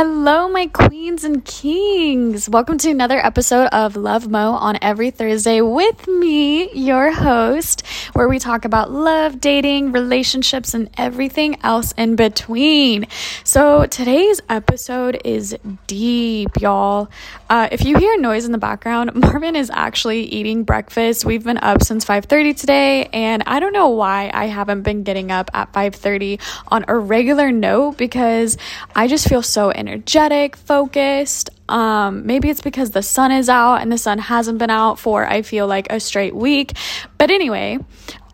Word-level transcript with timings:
Hello, 0.00 0.48
my 0.48 0.68
queens 0.68 1.24
and 1.24 1.44
kings. 1.44 2.48
Welcome 2.48 2.78
to 2.78 2.88
another 2.88 3.18
episode 3.18 3.66
of 3.72 3.96
Love 3.96 4.28
Mo 4.28 4.52
on 4.52 4.78
every 4.80 5.10
Thursday 5.10 5.60
with 5.60 6.06
me, 6.06 6.70
your 6.70 7.10
host, 7.10 7.84
where 8.12 8.28
we 8.28 8.38
talk 8.38 8.64
about 8.64 8.92
love, 8.92 9.40
dating, 9.40 9.90
relationships, 9.90 10.72
and 10.72 10.88
everything 10.96 11.60
else 11.64 11.90
in 11.98 12.14
between. 12.14 13.08
So 13.42 13.86
today's 13.86 14.40
episode 14.48 15.20
is 15.24 15.56
deep, 15.88 16.50
y'all. 16.60 17.10
Uh, 17.50 17.68
if 17.72 17.84
you 17.84 17.98
hear 17.98 18.20
noise 18.20 18.44
in 18.44 18.52
the 18.52 18.58
background, 18.58 19.12
Marvin 19.16 19.56
is 19.56 19.68
actually 19.74 20.26
eating 20.26 20.62
breakfast. 20.62 21.24
We've 21.24 21.42
been 21.42 21.58
up 21.58 21.82
since 21.82 22.04
5:30 22.04 22.56
today, 22.56 23.06
and 23.06 23.42
I 23.48 23.58
don't 23.58 23.72
know 23.72 23.88
why 23.88 24.30
I 24.32 24.44
haven't 24.46 24.82
been 24.82 25.02
getting 25.02 25.32
up 25.32 25.50
at 25.52 25.72
5:30 25.72 26.38
on 26.68 26.84
a 26.86 26.96
regular 26.96 27.50
note 27.50 27.96
because 27.96 28.56
I 28.94 29.08
just 29.08 29.28
feel 29.28 29.42
so 29.42 29.70
energetic, 29.88 30.56
focused. 30.56 31.50
Um, 31.68 32.26
maybe 32.26 32.50
it's 32.50 32.60
because 32.60 32.90
the 32.90 33.02
sun 33.02 33.32
is 33.32 33.48
out 33.48 33.76
and 33.76 33.90
the 33.90 33.98
sun 33.98 34.18
hasn't 34.18 34.58
been 34.58 34.70
out 34.70 34.98
for 34.98 35.26
I 35.26 35.42
feel 35.42 35.66
like 35.66 35.90
a 35.90 35.98
straight 36.00 36.34
week. 36.34 36.74
But 37.16 37.30
anyway, 37.30 37.78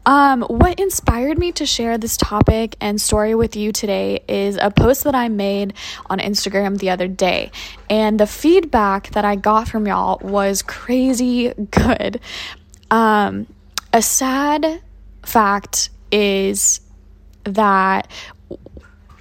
um, 0.06 0.42
what 0.42 0.78
inspired 0.78 1.38
me 1.38 1.52
to 1.52 1.64
share 1.64 1.96
this 1.96 2.16
topic 2.16 2.76
and 2.80 3.00
story 3.00 3.34
with 3.34 3.56
you 3.56 3.72
today 3.72 4.22
is 4.28 4.58
a 4.60 4.70
post 4.70 5.04
that 5.04 5.14
I 5.14 5.28
made 5.28 5.72
on 6.06 6.18
Instagram 6.18 6.78
the 6.78 6.90
other 6.90 7.08
day. 7.08 7.50
And 7.88 8.20
the 8.20 8.26
feedback 8.26 9.10
that 9.12 9.24
I 9.24 9.36
got 9.36 9.68
from 9.68 9.86
y'all 9.86 10.18
was 10.20 10.60
crazy 10.62 11.54
good. 11.70 12.20
Um, 12.90 13.46
a 13.92 14.02
sad 14.02 14.82
fact 15.22 15.88
is 16.12 16.80
that 17.44 18.10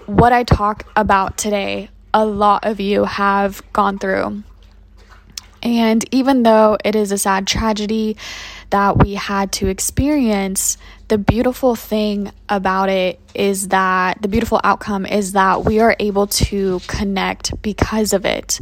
what 0.06 0.34
I 0.34 0.44
talk 0.44 0.86
about 0.98 1.38
today 1.38 1.90
a 2.14 2.26
lot 2.26 2.66
of 2.66 2.80
you 2.80 3.06
have 3.06 3.62
gone 3.74 4.00
through. 4.00 4.44
And 5.64 6.04
even 6.14 6.44
though 6.44 6.78
it 6.84 6.94
is 6.94 7.12
a 7.14 7.18
sad 7.18 7.48
tragedy 7.48 8.18
that 8.70 8.98
we 9.02 9.14
had 9.14 9.52
to 9.54 9.68
experience, 9.68 10.78
the 11.08 11.18
beautiful 11.18 11.76
thing 11.76 12.32
about 12.50 12.90
it 12.90 13.20
is 13.34 13.70
that 13.70 14.22
the 14.22 14.28
beautiful 14.28 14.60
outcome 14.64 15.06
is 15.06 15.34
that 15.34 15.64
we 15.64 15.80
are 15.80 15.96
able 16.00 16.28
to 16.28 16.82
connect 16.88 17.62
because 17.62 18.12
of 18.12 18.26
it. 18.26 18.60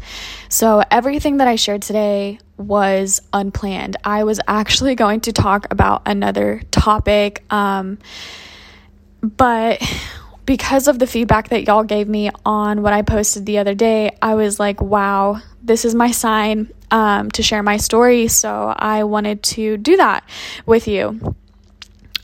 So, 0.50 0.84
everything 0.92 1.38
that 1.38 1.48
I 1.48 1.56
shared 1.56 1.82
today 1.82 2.40
was 2.58 3.22
unplanned. 3.34 3.98
I 4.04 4.24
was 4.24 4.40
actually 4.48 4.96
going 5.04 5.22
to 5.22 5.32
talk 5.32 5.72
about 5.72 6.04
another 6.06 6.62
topic, 6.70 7.44
um, 7.52 7.98
but 9.22 9.82
because 10.46 10.88
of 10.88 11.00
the 11.00 11.08
feedback 11.08 11.50
that 11.50 11.66
y'all 11.66 11.84
gave 11.84 12.08
me 12.08 12.30
on 12.46 12.82
what 12.82 12.94
I 12.94 13.02
posted 13.02 13.46
the 13.46 13.60
other 13.60 13.76
day, 13.76 14.18
I 14.22 14.36
was 14.36 14.60
like, 14.60 14.82
wow, 14.82 15.42
this 15.62 15.86
is 15.86 15.96
my 15.96 16.12
sign 16.12 16.72
um, 16.90 17.32
to 17.32 17.44
share 17.44 17.64
my 17.64 17.78
story. 17.78 18.28
So 18.28 18.74
I 18.76 19.04
wanted 19.04 19.44
to 19.44 19.78
do 19.78 19.98
that 19.98 20.28
with 20.66 20.88
you. 20.88 21.36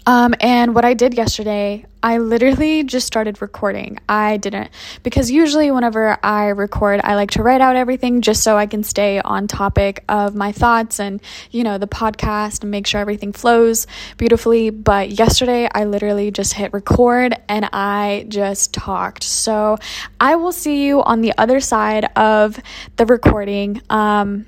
Um, 0.08 0.34
and 0.40 0.74
what 0.74 0.86
I 0.86 0.94
did 0.94 1.16
yesterday, 1.16 1.86
I 2.02 2.20
literally 2.20 2.86
just 2.86 3.06
started 3.06 3.42
recording. 3.42 4.00
I 4.08 4.38
didn't, 4.38 4.70
because 5.04 5.30
usually 5.30 5.70
whenever 5.70 6.18
I 6.24 6.48
record, 6.48 7.02
I 7.04 7.16
like 7.16 7.32
to 7.32 7.44
write 7.44 7.60
out 7.60 7.76
everything 7.76 8.22
just 8.22 8.42
so 8.42 8.56
I 8.58 8.68
can 8.68 8.84
stay 8.84 9.20
on 9.20 9.48
topic 9.48 10.06
of 10.08 10.34
my 10.34 10.54
thoughts 10.54 11.02
and, 11.02 11.22
you 11.52 11.66
know, 11.66 11.78
the 11.78 11.88
podcast 11.88 12.62
and 12.62 12.72
make 12.72 12.88
sure 12.88 13.02
everything 13.02 13.34
flows 13.34 13.86
beautifully. 14.16 14.70
But 14.70 15.20
yesterday, 15.20 15.68
I 15.76 15.84
literally 15.84 16.32
just 16.32 16.54
hit 16.54 16.72
record 16.72 17.36
and 17.50 17.68
I 17.74 18.28
just 18.30 18.74
talked. 18.74 19.24
So 19.24 19.78
I 20.22 20.36
will 20.36 20.54
see 20.54 20.86
you 20.86 21.04
on 21.04 21.20
the 21.20 21.34
other 21.38 21.60
side 21.60 22.06
of 22.16 22.58
the 22.96 23.06
recording. 23.06 23.82
Um, 23.90 24.46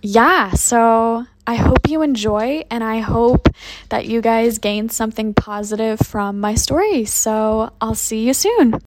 yeah, 0.00 0.52
so 0.52 1.26
I 1.48 1.54
hope 1.54 1.88
you 1.88 2.02
enjoy 2.02 2.64
and 2.70 2.84
I 2.84 2.98
hope 2.98 3.48
that 3.88 4.04
you 4.04 4.20
guys 4.20 4.58
gain 4.58 4.90
something 4.90 5.32
positive 5.32 5.98
from 5.98 6.40
my 6.40 6.54
story. 6.54 7.06
So 7.06 7.72
I'll 7.80 7.94
see 7.94 8.26
you 8.26 8.34
soon. 8.34 8.82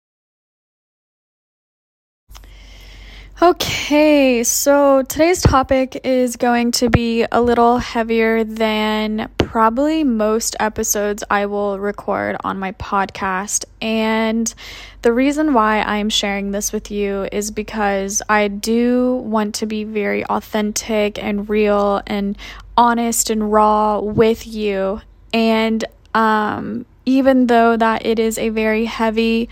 Okay, 3.42 4.44
so 4.44 5.04
today's 5.04 5.42
topic 5.42 6.02
is 6.04 6.36
going 6.36 6.72
to 6.74 6.90
be 6.90 7.26
a 7.32 7.40
little 7.40 7.78
heavier 7.78 8.44
than 8.44 9.30
probably 9.50 10.04
most 10.04 10.56
episodes 10.60 11.24
I 11.28 11.48
will 11.48 11.80
record 11.80 12.38
on 12.44 12.60
my 12.60 12.72
podcast. 12.74 13.66
And 13.82 14.54
the 15.02 15.12
reason 15.12 15.56
why 15.56 15.82
I'm 15.82 16.10
sharing 16.10 16.52
this 16.52 16.72
with 16.72 16.92
you 16.92 17.28
is 17.32 17.50
because 17.50 18.22
I 18.30 18.48
do 18.48 19.16
want 19.16 19.56
to 19.56 19.66
be 19.66 19.86
very 19.86 20.24
authentic 20.26 21.18
and 21.18 21.50
real 21.50 22.00
and 22.06 22.38
honest 22.78 23.32
and 23.32 23.52
raw 23.52 23.98
with 23.98 24.46
you. 24.46 25.02
And 25.34 25.84
um, 26.14 26.86
even 27.08 27.48
though 27.48 27.76
that 27.76 28.06
it 28.06 28.20
is 28.20 28.38
a 28.38 28.50
very 28.50 28.86
heavy 28.86 29.50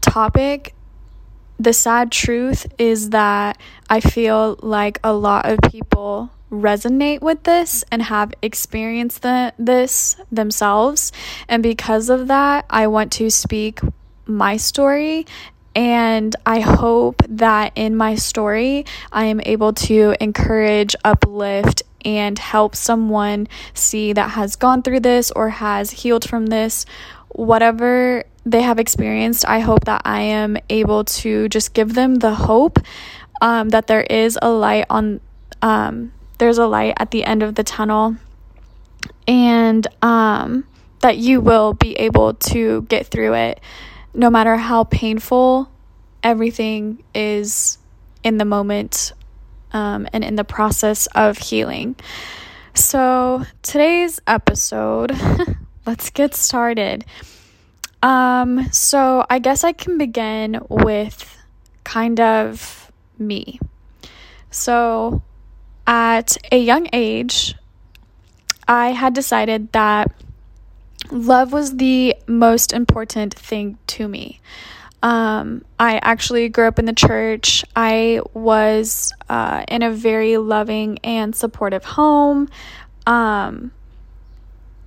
topic, 0.00 0.76
the 1.58 1.72
sad 1.72 2.12
truth 2.12 2.72
is 2.78 3.10
that 3.10 3.58
I 3.90 3.98
feel 3.98 4.60
like 4.62 5.00
a 5.02 5.12
lot 5.12 5.50
of 5.50 5.58
people 5.72 6.30
resonate 6.50 7.20
with 7.20 7.42
this 7.44 7.84
and 7.90 8.02
have 8.02 8.32
experienced 8.42 9.22
the, 9.22 9.52
this 9.58 10.16
themselves. 10.30 11.12
And 11.48 11.62
because 11.62 12.08
of 12.10 12.28
that, 12.28 12.64
I 12.70 12.86
want 12.86 13.12
to 13.12 13.30
speak 13.30 13.80
my 14.26 14.56
story. 14.56 15.26
And 15.74 16.34
I 16.44 16.60
hope 16.60 17.22
that 17.28 17.72
in 17.76 17.94
my 17.94 18.16
story, 18.16 18.84
I 19.12 19.26
am 19.26 19.40
able 19.44 19.72
to 19.74 20.16
encourage, 20.20 20.96
uplift, 21.04 21.82
and 22.04 22.38
help 22.38 22.74
someone 22.74 23.48
see 23.74 24.12
that 24.12 24.30
has 24.30 24.56
gone 24.56 24.82
through 24.82 25.00
this 25.00 25.30
or 25.32 25.50
has 25.50 25.90
healed 25.90 26.28
from 26.28 26.46
this, 26.46 26.86
whatever 27.28 28.24
they 28.44 28.62
have 28.62 28.78
experienced, 28.78 29.44
I 29.46 29.60
hope 29.60 29.84
that 29.84 30.02
I 30.04 30.20
am 30.20 30.56
able 30.70 31.04
to 31.04 31.48
just 31.48 31.74
give 31.74 31.94
them 31.94 32.16
the 32.16 32.34
hope 32.34 32.78
um, 33.40 33.68
that 33.70 33.86
there 33.86 34.02
is 34.02 34.38
a 34.40 34.50
light 34.50 34.86
on, 34.88 35.20
um, 35.62 36.12
there's 36.38 36.58
a 36.58 36.66
light 36.66 36.94
at 36.98 37.10
the 37.10 37.24
end 37.24 37.42
of 37.42 37.54
the 37.54 37.64
tunnel, 37.64 38.16
and 39.26 39.86
um, 40.02 40.64
that 41.00 41.18
you 41.18 41.40
will 41.40 41.74
be 41.74 41.94
able 41.94 42.34
to 42.34 42.82
get 42.82 43.06
through 43.06 43.34
it 43.34 43.60
no 44.14 44.30
matter 44.30 44.56
how 44.56 44.84
painful 44.84 45.70
everything 46.22 47.02
is 47.14 47.78
in 48.24 48.38
the 48.38 48.44
moment 48.44 49.12
um, 49.72 50.08
and 50.12 50.24
in 50.24 50.36
the 50.36 50.44
process 50.44 51.06
of 51.08 51.38
healing. 51.38 51.94
So, 52.74 53.44
today's 53.62 54.20
episode, 54.26 55.16
let's 55.86 56.10
get 56.10 56.34
started. 56.34 57.04
Um, 58.02 58.70
so 58.70 59.26
I 59.28 59.40
guess 59.40 59.64
I 59.64 59.72
can 59.72 59.98
begin 59.98 60.60
with 60.68 61.36
kind 61.84 62.20
of 62.20 62.92
me. 63.18 63.58
So 64.50 65.22
at 65.88 66.36
a 66.52 66.58
young 66.58 66.86
age, 66.92 67.56
I 68.68 68.90
had 68.90 69.14
decided 69.14 69.72
that 69.72 70.12
love 71.10 71.52
was 71.52 71.76
the 71.76 72.14
most 72.26 72.72
important 72.74 73.32
thing 73.34 73.78
to 73.88 74.06
me. 74.06 74.40
Um, 75.02 75.64
I 75.80 75.98
actually 76.02 76.50
grew 76.50 76.68
up 76.68 76.78
in 76.78 76.84
the 76.84 76.92
church. 76.92 77.64
I 77.74 78.20
was 78.34 79.14
uh, 79.30 79.64
in 79.68 79.82
a 79.82 79.90
very 79.90 80.36
loving 80.36 80.98
and 81.02 81.34
supportive 81.34 81.84
home. 81.84 82.48
Um, 83.06 83.72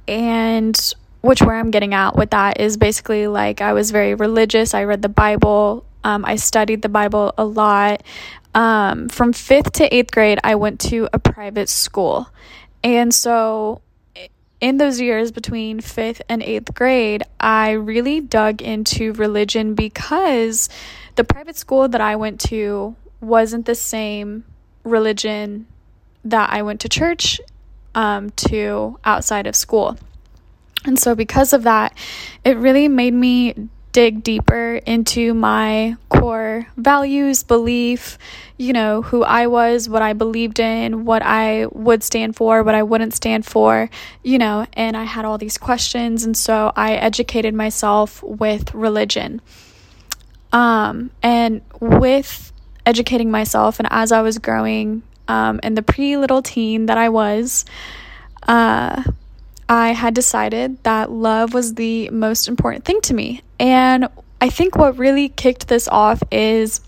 and 0.07 0.93
which 1.21 1.41
where 1.41 1.55
I'm 1.55 1.71
getting 1.71 1.93
at 1.93 2.15
with 2.15 2.31
that 2.31 2.59
is 2.59 2.77
basically 2.77 3.27
like 3.27 3.61
I 3.61 3.73
was 3.73 3.89
very 3.89 4.13
religious. 4.13 4.73
I 4.73 4.83
read 4.83 5.01
the 5.01 5.09
Bible. 5.09 5.85
Um, 6.03 6.25
I 6.25 6.35
studied 6.35 6.81
the 6.81 6.89
Bible 6.89 7.33
a 7.37 7.45
lot. 7.45 8.03
Um, 8.53 9.09
from 9.09 9.33
fifth 9.33 9.73
to 9.73 9.95
eighth 9.95 10.11
grade, 10.11 10.39
I 10.43 10.55
went 10.55 10.79
to 10.81 11.07
a 11.13 11.19
private 11.19 11.69
school. 11.69 12.29
And 12.83 13.13
so, 13.13 13.81
in 14.59 14.77
those 14.77 14.99
years 14.99 15.31
between 15.31 15.79
fifth 15.79 16.21
and 16.29 16.43
eighth 16.43 16.73
grade, 16.73 17.23
I 17.39 17.71
really 17.71 18.19
dug 18.19 18.61
into 18.61 19.13
religion 19.13 19.73
because 19.73 20.69
the 21.15 21.23
private 21.23 21.55
school 21.55 21.87
that 21.87 22.01
I 22.01 22.15
went 22.15 22.39
to 22.41 22.95
wasn't 23.21 23.65
the 23.65 23.75
same 23.75 24.43
religion 24.83 25.67
that 26.25 26.51
I 26.51 26.61
went 26.61 26.81
to 26.81 26.89
church 26.89 27.39
um, 27.95 28.29
to 28.31 28.99
outside 29.03 29.47
of 29.47 29.55
school. 29.55 29.97
And 30.85 30.99
so, 30.99 31.15
because 31.15 31.53
of 31.53 31.63
that, 31.63 31.95
it 32.43 32.57
really 32.57 32.87
made 32.87 33.13
me 33.13 33.69
dig 33.91 34.23
deeper 34.23 34.75
into 34.85 35.33
my 35.33 35.95
core 36.09 36.67
values, 36.77 37.43
belief, 37.43 38.17
you 38.57 38.73
know, 38.73 39.01
who 39.01 39.23
I 39.23 39.47
was, 39.47 39.89
what 39.89 40.01
I 40.01 40.13
believed 40.13 40.59
in, 40.59 41.05
what 41.05 41.21
I 41.23 41.65
would 41.71 42.03
stand 42.03 42.35
for, 42.35 42.63
what 42.63 42.75
I 42.75 42.83
wouldn't 42.83 43.13
stand 43.13 43.45
for, 43.45 43.89
you 44.23 44.37
know, 44.37 44.65
and 44.73 44.95
I 44.95 45.03
had 45.03 45.25
all 45.25 45.37
these 45.37 45.57
questions. 45.57 46.23
And 46.23 46.37
so 46.37 46.71
I 46.75 46.93
educated 46.93 47.53
myself 47.53 48.21
with 48.23 48.73
religion. 48.73 49.41
Um, 50.53 51.11
and 51.23 51.61
with 51.79 52.51
educating 52.85 53.31
myself, 53.31 53.79
and 53.79 53.87
as 53.91 54.11
I 54.11 54.21
was 54.21 54.37
growing 54.37 55.03
um, 55.27 55.59
in 55.63 55.75
the 55.75 55.81
pre 55.81 56.17
little 56.17 56.41
teen 56.41 56.87
that 56.87 56.97
I 56.97 57.09
was, 57.09 57.65
uh, 58.47 59.03
I 59.69 59.89
had 59.91 60.13
decided 60.13 60.83
that 60.83 61.09
love 61.09 61.53
was 61.53 61.75
the 61.75 62.09
most 62.09 62.49
important 62.49 62.83
thing 62.83 62.99
to 63.01 63.13
me. 63.13 63.41
And 63.61 64.09
I 64.41 64.49
think 64.49 64.75
what 64.75 64.97
really 64.97 65.29
kicked 65.29 65.67
this 65.67 65.87
off 65.87 66.23
is 66.31 66.81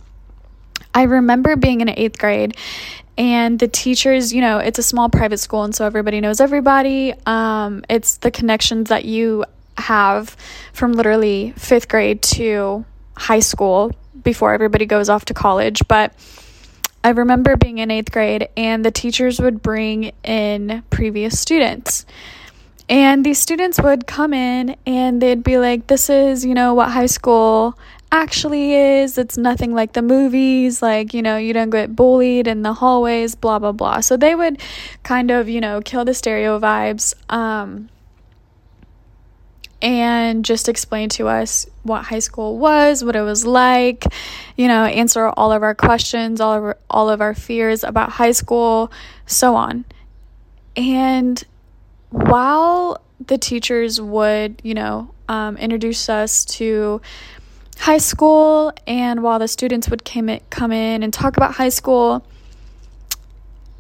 I 0.94 1.04
remember 1.04 1.56
being 1.56 1.82
in 1.82 1.90
eighth 1.90 2.18
grade 2.18 2.58
and 3.16 3.60
the 3.60 3.68
teachers, 3.68 4.34
you 4.34 4.42
know, 4.42 4.58
it's 4.58 4.80
a 4.80 4.84
small 4.84 5.08
private 5.08 5.38
school, 5.38 5.64
and 5.64 5.76
so 5.76 5.86
everybody 5.86 6.20
knows 6.20 6.42
everybody. 6.42 7.14
Um, 7.28 7.86
it's 7.90 8.18
the 8.18 8.32
connections 8.32 8.90
that 8.90 9.06
you 9.06 9.46
have 9.78 10.36
from 10.74 10.94
literally 10.94 11.54
fifth 11.56 11.88
grade 11.88 12.24
to 12.24 12.86
high 13.16 13.40
school 13.40 13.92
before 14.24 14.54
everybody 14.54 14.88
goes 14.88 15.10
off 15.10 15.26
to 15.26 15.34
college. 15.36 15.88
But 15.88 16.14
I 17.04 17.10
remember 17.10 17.56
being 17.56 17.78
in 17.78 17.92
eighth 17.92 18.12
grade, 18.12 18.50
and 18.58 18.84
the 18.84 18.92
teachers 18.92 19.40
would 19.40 19.62
bring 19.62 20.12
in 20.24 20.84
previous 20.90 21.40
students. 21.40 22.08
And 22.90 23.26
these 23.26 23.40
students 23.40 23.80
would 23.82 24.08
come 24.08 24.34
in 24.34 24.76
and 24.86 25.22
they'd 25.22 25.44
be 25.44 25.58
like, 25.58 25.88
This 25.88 26.10
is, 26.10 26.46
you 26.46 26.54
know, 26.54 26.74
what 26.74 26.90
high 26.90 27.06
school 27.08 27.78
actually 28.12 28.74
is. 28.74 29.18
It's 29.18 29.38
nothing 29.38 29.74
like 29.74 29.94
the 29.94 30.02
movies. 30.02 30.82
Like, 30.82 31.14
you 31.14 31.22
know, 31.22 31.38
you 31.38 31.54
don't 31.54 31.72
get 31.72 31.96
bullied 31.96 32.48
in 32.48 32.62
the 32.62 32.74
hallways, 32.74 33.36
blah, 33.36 33.60
blah, 33.60 33.72
blah. 33.72 34.02
So 34.02 34.18
they 34.18 34.36
would 34.36 34.62
kind 35.02 35.32
of, 35.32 35.50
you 35.50 35.60
know, 35.62 35.82
kill 35.82 36.06
the 36.06 36.14
stereo 36.14 36.60
vibes. 36.60 37.14
Um, 37.34 37.90
and 39.82 40.46
just 40.46 40.70
explain 40.70 41.10
to 41.10 41.28
us 41.28 41.66
what 41.82 42.06
high 42.06 42.20
school 42.20 42.58
was, 42.58 43.04
what 43.04 43.18
it 43.18 43.22
was 43.22 43.46
like, 43.46 44.06
you 44.56 44.70
know, 44.70 44.86
answer 44.86 45.28
all 45.28 45.52
of 45.52 45.62
our 45.62 45.76
questions, 45.76 46.40
all 46.40 46.54
of 46.54 46.64
our, 46.64 46.78
all 46.90 47.10
of 47.10 47.20
our 47.20 47.34
fears 47.34 47.84
about 47.84 48.12
high 48.12 48.32
school, 48.32 48.92
so 49.26 49.56
on. 49.56 49.84
And 50.78 51.44
while 52.14 53.02
the 53.26 53.40
teachers 53.40 54.00
would, 54.00 54.62
you 54.64 54.76
know, 54.76 55.10
um, 55.28 55.58
introduce 55.58 56.10
us 56.10 56.46
to 56.46 57.02
high 57.80 57.98
school, 57.98 58.72
and 58.86 59.24
while 59.24 59.40
the 59.40 59.48
students 59.48 59.90
would 59.90 60.06
come 60.06 60.30
in, 60.30 60.40
come 60.52 60.72
in 60.72 61.02
and 61.02 61.12
talk 61.12 61.38
about 61.38 61.56
high 61.56 61.70
school, 61.70 62.24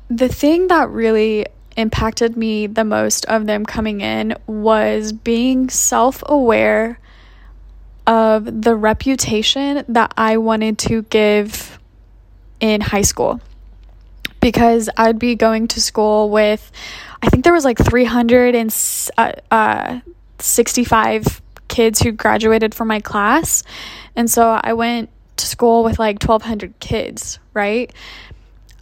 the 0.09 0.27
thing 0.27 0.67
that 0.67 0.89
really 0.89 1.45
impacted 1.77 2.35
me 2.35 2.65
the 2.65 2.83
most 2.83 3.23
of 3.25 3.45
them 3.45 3.67
coming 3.67 4.01
in 4.01 4.35
was 4.47 5.13
being 5.13 5.69
self 5.69 6.23
aware 6.25 6.99
of 8.07 8.63
the 8.63 8.75
reputation 8.75 9.85
that 9.87 10.11
I 10.17 10.37
wanted 10.37 10.79
to 10.79 11.03
give 11.03 11.79
in 12.59 12.81
high 12.81 13.03
school. 13.03 13.39
Because 14.43 14.89
I'd 14.97 15.17
be 15.19 15.35
going 15.35 15.67
to 15.69 15.81
school 15.81 16.29
with, 16.29 16.71
I 17.21 17.29
think 17.29 17.43
there 17.43 17.53
was 17.53 17.65
like 17.65 17.77
365 17.77 19.11
uh, 19.17 19.35
uh, 19.55 19.99
kids 21.67 21.99
who 22.01 22.11
graduated 22.11 22.75
from 22.75 22.87
my 22.89 22.99
class. 22.99 23.63
And 24.15 24.29
so 24.29 24.59
I 24.61 24.73
went 24.73 25.09
to 25.37 25.47
school 25.47 25.83
with 25.83 25.97
like 25.97 26.21
1,200 26.21 26.79
kids, 26.79 27.39
right? 27.53 27.91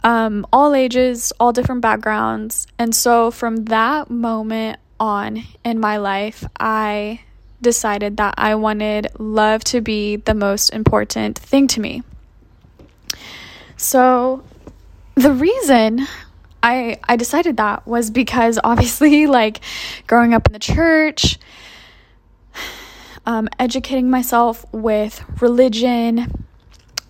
um, 0.04 0.46
all 0.52 0.74
ages, 0.74 1.32
all 1.38 1.52
different 1.52 1.80
backgrounds. 1.80 2.66
And 2.78 2.94
so 2.94 3.30
from 3.30 3.64
that 3.66 4.10
moment 4.10 4.78
on 4.98 5.44
in 5.64 5.80
my 5.80 5.98
life, 5.98 6.44
I 6.58 7.20
decided 7.60 8.16
that 8.16 8.34
I 8.36 8.56
wanted 8.56 9.08
love 9.18 9.62
to 9.64 9.80
be 9.80 10.16
the 10.16 10.34
most 10.34 10.70
important 10.70 11.38
thing 11.38 11.68
to 11.68 11.80
me. 11.80 12.02
So 13.76 14.44
the 15.22 15.32
reason 15.32 16.06
I 16.62 16.98
I 17.08 17.16
decided 17.16 17.56
that 17.56 17.86
was 17.86 18.10
because 18.10 18.58
obviously 18.62 19.26
like 19.38 19.60
growing 20.06 20.34
up 20.34 20.46
in 20.46 20.52
the 20.52 20.58
church 20.58 21.38
um, 23.24 23.48
educating 23.58 24.10
myself 24.10 24.64
with 24.72 25.24
religion, 25.40 26.44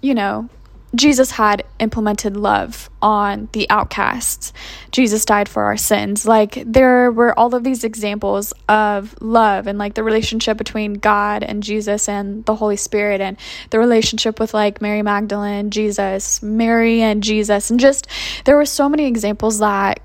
you 0.01 0.15
know, 0.15 0.49
Jesus 0.95 1.31
had 1.31 1.65
implemented 1.79 2.37
love 2.37 2.91
on 3.01 3.49
the 3.53 3.69
outcasts. 3.71 4.53
Jesus 4.91 5.25
died 5.25 5.49
for 5.49 5.65
our 5.65 5.77
sins. 5.77 6.27
Like, 6.27 6.63
there 6.67 7.11
were 7.11 7.39
all 7.39 7.55
of 7.55 7.65
these 7.65 7.83
examples 7.83 8.53
of 8.69 9.15
love 9.23 9.67
and 9.67 9.79
like 9.79 9.95
the 9.95 10.05
relationship 10.05 10.59
between 10.59 10.95
God 10.95 11.43
and 11.43 11.63
Jesus 11.63 12.09
and 12.11 12.45
the 12.45 12.55
Holy 12.55 12.77
Spirit, 12.77 13.23
and 13.23 13.39
the 13.71 13.79
relationship 13.79 14.39
with 14.39 14.53
like 14.53 14.83
Mary 14.83 15.01
Magdalene, 15.03 15.71
Jesus, 15.71 16.43
Mary 16.43 17.01
and 17.01 17.23
Jesus. 17.23 17.71
And 17.71 17.81
just 17.81 18.07
there 18.45 18.57
were 18.57 18.67
so 18.67 18.89
many 18.89 19.07
examples 19.07 19.61
that 19.61 20.01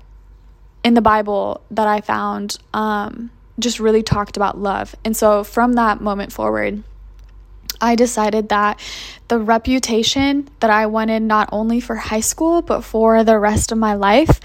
in 0.84 0.94
the 0.94 1.02
Bible 1.02 1.60
that 1.70 1.86
I 1.86 2.00
found 2.00 2.56
um, 2.72 3.30
just 3.58 3.78
really 3.78 4.02
talked 4.02 4.36
about 4.36 4.56
love. 4.56 4.94
And 5.04 5.16
so 5.16 5.44
from 5.44 5.74
that 5.74 6.00
moment 6.00 6.32
forward, 6.32 6.82
I 7.80 7.94
decided 7.94 8.48
that 8.48 8.80
the 9.28 9.38
reputation 9.38 10.48
that 10.60 10.70
I 10.70 10.86
wanted 10.86 11.22
not 11.22 11.48
only 11.52 11.80
for 11.80 11.96
high 11.96 12.20
school, 12.20 12.62
but 12.62 12.82
for 12.82 13.24
the 13.24 13.38
rest 13.38 13.72
of 13.72 13.78
my 13.78 13.94
life 13.94 14.40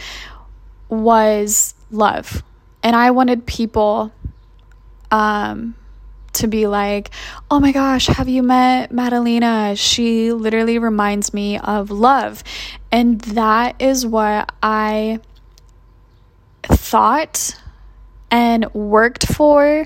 was 0.90 1.74
love. 1.92 2.44
And 2.84 2.96
I 2.96 3.12
wanted 3.12 3.46
people 3.46 4.12
um, 5.10 5.76
to 6.34 6.48
be 6.48 6.68
like, 6.68 7.12
oh 7.50 7.60
my 7.60 7.72
gosh, 7.72 8.08
have 8.08 8.28
you 8.28 8.44
met 8.44 8.92
Madalena? 8.92 9.76
She 9.76 10.32
literally 10.34 10.80
reminds 10.80 11.34
me 11.34 11.58
of 11.60 11.92
love. 11.92 12.44
And 12.92 13.22
that 13.22 13.82
is 13.82 14.06
what 14.06 14.52
I 14.62 15.20
thought 16.64 17.60
and 18.32 18.74
worked 18.74 19.28
for. 19.32 19.86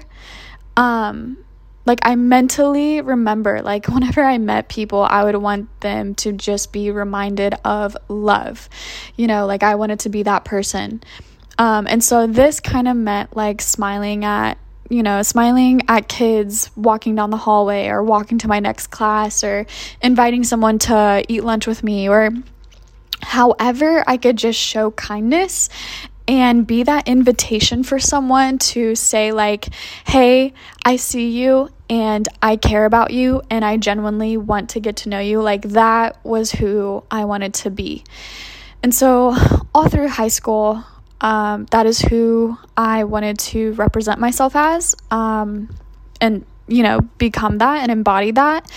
Um, 0.75 1.37
like 1.87 1.99
I 2.03 2.15
mentally 2.15 3.01
remember 3.01 3.61
like 3.61 3.87
whenever 3.87 4.23
I 4.23 4.37
met 4.37 4.69
people, 4.69 5.01
I 5.01 5.23
would 5.23 5.35
want 5.37 5.81
them 5.81 6.13
to 6.15 6.33
just 6.33 6.71
be 6.71 6.91
reminded 6.91 7.55
of 7.65 7.97
love. 8.09 8.69
You 9.15 9.27
know, 9.27 9.45
like 9.47 9.63
I 9.63 9.75
wanted 9.75 10.01
to 10.01 10.09
be 10.09 10.23
that 10.23 10.45
person. 10.45 11.01
Um, 11.57 11.87
and 11.87 12.03
so 12.03 12.27
this 12.27 12.59
kind 12.59 12.87
of 12.87 12.95
meant 12.95 13.35
like 13.35 13.61
smiling 13.61 14.23
at 14.23 14.57
you 14.89 15.03
know, 15.03 15.21
smiling 15.21 15.81
at 15.89 16.07
kids 16.07 16.71
walking 16.77 17.13
down 17.15 17.29
the 17.29 17.35
hallway 17.35 17.87
or 17.87 18.01
walking 18.01 18.37
to 18.37 18.47
my 18.47 18.61
next 18.61 18.87
class 18.87 19.43
or 19.43 19.65
inviting 20.01 20.45
someone 20.45 20.79
to 20.79 21.25
eat 21.27 21.43
lunch 21.43 21.67
with 21.67 21.83
me 21.83 22.07
or 22.07 22.31
however 23.21 24.03
I 24.07 24.15
could 24.15 24.37
just 24.37 24.57
show 24.57 24.91
kindness 24.91 25.67
and 26.27 26.67
be 26.67 26.83
that 26.83 27.07
invitation 27.07 27.83
for 27.83 27.99
someone 27.99 28.57
to 28.57 28.95
say, 28.95 29.31
like, 29.31 29.67
hey, 30.05 30.53
I 30.83 30.97
see 30.97 31.29
you 31.29 31.69
and 31.89 32.27
I 32.41 32.57
care 32.57 32.85
about 32.85 33.11
you 33.11 33.41
and 33.49 33.63
I 33.63 33.77
genuinely 33.77 34.35
want 34.35 34.71
to 34.71 34.79
get 34.79 34.97
to 34.97 35.09
know 35.09 35.19
you. 35.19 35.41
Like, 35.41 35.61
that 35.69 36.23
was 36.25 36.51
who 36.51 37.03
I 37.09 37.25
wanted 37.25 37.53
to 37.55 37.69
be. 37.69 38.03
And 38.83 38.93
so, 38.93 39.35
all 39.73 39.87
through 39.87 40.09
high 40.09 40.27
school, 40.27 40.83
um, 41.21 41.65
that 41.71 41.85
is 41.85 41.99
who 41.99 42.57
I 42.75 43.05
wanted 43.05 43.39
to 43.39 43.73
represent 43.73 44.19
myself 44.19 44.55
as 44.55 44.95
um, 45.09 45.73
and, 46.21 46.45
you 46.67 46.83
know, 46.83 47.01
become 47.17 47.59
that 47.59 47.81
and 47.81 47.91
embody 47.91 48.31
that. 48.31 48.69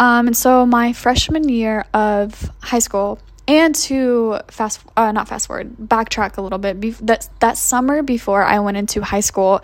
Um, 0.00 0.26
and 0.26 0.36
so, 0.36 0.66
my 0.66 0.92
freshman 0.92 1.48
year 1.48 1.84
of 1.94 2.50
high 2.62 2.80
school, 2.80 3.18
and 3.48 3.74
to 3.74 4.40
fast 4.48 4.80
uh, 4.96 5.12
not 5.12 5.28
fast 5.28 5.46
forward 5.46 5.76
backtrack 5.76 6.36
a 6.36 6.42
little 6.42 6.58
bit. 6.58 6.80
That 7.06 7.28
that 7.40 7.56
summer 7.58 8.02
before 8.02 8.42
I 8.42 8.60
went 8.60 8.76
into 8.76 9.02
high 9.02 9.20
school 9.20 9.62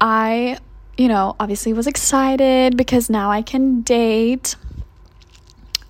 I 0.00 0.58
you 0.96 1.08
know 1.08 1.36
obviously 1.38 1.72
was 1.72 1.86
excited 1.86 2.76
because 2.76 3.10
now 3.10 3.30
I 3.30 3.42
can 3.42 3.82
date. 3.82 4.56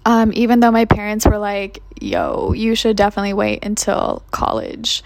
Um, 0.05 0.33
even 0.35 0.61
though 0.61 0.71
my 0.71 0.87
parents 0.87 1.27
were 1.27 1.39
like 1.39 1.83
yo 2.01 2.53
you 2.53 2.75
should 2.75 2.97
definitely 2.97 3.35
wait 3.35 3.65
until 3.65 4.23
college. 4.31 5.03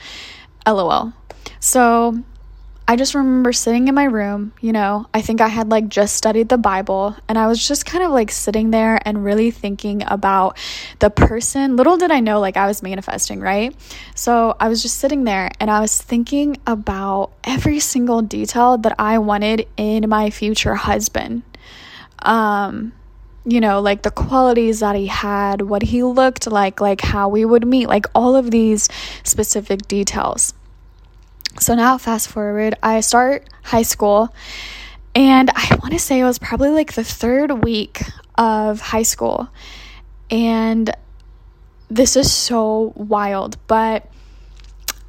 Lol 0.67 1.13
so 1.59 2.23
I 2.93 2.97
just 2.97 3.15
remember 3.15 3.55
sitting 3.55 3.89
in 3.89 3.95
my 3.95 4.05
room, 4.05 4.53
you 4.61 4.71
know, 4.71 5.07
I 5.15 5.23
think 5.23 5.41
I 5.41 5.49
had 5.49 5.71
like 5.71 5.89
just 5.89 6.15
studied 6.15 6.51
the 6.51 6.59
Bible 6.59 7.17
and 7.27 7.39
I 7.39 7.47
was 7.47 7.67
just 7.67 7.87
kind 7.87 8.05
of 8.05 8.11
like 8.11 8.31
sitting 8.31 8.71
there 8.71 9.01
and 9.09 9.25
really 9.25 9.51
thinking 9.51 10.03
about 10.07 10.59
the 10.99 11.09
person. 11.09 11.77
Little 11.77 11.97
did 11.97 12.11
I 12.11 12.21
know 12.21 12.39
like 12.39 12.59
I 12.59 12.67
was 12.67 12.83
manifesting, 12.83 13.41
right? 13.41 13.75
So 14.15 14.55
I 14.61 14.69
was 14.69 14.83
just 14.83 14.99
sitting 14.99 15.25
there 15.25 15.51
and 15.59 15.71
I 15.71 15.81
was 15.81 16.03
thinking 16.03 16.59
about 16.67 17.33
every 17.45 17.81
single 17.81 18.21
detail 18.21 18.77
that 18.77 18.95
I 18.99 19.21
wanted 19.21 19.67
in 19.79 20.07
my 20.11 20.29
future 20.29 20.75
husband. 20.75 21.45
Um, 22.19 22.93
you 23.47 23.63
know, 23.63 23.81
like 23.81 24.03
the 24.03 24.11
qualities 24.11 24.81
that 24.81 24.97
he 24.97 25.07
had, 25.07 25.63
what 25.63 25.81
he 25.81 26.03
looked 26.03 26.47
like, 26.47 26.83
like 26.83 27.01
how 27.01 27.31
we 27.31 27.47
would 27.47 27.67
meet, 27.67 27.87
like 27.87 28.05
all 28.15 28.37
of 28.37 28.51
these 28.51 28.91
specific 29.25 29.89
details. 29.89 30.53
So 31.61 31.75
now, 31.75 31.99
fast 31.99 32.29
forward, 32.29 32.75
I 32.83 33.01
start 33.01 33.49
high 33.63 33.83
school, 33.83 34.35
and 35.15 35.51
I 35.55 35.79
want 35.81 35.93
to 35.93 35.99
say 35.99 36.21
it 36.21 36.25
was 36.25 36.39
probably 36.39 36.71
like 36.71 36.95
the 36.95 37.05
third 37.05 37.63
week 37.63 38.03
of 38.37 38.81
high 38.81 39.03
school. 39.03 39.49
And 40.31 40.91
this 41.89 42.17
is 42.17 42.33
so 42.33 42.93
wild, 42.97 43.59
but 43.67 44.11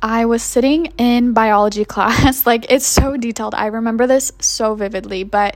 I 0.02 0.26
was 0.26 0.44
sitting 0.44 0.88
in 0.98 1.32
biology 1.34 1.86
class. 1.94 2.46
like, 2.46 2.66
it's 2.70 2.86
so 2.86 3.16
detailed. 3.16 3.56
I 3.56 3.68
remember 3.68 4.06
this 4.06 4.32
so 4.40 4.76
vividly, 4.76 5.24
but 5.24 5.56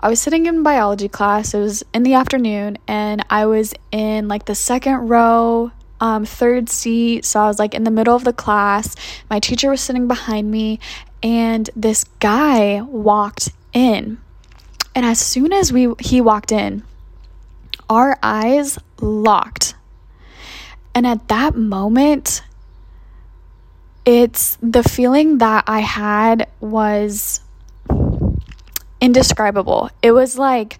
I 0.00 0.08
was 0.08 0.20
sitting 0.20 0.46
in 0.46 0.62
biology 0.62 1.08
class. 1.08 1.54
It 1.54 1.60
was 1.60 1.84
in 1.92 2.02
the 2.02 2.14
afternoon, 2.14 2.78
and 2.88 3.24
I 3.28 3.46
was 3.46 3.74
in 3.92 4.28
like 4.28 4.46
the 4.46 4.54
second 4.54 5.08
row, 5.08 5.70
um, 6.02 6.24
third 6.24 6.68
seat. 6.68 7.24
So 7.24 7.40
I 7.40 7.46
was 7.46 7.60
like 7.60 7.74
in 7.74 7.84
the 7.84 7.90
middle 7.90 8.14
of 8.14 8.24
the 8.24 8.32
class. 8.32 8.96
My 9.30 9.38
teacher 9.38 9.70
was 9.70 9.80
sitting 9.80 10.08
behind 10.08 10.50
me, 10.50 10.80
and 11.22 11.70
this 11.76 12.04
guy 12.18 12.82
walked 12.82 13.50
in. 13.72 14.18
And 14.94 15.06
as 15.06 15.20
soon 15.20 15.52
as 15.52 15.72
we 15.72 15.94
he 16.00 16.20
walked 16.20 16.50
in, 16.50 16.82
our 17.88 18.18
eyes 18.20 18.78
locked. 19.00 19.76
And 20.94 21.06
at 21.06 21.28
that 21.28 21.54
moment, 21.54 22.42
it's 24.04 24.58
the 24.60 24.82
feeling 24.82 25.38
that 25.38 25.64
I 25.68 25.80
had 25.80 26.48
was 26.60 27.40
indescribable. 29.00 29.88
It 30.02 30.10
was 30.10 30.36
like 30.36 30.78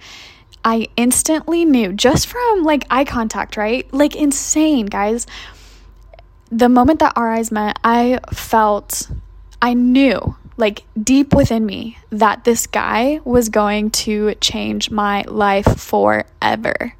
I 0.64 0.88
instantly 0.96 1.64
knew 1.64 1.92
just 1.92 2.26
from 2.26 2.62
like 2.62 2.84
eye 2.90 3.04
contact, 3.04 3.56
right? 3.56 3.92
Like 3.92 4.14
insane, 4.14 4.86
guys. 4.86 5.26
The 6.50 6.68
moment 6.68 7.00
that 7.00 7.14
our 7.16 7.30
eyes 7.30 7.50
met, 7.50 7.78
I 7.82 8.20
felt, 8.32 9.10
I 9.60 9.74
knew 9.74 10.36
like 10.56 10.84
deep 11.02 11.34
within 11.34 11.64
me 11.64 11.98
that 12.10 12.44
this 12.44 12.66
guy 12.66 13.20
was 13.24 13.48
going 13.48 13.90
to 13.90 14.34
change 14.36 14.90
my 14.90 15.22
life 15.22 15.80
forever. 15.80 16.94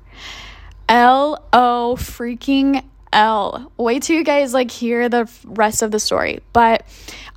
L 0.88 1.44
O 1.52 1.96
freaking 1.98 2.82
L. 3.12 3.70
Wait 3.76 4.02
till 4.02 4.16
you 4.16 4.24
guys 4.24 4.54
like 4.54 4.70
hear 4.70 5.08
the 5.08 5.30
rest 5.44 5.82
of 5.82 5.90
the 5.90 6.00
story. 6.00 6.40
But 6.52 6.84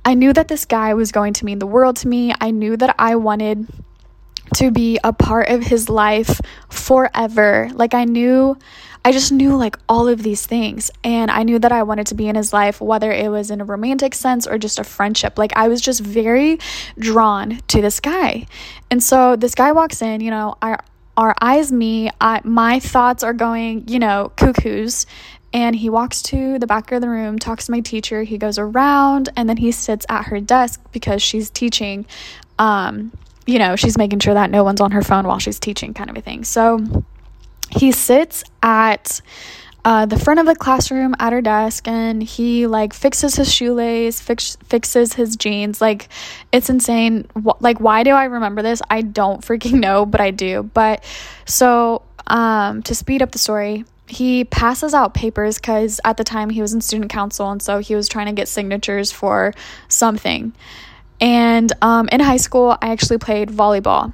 I 0.04 0.14
knew 0.14 0.32
that 0.32 0.48
this 0.48 0.64
guy 0.64 0.94
was 0.94 1.12
going 1.12 1.34
to 1.34 1.44
mean 1.44 1.58
the 1.58 1.66
world 1.66 1.96
to 1.96 2.08
me. 2.08 2.32
I 2.40 2.50
knew 2.50 2.76
that 2.78 2.94
I 2.98 3.16
wanted 3.16 3.66
to 4.56 4.70
be 4.70 4.98
a 5.04 5.12
part 5.12 5.48
of 5.48 5.62
his 5.62 5.88
life 5.88 6.40
forever. 6.70 7.70
Like 7.74 7.94
I 7.94 8.04
knew 8.04 8.56
I 9.04 9.12
just 9.12 9.30
knew 9.30 9.56
like 9.56 9.78
all 9.88 10.08
of 10.08 10.22
these 10.22 10.46
things 10.46 10.90
and 11.04 11.30
I 11.30 11.44
knew 11.44 11.60
that 11.60 11.70
I 11.70 11.84
wanted 11.84 12.08
to 12.08 12.14
be 12.14 12.26
in 12.26 12.34
his 12.34 12.52
life 12.52 12.80
whether 12.80 13.12
it 13.12 13.30
was 13.30 13.50
in 13.50 13.60
a 13.60 13.64
romantic 13.64 14.14
sense 14.14 14.46
or 14.46 14.58
just 14.58 14.78
a 14.78 14.84
friendship. 14.84 15.38
Like 15.38 15.52
I 15.56 15.68
was 15.68 15.80
just 15.80 16.00
very 16.00 16.58
drawn 16.98 17.60
to 17.68 17.80
this 17.80 18.00
guy. 18.00 18.46
And 18.90 19.02
so 19.02 19.36
this 19.36 19.54
guy 19.54 19.72
walks 19.72 20.02
in, 20.02 20.20
you 20.20 20.30
know, 20.30 20.56
our 20.62 20.80
our 21.18 21.34
eyes 21.40 21.72
meet, 21.72 22.12
I, 22.20 22.40
my 22.44 22.78
thoughts 22.78 23.22
are 23.22 23.32
going, 23.32 23.88
you 23.88 23.98
know, 23.98 24.32
cuckoos 24.36 25.06
and 25.52 25.76
he 25.76 25.88
walks 25.88 26.20
to 26.22 26.58
the 26.58 26.66
back 26.66 26.92
of 26.92 27.00
the 27.00 27.08
room, 27.08 27.38
talks 27.38 27.66
to 27.66 27.72
my 27.72 27.80
teacher. 27.80 28.22
He 28.22 28.36
goes 28.38 28.58
around 28.58 29.30
and 29.36 29.48
then 29.48 29.56
he 29.56 29.70
sits 29.72 30.04
at 30.08 30.26
her 30.26 30.40
desk 30.40 30.80
because 30.92 31.22
she's 31.22 31.48
teaching. 31.48 32.06
Um, 32.58 33.12
you 33.46 33.58
know, 33.58 33.76
she's 33.76 33.96
making 33.96 34.18
sure 34.18 34.34
that 34.34 34.50
no 34.50 34.64
one's 34.64 34.80
on 34.80 34.90
her 34.90 35.02
phone 35.02 35.26
while 35.26 35.38
she's 35.38 35.58
teaching, 35.58 35.94
kind 35.94 36.10
of 36.10 36.16
a 36.16 36.20
thing. 36.20 36.44
So 36.44 37.04
he 37.70 37.92
sits 37.92 38.44
at 38.62 39.20
uh, 39.84 40.04
the 40.04 40.18
front 40.18 40.40
of 40.40 40.46
the 40.46 40.56
classroom 40.56 41.14
at 41.20 41.32
her 41.32 41.40
desk 41.40 41.86
and 41.86 42.20
he 42.20 42.66
like 42.66 42.92
fixes 42.92 43.36
his 43.36 43.52
shoelace, 43.52 44.20
fix, 44.20 44.56
fixes 44.64 45.12
his 45.12 45.36
jeans. 45.36 45.80
Like, 45.80 46.08
it's 46.50 46.68
insane. 46.68 47.28
Wh- 47.34 47.60
like, 47.60 47.78
why 47.78 48.02
do 48.02 48.10
I 48.10 48.24
remember 48.24 48.62
this? 48.62 48.82
I 48.90 49.02
don't 49.02 49.42
freaking 49.42 49.74
know, 49.80 50.04
but 50.04 50.20
I 50.20 50.32
do. 50.32 50.64
But 50.64 51.04
so, 51.44 52.02
um, 52.26 52.82
to 52.82 52.96
speed 52.96 53.22
up 53.22 53.30
the 53.30 53.38
story, 53.38 53.84
he 54.08 54.44
passes 54.44 54.92
out 54.92 55.14
papers 55.14 55.58
because 55.58 56.00
at 56.04 56.16
the 56.16 56.24
time 56.24 56.50
he 56.50 56.60
was 56.60 56.72
in 56.72 56.80
student 56.80 57.10
council 57.10 57.50
and 57.50 57.62
so 57.62 57.78
he 57.78 57.94
was 57.94 58.08
trying 58.08 58.26
to 58.26 58.32
get 58.32 58.48
signatures 58.48 59.12
for 59.12 59.54
something 59.88 60.52
and 61.20 61.72
um, 61.82 62.08
in 62.10 62.20
high 62.20 62.36
school 62.36 62.76
i 62.82 62.90
actually 62.90 63.18
played 63.18 63.48
volleyball 63.48 64.12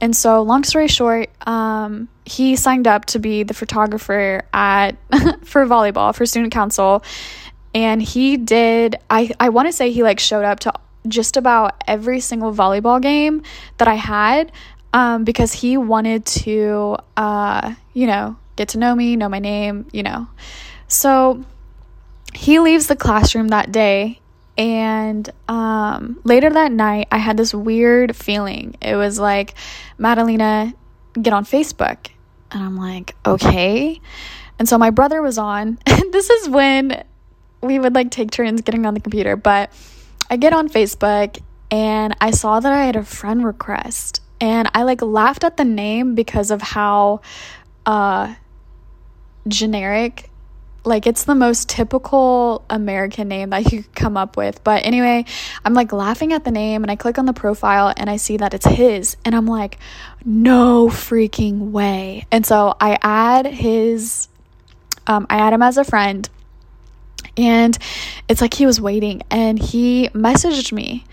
and 0.00 0.14
so 0.14 0.42
long 0.42 0.64
story 0.64 0.88
short 0.88 1.30
um, 1.46 2.08
he 2.24 2.56
signed 2.56 2.86
up 2.86 3.04
to 3.04 3.18
be 3.18 3.42
the 3.42 3.54
photographer 3.54 4.42
at 4.52 4.92
for 5.44 5.66
volleyball 5.66 6.14
for 6.14 6.26
student 6.26 6.52
council 6.52 7.02
and 7.74 8.02
he 8.02 8.36
did 8.36 8.96
i, 9.10 9.30
I 9.40 9.48
want 9.50 9.68
to 9.68 9.72
say 9.72 9.90
he 9.90 10.02
like 10.02 10.20
showed 10.20 10.44
up 10.44 10.60
to 10.60 10.72
just 11.06 11.36
about 11.36 11.82
every 11.86 12.20
single 12.20 12.52
volleyball 12.52 13.00
game 13.00 13.42
that 13.78 13.88
i 13.88 13.94
had 13.94 14.52
um, 14.92 15.24
because 15.24 15.52
he 15.52 15.76
wanted 15.76 16.24
to 16.24 16.96
uh, 17.16 17.74
you 17.92 18.06
know 18.06 18.36
get 18.56 18.68
to 18.70 18.78
know 18.78 18.94
me, 18.94 19.16
know 19.16 19.28
my 19.28 19.38
name, 19.38 19.86
you 19.92 20.02
know. 20.02 20.28
So 20.88 21.44
he 22.32 22.58
leaves 22.58 22.86
the 22.86 22.96
classroom 22.96 23.48
that 23.48 23.72
day 23.72 24.20
and 24.56 25.28
um, 25.48 26.20
later 26.24 26.50
that 26.50 26.70
night 26.72 27.08
i 27.10 27.18
had 27.18 27.36
this 27.36 27.54
weird 27.54 28.14
feeling. 28.14 28.76
It 28.80 28.96
was 28.96 29.18
like 29.18 29.54
madalena 29.98 30.72
get 31.20 31.32
on 31.32 31.44
facebook. 31.44 32.08
And 32.50 32.62
i'm 32.62 32.76
like 32.76 33.14
okay. 33.26 34.00
And 34.58 34.68
so 34.68 34.78
my 34.78 34.90
brother 34.90 35.20
was 35.22 35.38
on. 35.38 35.78
This 36.12 36.30
is 36.30 36.48
when 36.48 37.04
we 37.60 37.80
would 37.80 37.94
like 37.94 38.12
take 38.12 38.30
turns 38.30 38.60
getting 38.60 38.86
on 38.86 38.94
the 38.94 39.00
computer. 39.00 39.36
But 39.36 39.72
i 40.30 40.36
get 40.36 40.52
on 40.52 40.68
facebook 40.68 41.40
and 41.70 42.16
i 42.20 42.30
saw 42.30 42.60
that 42.60 42.72
i 42.72 42.84
had 42.84 42.96
a 42.96 43.04
friend 43.04 43.44
request. 43.44 44.20
And 44.40 44.70
i 44.74 44.84
like 44.84 45.02
laughed 45.02 45.44
at 45.44 45.56
the 45.56 45.64
name 45.64 46.14
because 46.14 46.50
of 46.50 46.62
how 46.62 47.20
uh 47.86 48.34
generic. 49.48 50.30
Like 50.84 51.06
it's 51.06 51.24
the 51.24 51.34
most 51.34 51.68
typical 51.68 52.64
American 52.68 53.28
name 53.28 53.50
that 53.50 53.72
you 53.72 53.82
could 53.82 53.94
come 53.94 54.16
up 54.16 54.36
with. 54.36 54.62
But 54.64 54.84
anyway, 54.84 55.24
I'm 55.64 55.74
like 55.74 55.92
laughing 55.92 56.32
at 56.32 56.44
the 56.44 56.50
name 56.50 56.82
and 56.82 56.90
I 56.90 56.96
click 56.96 57.18
on 57.18 57.26
the 57.26 57.32
profile 57.32 57.92
and 57.96 58.10
I 58.10 58.16
see 58.16 58.36
that 58.36 58.54
it's 58.54 58.66
his. 58.66 59.16
And 59.24 59.34
I'm 59.34 59.46
like, 59.46 59.78
no 60.24 60.88
freaking 60.88 61.70
way. 61.70 62.26
And 62.30 62.44
so 62.44 62.74
I 62.80 62.98
add 63.02 63.46
his, 63.46 64.28
um, 65.06 65.26
I 65.30 65.38
add 65.38 65.52
him 65.52 65.62
as 65.62 65.78
a 65.78 65.84
friend. 65.84 66.28
And 67.36 67.76
it's 68.28 68.40
like 68.40 68.54
he 68.54 68.66
was 68.66 68.80
waiting 68.80 69.22
and 69.30 69.58
he 69.58 70.08
messaged 70.10 70.72
me. 70.72 71.04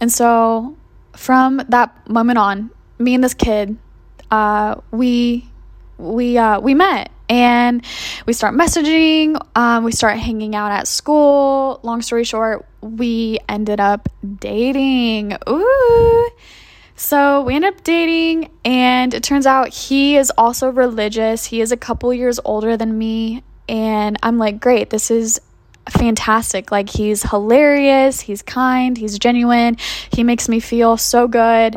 And 0.00 0.12
so 0.12 0.76
from 1.12 1.62
that 1.68 2.08
moment 2.08 2.38
on, 2.38 2.70
me 2.98 3.14
and 3.14 3.24
this 3.24 3.34
kid, 3.34 3.78
uh, 4.30 4.76
we 4.90 5.48
we 5.98 6.38
uh, 6.38 6.60
we 6.60 6.74
met 6.74 7.10
and 7.30 7.86
we 8.26 8.32
start 8.32 8.54
messaging 8.54 9.40
um, 9.54 9.84
we 9.84 9.92
start 9.92 10.18
hanging 10.18 10.54
out 10.54 10.72
at 10.72 10.86
school. 10.86 11.80
Long 11.82 12.02
story 12.02 12.24
short 12.24 12.66
we 12.82 13.38
ended 13.48 13.80
up 13.80 14.08
dating. 14.38 15.36
Ooh. 15.48 16.30
So 16.96 17.42
we 17.42 17.54
ended 17.54 17.74
up 17.74 17.84
dating 17.84 18.50
and 18.64 19.14
it 19.14 19.22
turns 19.22 19.46
out 19.46 19.68
he 19.68 20.16
is 20.16 20.30
also 20.36 20.68
religious. 20.68 21.46
He 21.46 21.60
is 21.62 21.72
a 21.72 21.76
couple 21.76 22.12
years 22.12 22.38
older 22.44 22.76
than 22.76 22.98
me 22.98 23.42
and 23.68 24.16
i'm 24.24 24.36
like 24.36 24.58
great 24.58 24.90
this 24.90 25.12
is 25.12 25.40
fantastic. 25.88 26.70
Like 26.70 26.90
he's 26.90 27.22
hilarious 27.22 28.20
he's 28.20 28.42
kind 28.42 28.98
he's 28.98 29.18
genuine. 29.18 29.76
He 30.12 30.24
makes 30.24 30.48
me 30.48 30.60
feel 30.60 30.96
so 30.96 31.26
good 31.26 31.76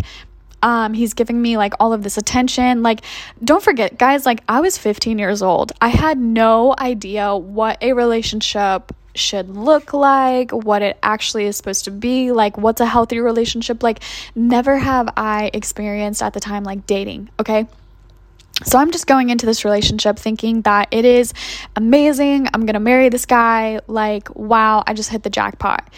um, 0.64 0.94
he's 0.94 1.14
giving 1.14 1.40
me 1.40 1.58
like 1.58 1.74
all 1.80 1.94
of 1.94 2.02
this 2.02 2.18
attention. 2.18 2.82
Like, 2.82 3.02
don't 3.44 3.62
forget, 3.62 3.98
guys, 4.00 4.26
like 4.26 4.42
I 4.48 4.62
was 4.62 4.78
15 4.78 5.20
years 5.20 5.44
old. 5.44 5.74
I 5.82 5.90
had 5.90 6.18
no 6.18 6.74
idea 6.80 7.36
what 7.36 7.78
a 7.84 7.94
relationship 7.94 8.92
should 9.14 9.50
look 9.50 9.94
like, 9.94 10.52
what 10.52 10.82
it 10.82 10.98
actually 11.04 11.46
is 11.46 11.58
supposed 11.58 11.86
to 11.86 11.92
be, 11.92 12.32
like 12.32 12.58
what's 12.58 12.82
a 12.82 12.86
healthy 12.86 13.20
relationship 13.20 13.84
like. 13.84 14.00
Never 14.36 14.78
have 14.78 15.10
I 15.18 15.52
experienced 15.54 16.24
at 16.24 16.34
the 16.34 16.40
time 16.40 16.64
like 16.64 16.88
dating, 16.88 17.30
okay? 17.40 17.68
So 18.64 18.80
I'm 18.80 18.92
just 18.92 19.06
going 19.06 19.30
into 19.30 19.46
this 19.46 19.66
relationship 19.66 20.18
thinking 20.18 20.62
that 20.62 20.88
it 20.92 21.04
is 21.04 21.34
amazing. 21.76 22.48
I'm 22.54 22.62
going 22.62 22.76
to 22.76 22.80
marry 22.80 23.10
this 23.10 23.26
guy. 23.26 23.82
Like, 23.88 24.34
wow, 24.36 24.84
I 24.88 24.94
just 24.94 25.10
hit 25.10 25.24
the 25.24 25.30
jackpot. 25.30 25.92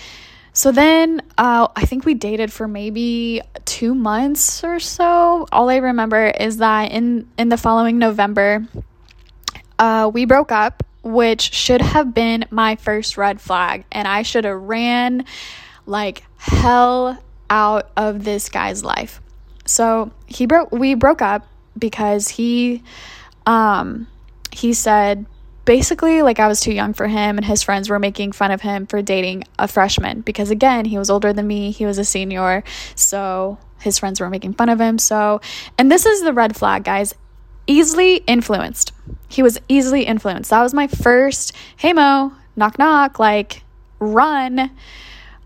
So 0.56 0.72
then 0.72 1.22
uh, 1.38 1.68
I 1.76 1.86
think 1.86 2.06
we 2.06 2.14
dated 2.14 2.52
for 2.52 2.66
maybe 2.66 3.42
two 3.66 3.94
months 3.94 4.64
or 4.64 4.80
so. 4.80 5.46
All 5.52 5.70
I 5.70 5.76
remember 5.78 6.28
is 6.28 6.58
that 6.58 6.94
in, 6.94 7.28
in 7.38 7.50
the 7.50 7.58
following 7.58 8.00
November, 8.00 8.66
uh, 9.78 10.10
we 10.14 10.24
broke 10.24 10.54
up, 10.54 10.82
which 11.04 11.54
should 11.54 11.82
have 11.82 12.14
been 12.14 12.46
my 12.52 12.78
first 12.78 13.18
red 13.18 13.42
flag. 13.42 13.84
And 13.92 14.08
I 14.08 14.22
should 14.22 14.46
have 14.46 14.62
ran 14.62 15.26
like 15.86 16.24
hell 16.38 17.22
out 17.50 17.90
of 17.98 18.24
this 18.24 18.48
guy's 18.48 18.82
life. 18.82 19.22
So 19.66 20.12
he 20.26 20.46
broke 20.46 20.72
we 20.72 20.94
broke 20.96 21.22
up 21.22 21.46
because 21.78 22.30
he 22.30 22.82
um 23.46 24.08
he 24.52 24.74
said 24.74 25.26
basically 25.66 26.22
like 26.22 26.40
I 26.40 26.48
was 26.48 26.62
too 26.62 26.72
young 26.74 26.94
for 26.94 27.08
him 27.08 27.38
and 27.38 27.46
his 27.46 27.64
friends 27.64 27.90
were 27.90 28.00
making 28.00 28.32
fun 28.32 28.52
of 28.52 28.62
him 28.62 28.86
for 28.86 29.02
dating 29.02 29.44
a 29.60 29.68
freshman 29.68 30.22
because 30.22 30.52
again, 30.52 30.86
he 30.86 30.98
was 30.98 31.10
older 31.10 31.34
than 31.34 31.48
me, 31.48 31.72
he 31.72 31.86
was 31.86 31.98
a 31.98 32.06
senior. 32.06 32.64
So 32.96 33.58
his 33.82 34.00
friends 34.00 34.20
were 34.20 34.30
making 34.30 34.54
fun 34.54 34.70
of 34.70 34.80
him. 34.80 34.98
So, 35.00 35.42
and 35.78 35.92
this 35.92 36.06
is 36.06 36.24
the 36.24 36.34
red 36.34 36.56
flag, 36.56 36.84
guys. 36.84 37.14
easily 37.68 38.18
influenced. 38.28 38.92
He 39.28 39.42
was 39.44 39.60
easily 39.68 40.04
influenced. 40.04 40.52
That 40.52 40.62
was 40.62 40.74
my 40.74 40.88
first, 40.88 41.54
hey 41.78 41.94
Mo, 41.94 42.32
knock 42.56 42.78
knock, 42.78 43.20
like 43.20 43.64
run. 44.00 44.72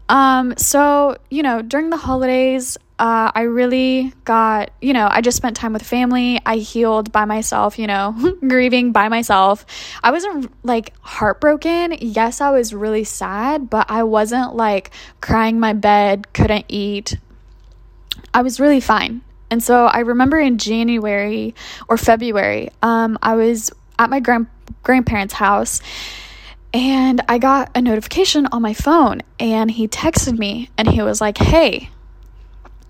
Um, 0.10 0.54
so, 0.58 1.18
you 1.30 1.44
know, 1.44 1.62
during 1.62 1.90
the 1.90 1.98
holidays, 1.98 2.78
uh, 3.00 3.32
I 3.34 3.44
really 3.44 4.14
got, 4.26 4.72
you 4.82 4.92
know, 4.92 5.08
I 5.10 5.22
just 5.22 5.38
spent 5.38 5.56
time 5.56 5.72
with 5.72 5.84
family. 5.84 6.42
I 6.46 6.58
healed 6.58 7.14
by 7.14 7.24
myself, 7.24 7.80
you 7.80 7.88
know, 7.88 8.14
grieving 8.48 8.92
by 8.92 9.08
myself. 9.08 9.66
I 10.04 10.12
wasn't 10.12 10.52
like 10.66 10.94
heartbroken. 11.00 11.94
Yes, 12.02 12.42
I 12.42 12.52
was 12.52 12.74
really 12.74 13.06
sad, 13.06 13.70
but 13.70 13.90
I 13.90 14.04
wasn't 14.04 14.54
like 14.54 14.92
crying 15.22 15.62
my 15.62 15.72
bed, 15.72 16.34
couldn't 16.34 16.66
eat. 16.68 17.18
I 18.34 18.42
was 18.42 18.60
really 18.60 18.82
fine. 18.82 19.22
And 19.50 19.64
so 19.64 19.86
I 19.86 20.00
remember 20.00 20.38
in 20.38 20.58
January 20.58 21.56
or 21.88 21.98
February, 21.98 22.70
um, 22.84 23.18
I 23.24 23.36
was 23.36 23.72
at 23.98 24.10
my 24.10 24.20
grand- 24.20 24.48
grandparents' 24.84 25.34
house 25.34 25.82
and 26.74 27.22
I 27.30 27.38
got 27.38 27.72
a 27.76 27.82
notification 27.82 28.48
on 28.52 28.62
my 28.62 28.74
phone 28.74 29.22
and 29.40 29.72
he 29.72 29.88
texted 29.88 30.38
me 30.38 30.70
and 30.78 30.88
he 30.88 31.02
was 31.02 31.22
like, 31.22 31.38
Hey, 31.38 31.90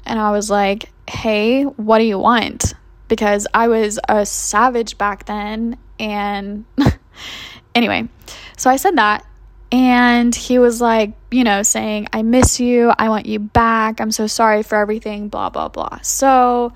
and 0.09 0.19
I 0.19 0.31
was 0.31 0.49
like, 0.49 0.89
hey, 1.07 1.63
what 1.63 1.99
do 1.99 2.03
you 2.03 2.17
want? 2.17 2.73
Because 3.07 3.47
I 3.53 3.67
was 3.67 3.99
a 4.09 4.25
savage 4.25 4.97
back 4.97 5.25
then. 5.25 5.77
And 5.99 6.65
anyway, 7.75 8.09
so 8.57 8.69
I 8.69 8.77
said 8.77 8.97
that. 8.97 9.25
And 9.71 10.33
he 10.33 10.57
was 10.57 10.81
like, 10.81 11.13
you 11.29 11.43
know, 11.43 11.61
saying, 11.61 12.07
I 12.11 12.23
miss 12.23 12.59
you. 12.59 12.91
I 12.97 13.09
want 13.09 13.27
you 13.27 13.37
back. 13.37 14.01
I'm 14.01 14.11
so 14.11 14.25
sorry 14.25 14.63
for 14.63 14.79
everything, 14.79 15.29
blah, 15.29 15.51
blah, 15.51 15.69
blah. 15.69 15.99
So, 16.01 16.73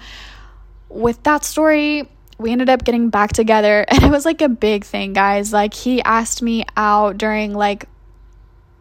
with 0.90 1.24
that 1.24 1.44
story, 1.44 2.08
we 2.38 2.52
ended 2.52 2.70
up 2.70 2.84
getting 2.84 3.10
back 3.10 3.34
together. 3.34 3.84
And 3.90 4.04
it 4.04 4.12
was 4.12 4.25
like 4.25 4.44
a 4.44 4.50
big 4.50 4.86
thing, 4.86 5.13
guys. 5.13 5.52
Like, 5.52 5.74
he 5.74 6.04
asked 6.04 6.44
me 6.44 6.66
out 6.78 7.18
during 7.18 7.54
like 7.54 7.88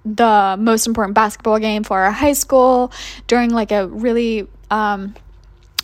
the 0.04 0.56
most 0.58 0.86
important 0.86 1.14
basketball 1.14 1.58
game 1.58 1.84
for 1.84 2.00
our 2.00 2.10
high 2.10 2.32
school 2.32 2.92
during 3.26 3.50
like 3.50 3.70
a 3.70 3.86
really 3.86 4.48
um 4.70 5.14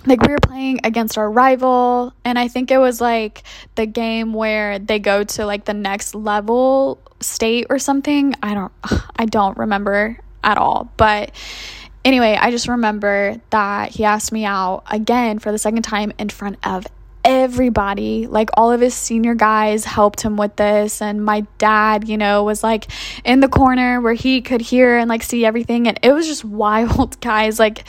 like 0.06 0.20
we 0.22 0.32
were 0.32 0.38
playing 0.42 0.80
against 0.84 1.18
our 1.18 1.30
rival 1.30 2.12
and 2.24 2.38
i 2.38 2.48
think 2.48 2.70
it 2.70 2.78
was 2.78 3.00
like 3.00 3.42
the 3.74 3.86
game 3.86 4.32
where 4.32 4.78
they 4.78 4.98
go 4.98 5.22
to 5.22 5.44
like 5.46 5.64
the 5.64 5.74
next 5.74 6.14
level 6.14 7.00
state 7.20 7.66
or 7.70 7.78
something. 7.78 8.34
I 8.42 8.54
don't 8.54 8.72
i 9.16 9.24
don't 9.24 9.56
remember 9.58 10.18
at 10.42 10.56
all. 10.56 10.90
But 10.96 11.32
anyway 12.04 12.38
i 12.40 12.50
just 12.50 12.68
remember 12.68 13.40
that 13.50 13.90
he 13.90 14.04
asked 14.04 14.30
me 14.32 14.44
out 14.44 14.84
again 14.90 15.38
for 15.38 15.50
the 15.50 15.58
second 15.58 15.82
time 15.82 16.12
in 16.16 16.28
front 16.28 16.56
of 16.64 16.86
everybody, 17.28 18.26
like 18.26 18.48
all 18.54 18.72
of 18.72 18.80
his 18.80 18.94
senior 18.94 19.34
guys 19.34 19.84
helped 19.84 20.22
him 20.22 20.38
with 20.38 20.56
this. 20.56 21.02
And 21.02 21.22
my 21.22 21.42
dad, 21.58 22.08
you 22.08 22.16
know, 22.16 22.42
was 22.42 22.62
like 22.62 22.86
in 23.22 23.40
the 23.40 23.48
corner 23.48 24.00
where 24.00 24.14
he 24.14 24.40
could 24.40 24.62
hear 24.62 24.96
and 24.96 25.10
like 25.10 25.22
see 25.22 25.44
everything. 25.44 25.86
And 25.86 26.00
it 26.02 26.12
was 26.12 26.26
just 26.26 26.42
wild, 26.44 27.20
guys. 27.20 27.58
Like 27.58 27.84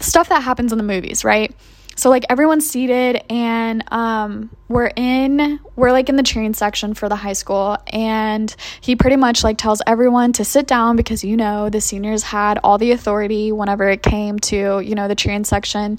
stuff 0.00 0.28
that 0.28 0.42
happens 0.42 0.70
in 0.70 0.76
the 0.76 0.84
movies, 0.84 1.24
right? 1.24 1.50
So 1.96 2.10
like 2.10 2.26
everyone's 2.28 2.68
seated 2.68 3.24
and 3.28 3.82
um 3.90 4.50
we're 4.68 4.92
in 4.94 5.58
we're 5.74 5.90
like 5.90 6.08
in 6.08 6.14
the 6.14 6.22
cheering 6.22 6.54
section 6.54 6.94
for 6.94 7.08
the 7.08 7.16
high 7.16 7.32
school 7.32 7.76
and 7.88 8.54
he 8.80 8.94
pretty 8.94 9.16
much 9.16 9.42
like 9.42 9.58
tells 9.58 9.82
everyone 9.84 10.32
to 10.34 10.44
sit 10.44 10.68
down 10.68 10.94
because 10.94 11.24
you 11.24 11.36
know 11.36 11.70
the 11.70 11.80
seniors 11.80 12.22
had 12.22 12.60
all 12.62 12.78
the 12.78 12.92
authority 12.92 13.50
whenever 13.50 13.88
it 13.88 14.04
came 14.04 14.38
to, 14.38 14.78
you 14.78 14.94
know, 14.94 15.08
the 15.08 15.16
cheering 15.16 15.42
section. 15.42 15.98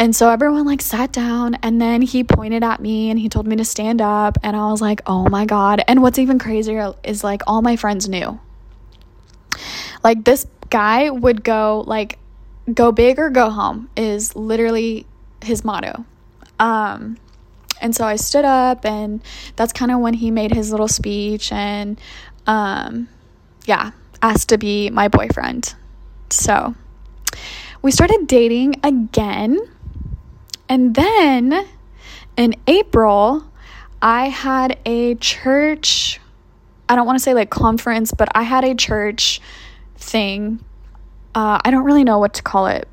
And 0.00 0.16
so 0.16 0.30
everyone 0.30 0.64
like 0.64 0.80
sat 0.80 1.12
down 1.12 1.56
and 1.56 1.78
then 1.78 2.00
he 2.00 2.24
pointed 2.24 2.64
at 2.64 2.80
me 2.80 3.10
and 3.10 3.20
he 3.20 3.28
told 3.28 3.46
me 3.46 3.54
to 3.56 3.66
stand 3.66 4.00
up 4.00 4.38
and 4.42 4.56
I 4.56 4.70
was 4.70 4.80
like, 4.80 5.02
"Oh 5.04 5.28
my 5.28 5.44
god." 5.44 5.84
And 5.86 6.00
what's 6.00 6.18
even 6.18 6.38
crazier 6.38 6.94
is 7.04 7.22
like 7.22 7.42
all 7.46 7.60
my 7.60 7.76
friends 7.76 8.08
knew. 8.08 8.40
Like 10.02 10.24
this 10.24 10.46
guy 10.70 11.10
would 11.10 11.44
go 11.44 11.84
like 11.86 12.18
go 12.72 12.92
big 12.92 13.18
or 13.18 13.28
go 13.28 13.50
home 13.50 13.90
is 13.94 14.34
literally 14.34 15.04
his 15.42 15.66
motto. 15.66 16.06
Um 16.58 17.18
and 17.82 17.94
so 17.94 18.06
I 18.06 18.16
stood 18.16 18.46
up 18.46 18.86
and 18.86 19.20
that's 19.56 19.74
kind 19.74 19.90
of 19.90 20.00
when 20.00 20.14
he 20.14 20.30
made 20.30 20.54
his 20.54 20.70
little 20.70 20.88
speech 20.88 21.52
and 21.52 22.00
um 22.46 23.06
yeah, 23.66 23.90
asked 24.22 24.48
to 24.48 24.56
be 24.56 24.88
my 24.88 25.08
boyfriend. 25.08 25.74
So 26.30 26.74
we 27.82 27.90
started 27.90 28.26
dating 28.26 28.76
again 28.82 29.58
and 30.70 30.94
then 30.94 31.66
in 32.36 32.54
April, 32.68 33.44
I 34.00 34.28
had 34.28 34.78
a 34.86 35.16
church, 35.16 36.20
I 36.88 36.94
don't 36.94 37.06
want 37.06 37.18
to 37.18 37.22
say 37.22 37.34
like 37.34 37.50
conference, 37.50 38.12
but 38.12 38.28
I 38.34 38.44
had 38.44 38.64
a 38.64 38.74
church 38.74 39.40
thing. 39.96 40.64
Uh, 41.34 41.60
I 41.62 41.70
don't 41.72 41.84
really 41.84 42.04
know 42.04 42.18
what 42.18 42.34
to 42.34 42.42
call 42.42 42.68
it. 42.68 42.88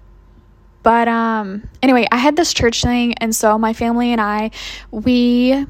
But 0.81 1.07
um, 1.07 1.69
anyway, 1.83 2.07
I 2.11 2.17
had 2.17 2.35
this 2.35 2.51
church 2.53 2.81
thing, 2.81 3.13
and 3.15 3.35
so 3.35 3.57
my 3.59 3.73
family 3.73 4.11
and 4.11 4.21
I, 4.21 4.51
we 4.89 5.65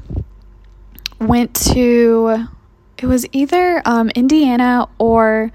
went 1.20 1.54
to, 1.74 2.46
it 2.96 3.06
was 3.06 3.26
either 3.32 3.82
um, 3.84 4.10
Indiana 4.10 4.88
or 4.98 5.52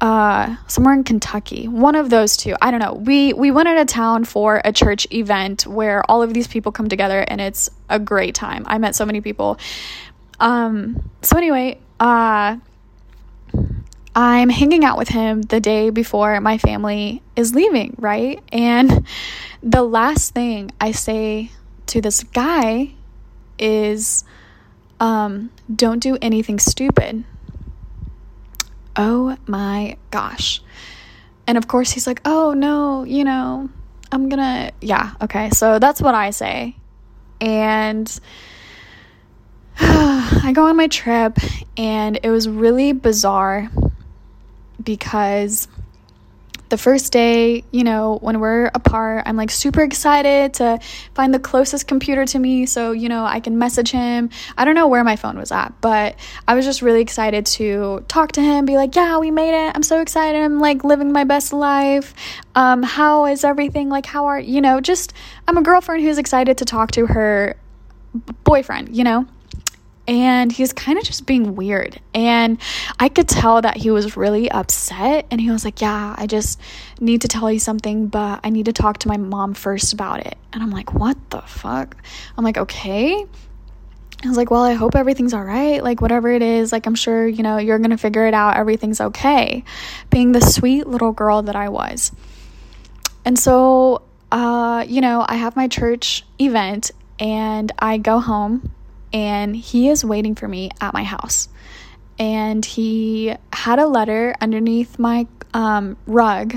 uh 0.00 0.56
somewhere 0.68 0.94
in 0.94 1.02
Kentucky. 1.02 1.66
One 1.66 1.94
of 1.94 2.10
those 2.10 2.36
two. 2.36 2.54
I 2.62 2.70
don't 2.70 2.80
know. 2.80 2.94
We 2.94 3.32
we 3.32 3.50
went 3.50 3.68
out 3.68 3.78
of 3.78 3.86
town 3.88 4.24
for 4.24 4.60
a 4.64 4.72
church 4.72 5.06
event 5.10 5.66
where 5.66 6.08
all 6.08 6.22
of 6.22 6.32
these 6.34 6.46
people 6.46 6.70
come 6.70 6.88
together 6.88 7.20
and 7.26 7.40
it's 7.40 7.68
a 7.88 7.98
great 7.98 8.34
time. 8.34 8.64
I 8.66 8.78
met 8.78 8.94
so 8.94 9.04
many 9.04 9.20
people. 9.20 9.58
Um 10.38 11.10
so 11.22 11.36
anyway 11.36 11.78
uh 11.98 12.58
I'm 14.14 14.48
hanging 14.48 14.84
out 14.84 14.98
with 14.98 15.08
him 15.08 15.42
the 15.42 15.60
day 15.60 15.90
before 15.90 16.40
my 16.40 16.58
family 16.58 17.22
is 17.34 17.54
leaving 17.54 17.96
right? 17.98 18.40
And 18.52 19.06
the 19.62 19.82
last 19.82 20.32
thing 20.32 20.70
I 20.80 20.92
say 20.92 21.50
to 21.86 22.00
this 22.00 22.22
guy 22.22 22.94
is 23.58 24.22
um 25.00 25.50
don't 25.74 25.98
do 25.98 26.16
anything 26.22 26.60
stupid 26.60 27.24
Oh 28.98 29.36
my 29.46 29.96
gosh. 30.10 30.60
And 31.46 31.56
of 31.56 31.68
course, 31.68 31.92
he's 31.92 32.06
like, 32.06 32.20
oh 32.24 32.52
no, 32.52 33.04
you 33.04 33.24
know, 33.24 33.70
I'm 34.10 34.28
gonna, 34.28 34.72
yeah, 34.80 35.14
okay. 35.22 35.50
So 35.50 35.78
that's 35.78 36.02
what 36.02 36.14
I 36.14 36.30
say. 36.30 36.74
And 37.40 38.20
I 39.80 40.50
go 40.52 40.66
on 40.66 40.76
my 40.76 40.88
trip, 40.88 41.38
and 41.76 42.18
it 42.24 42.30
was 42.30 42.48
really 42.48 42.92
bizarre 42.92 43.70
because 44.82 45.68
the 46.68 46.78
first 46.78 47.12
day, 47.12 47.64
you 47.70 47.84
know, 47.84 48.18
when 48.20 48.40
we're 48.40 48.66
apart, 48.74 49.24
I'm 49.26 49.36
like 49.36 49.50
super 49.50 49.82
excited 49.82 50.54
to 50.54 50.78
find 51.14 51.32
the 51.32 51.38
closest 51.38 51.86
computer 51.86 52.24
to 52.26 52.38
me 52.38 52.66
so, 52.66 52.92
you 52.92 53.08
know, 53.08 53.24
I 53.24 53.40
can 53.40 53.58
message 53.58 53.90
him. 53.90 54.30
I 54.56 54.64
don't 54.64 54.74
know 54.74 54.88
where 54.88 55.04
my 55.04 55.16
phone 55.16 55.38
was 55.38 55.50
at, 55.52 55.72
but 55.80 56.16
I 56.46 56.54
was 56.54 56.64
just 56.64 56.82
really 56.82 57.00
excited 57.00 57.46
to 57.46 58.04
talk 58.08 58.32
to 58.32 58.42
him, 58.42 58.64
be 58.64 58.76
like, 58.76 58.94
yeah, 58.96 59.18
we 59.18 59.30
made 59.30 59.68
it. 59.68 59.72
I'm 59.74 59.82
so 59.82 60.00
excited. 60.00 60.40
I'm 60.40 60.58
like 60.58 60.84
living 60.84 61.12
my 61.12 61.24
best 61.24 61.52
life. 61.52 62.14
Um, 62.54 62.82
how 62.82 63.26
is 63.26 63.44
everything? 63.44 63.88
Like, 63.88 64.06
how 64.06 64.26
are, 64.26 64.38
you 64.40 64.60
know, 64.60 64.80
just, 64.80 65.12
I'm 65.46 65.56
a 65.56 65.62
girlfriend 65.62 66.02
who's 66.02 66.18
excited 66.18 66.58
to 66.58 66.64
talk 66.64 66.90
to 66.92 67.06
her 67.06 67.56
boyfriend, 68.44 68.96
you 68.96 69.04
know? 69.04 69.26
And 70.08 70.50
he's 70.50 70.72
kind 70.72 70.98
of 70.98 71.04
just 71.04 71.26
being 71.26 71.54
weird. 71.54 72.00
And 72.14 72.58
I 72.98 73.10
could 73.10 73.28
tell 73.28 73.60
that 73.60 73.76
he 73.76 73.90
was 73.90 74.16
really 74.16 74.50
upset. 74.50 75.26
And 75.30 75.38
he 75.38 75.50
was 75.50 75.66
like, 75.66 75.82
Yeah, 75.82 76.14
I 76.16 76.26
just 76.26 76.58
need 76.98 77.20
to 77.22 77.28
tell 77.28 77.52
you 77.52 77.60
something, 77.60 78.08
but 78.08 78.40
I 78.42 78.48
need 78.48 78.64
to 78.64 78.72
talk 78.72 78.98
to 78.98 79.08
my 79.08 79.18
mom 79.18 79.52
first 79.52 79.92
about 79.92 80.26
it. 80.26 80.36
And 80.52 80.62
I'm 80.62 80.70
like, 80.70 80.94
What 80.94 81.18
the 81.30 81.42
fuck? 81.42 81.96
I'm 82.36 82.42
like, 82.42 82.56
Okay. 82.56 83.26
I 84.24 84.28
was 84.28 84.38
like, 84.38 84.50
Well, 84.50 84.62
I 84.62 84.72
hope 84.72 84.96
everything's 84.96 85.34
all 85.34 85.44
right. 85.44 85.84
Like, 85.84 86.00
whatever 86.00 86.30
it 86.30 86.42
is, 86.42 86.72
like, 86.72 86.86
I'm 86.86 86.94
sure, 86.94 87.28
you 87.28 87.42
know, 87.42 87.58
you're 87.58 87.78
going 87.78 87.90
to 87.90 87.98
figure 87.98 88.26
it 88.26 88.34
out. 88.34 88.56
Everything's 88.56 89.02
okay. 89.02 89.62
Being 90.08 90.32
the 90.32 90.40
sweet 90.40 90.86
little 90.86 91.12
girl 91.12 91.42
that 91.42 91.54
I 91.54 91.68
was. 91.68 92.12
And 93.26 93.38
so, 93.38 94.02
uh, 94.32 94.86
you 94.88 95.02
know, 95.02 95.24
I 95.28 95.34
have 95.34 95.54
my 95.54 95.68
church 95.68 96.24
event 96.40 96.92
and 97.20 97.70
I 97.78 97.98
go 97.98 98.20
home 98.20 98.72
and 99.12 99.56
he 99.56 99.88
is 99.88 100.04
waiting 100.04 100.34
for 100.34 100.48
me 100.48 100.70
at 100.80 100.94
my 100.94 101.04
house. 101.04 101.48
And 102.18 102.64
he 102.64 103.34
had 103.52 103.78
a 103.78 103.86
letter 103.86 104.34
underneath 104.40 104.98
my 104.98 105.26
um, 105.54 105.96
rug 106.06 106.54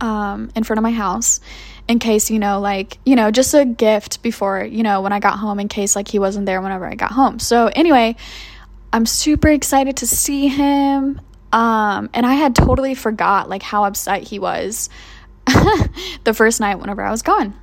um, 0.00 0.50
in 0.54 0.64
front 0.64 0.78
of 0.78 0.82
my 0.82 0.90
house 0.90 1.40
in 1.86 1.98
case, 1.98 2.30
you 2.30 2.38
know, 2.38 2.60
like, 2.60 2.98
you 3.06 3.16
know, 3.16 3.30
just 3.30 3.54
a 3.54 3.64
gift 3.64 4.22
before, 4.22 4.62
you 4.62 4.82
know, 4.82 5.00
when 5.00 5.12
I 5.12 5.20
got 5.20 5.38
home 5.38 5.58
in 5.58 5.68
case 5.68 5.96
like 5.96 6.08
he 6.08 6.18
wasn't 6.18 6.46
there 6.46 6.60
whenever 6.60 6.86
I 6.86 6.94
got 6.94 7.12
home. 7.12 7.38
So, 7.38 7.68
anyway, 7.68 8.16
I'm 8.92 9.06
super 9.06 9.48
excited 9.48 9.96
to 9.98 10.06
see 10.06 10.48
him. 10.48 11.20
Um, 11.50 12.10
and 12.12 12.26
I 12.26 12.34
had 12.34 12.54
totally 12.54 12.94
forgot 12.94 13.48
like 13.48 13.62
how 13.62 13.84
upset 13.84 14.22
he 14.22 14.38
was 14.38 14.90
the 15.46 16.34
first 16.34 16.60
night 16.60 16.76
whenever 16.76 17.02
I 17.02 17.10
was 17.10 17.22
gone. 17.22 17.54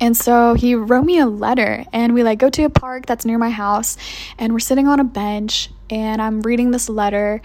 And 0.00 0.16
so 0.16 0.54
he 0.54 0.74
wrote 0.74 1.04
me 1.04 1.18
a 1.18 1.26
letter, 1.26 1.84
and 1.92 2.14
we 2.14 2.22
like 2.22 2.38
go 2.38 2.50
to 2.50 2.64
a 2.64 2.70
park 2.70 3.06
that's 3.06 3.24
near 3.24 3.38
my 3.38 3.50
house, 3.50 3.96
and 4.38 4.52
we're 4.52 4.58
sitting 4.58 4.88
on 4.88 5.00
a 5.00 5.04
bench, 5.04 5.70
and 5.88 6.20
I'm 6.20 6.42
reading 6.42 6.72
this 6.72 6.88
letter, 6.88 7.40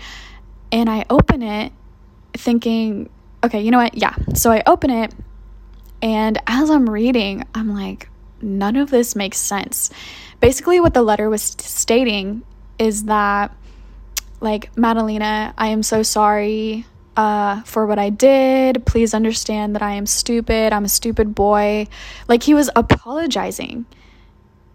and 0.72 0.90
I 0.90 1.06
open 1.10 1.42
it 1.44 1.72
thinking, 2.34 3.10
okay, 3.44 3.62
you 3.62 3.72
know 3.72 3.78
what? 3.78 3.96
Yeah. 3.96 4.16
So 4.34 4.52
I 4.52 4.64
open 4.66 4.90
it, 4.90 5.14
and 6.02 6.38
as 6.48 6.70
I'm 6.70 6.90
reading, 6.90 7.44
I'm 7.54 7.74
like, 7.74 8.10
none 8.42 8.76
of 8.76 8.90
this 8.90 9.16
makes 9.16 9.38
sense. 9.38 9.90
Basically, 10.40 10.80
what 10.80 10.94
the 10.94 11.02
letter 11.02 11.30
was 11.30 11.44
stating 11.44 12.44
is 12.78 13.06
that, 13.06 13.56
like, 14.42 14.76
Madalena, 14.78 15.54
I 15.58 15.68
am 15.68 15.84
so 15.84 16.02
sorry 16.02 16.86
uh, 17.18 17.62
for 17.64 17.86
what 17.86 18.00
I 18.00 18.10
did. 18.10 18.86
Please 18.86 19.14
understand 19.14 19.76
that 19.76 19.82
I 19.82 19.94
am 19.94 20.06
stupid. 20.06 20.74
I'm 20.74 20.86
a 20.86 20.90
stupid 20.90 21.36
boy. 21.36 21.88
Like, 22.28 22.44
he 22.44 22.54
was 22.54 22.70
apologizing. 22.76 23.86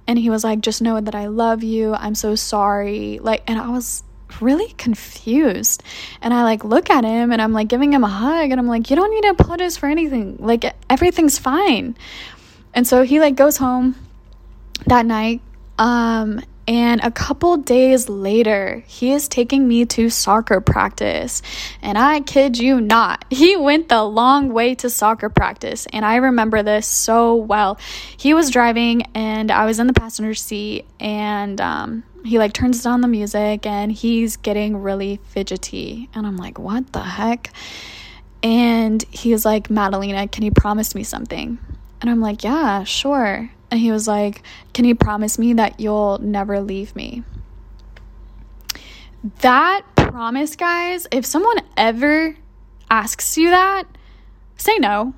And 0.06 0.18
he 0.18 0.28
was 0.28 0.44
like, 0.44 0.60
just 0.60 0.82
know 0.82 1.00
that 1.00 1.14
I 1.14 1.26
love 1.26 1.62
you. 1.62 1.94
I'm 1.94 2.14
so 2.14 2.34
sorry. 2.34 3.18
Like, 3.22 3.42
and 3.46 3.58
I 3.58 3.70
was 3.70 4.02
really 4.40 4.72
confused. 4.74 5.82
And 6.20 6.34
I 6.34 6.42
like 6.42 6.64
look 6.64 6.90
at 6.90 7.04
him 7.04 7.32
and 7.32 7.40
I'm 7.40 7.52
like 7.52 7.68
giving 7.68 7.92
him 7.92 8.04
a 8.04 8.08
hug 8.08 8.50
and 8.50 8.60
I'm 8.60 8.66
like, 8.66 8.90
you 8.90 8.96
don't 8.96 9.10
need 9.10 9.22
to 9.22 9.30
apologize 9.30 9.76
for 9.76 9.88
anything. 9.88 10.36
Like, 10.38 10.64
everything's 10.90 11.38
fine. 11.38 11.96
And 12.74 12.86
so 12.86 13.02
he 13.02 13.20
like 13.20 13.36
goes 13.36 13.56
home 13.56 13.94
that 14.86 15.06
night. 15.06 15.40
Um, 15.78 16.42
and 16.66 17.00
a 17.02 17.10
couple 17.10 17.56
days 17.58 18.08
later, 18.08 18.82
he 18.86 19.12
is 19.12 19.28
taking 19.28 19.68
me 19.68 19.84
to 19.86 20.08
soccer 20.08 20.60
practice. 20.60 21.42
And 21.82 21.98
I 21.98 22.20
kid 22.20 22.58
you 22.58 22.80
not, 22.80 23.24
he 23.30 23.56
went 23.56 23.88
the 23.88 24.02
long 24.02 24.52
way 24.52 24.74
to 24.76 24.88
soccer 24.88 25.28
practice. 25.28 25.86
And 25.92 26.04
I 26.04 26.16
remember 26.16 26.62
this 26.62 26.86
so 26.86 27.34
well. 27.34 27.78
He 28.16 28.34
was 28.34 28.50
driving, 28.50 29.02
and 29.14 29.50
I 29.50 29.66
was 29.66 29.78
in 29.78 29.86
the 29.86 29.92
passenger 29.92 30.34
seat, 30.34 30.86
and 30.98 31.60
um, 31.60 32.04
he 32.24 32.38
like 32.38 32.52
turns 32.54 32.82
down 32.82 33.02
the 33.02 33.08
music 33.08 33.66
and 33.66 33.92
he's 33.92 34.36
getting 34.36 34.78
really 34.78 35.20
fidgety. 35.28 36.08
And 36.14 36.26
I'm 36.26 36.36
like, 36.36 36.58
what 36.58 36.92
the 36.92 37.02
heck? 37.02 37.52
And 38.42 39.02
he's 39.10 39.44
like, 39.44 39.70
Madalena, 39.70 40.28
can 40.28 40.42
you 40.42 40.50
promise 40.50 40.94
me 40.94 41.02
something? 41.02 41.58
And 42.00 42.10
I'm 42.10 42.20
like, 42.20 42.44
yeah, 42.44 42.84
sure. 42.84 43.50
And 43.74 43.80
he 43.80 43.90
was 43.90 44.06
like, 44.06 44.44
Can 44.72 44.84
you 44.84 44.94
promise 44.94 45.36
me 45.36 45.52
that 45.54 45.80
you'll 45.80 46.18
never 46.18 46.60
leave 46.60 46.94
me? 46.94 47.24
That 49.40 49.82
promise, 49.96 50.54
guys, 50.54 51.08
if 51.10 51.26
someone 51.26 51.56
ever 51.76 52.36
asks 52.88 53.36
you 53.36 53.50
that, 53.50 53.82
say 54.56 54.78
no. 54.78 55.12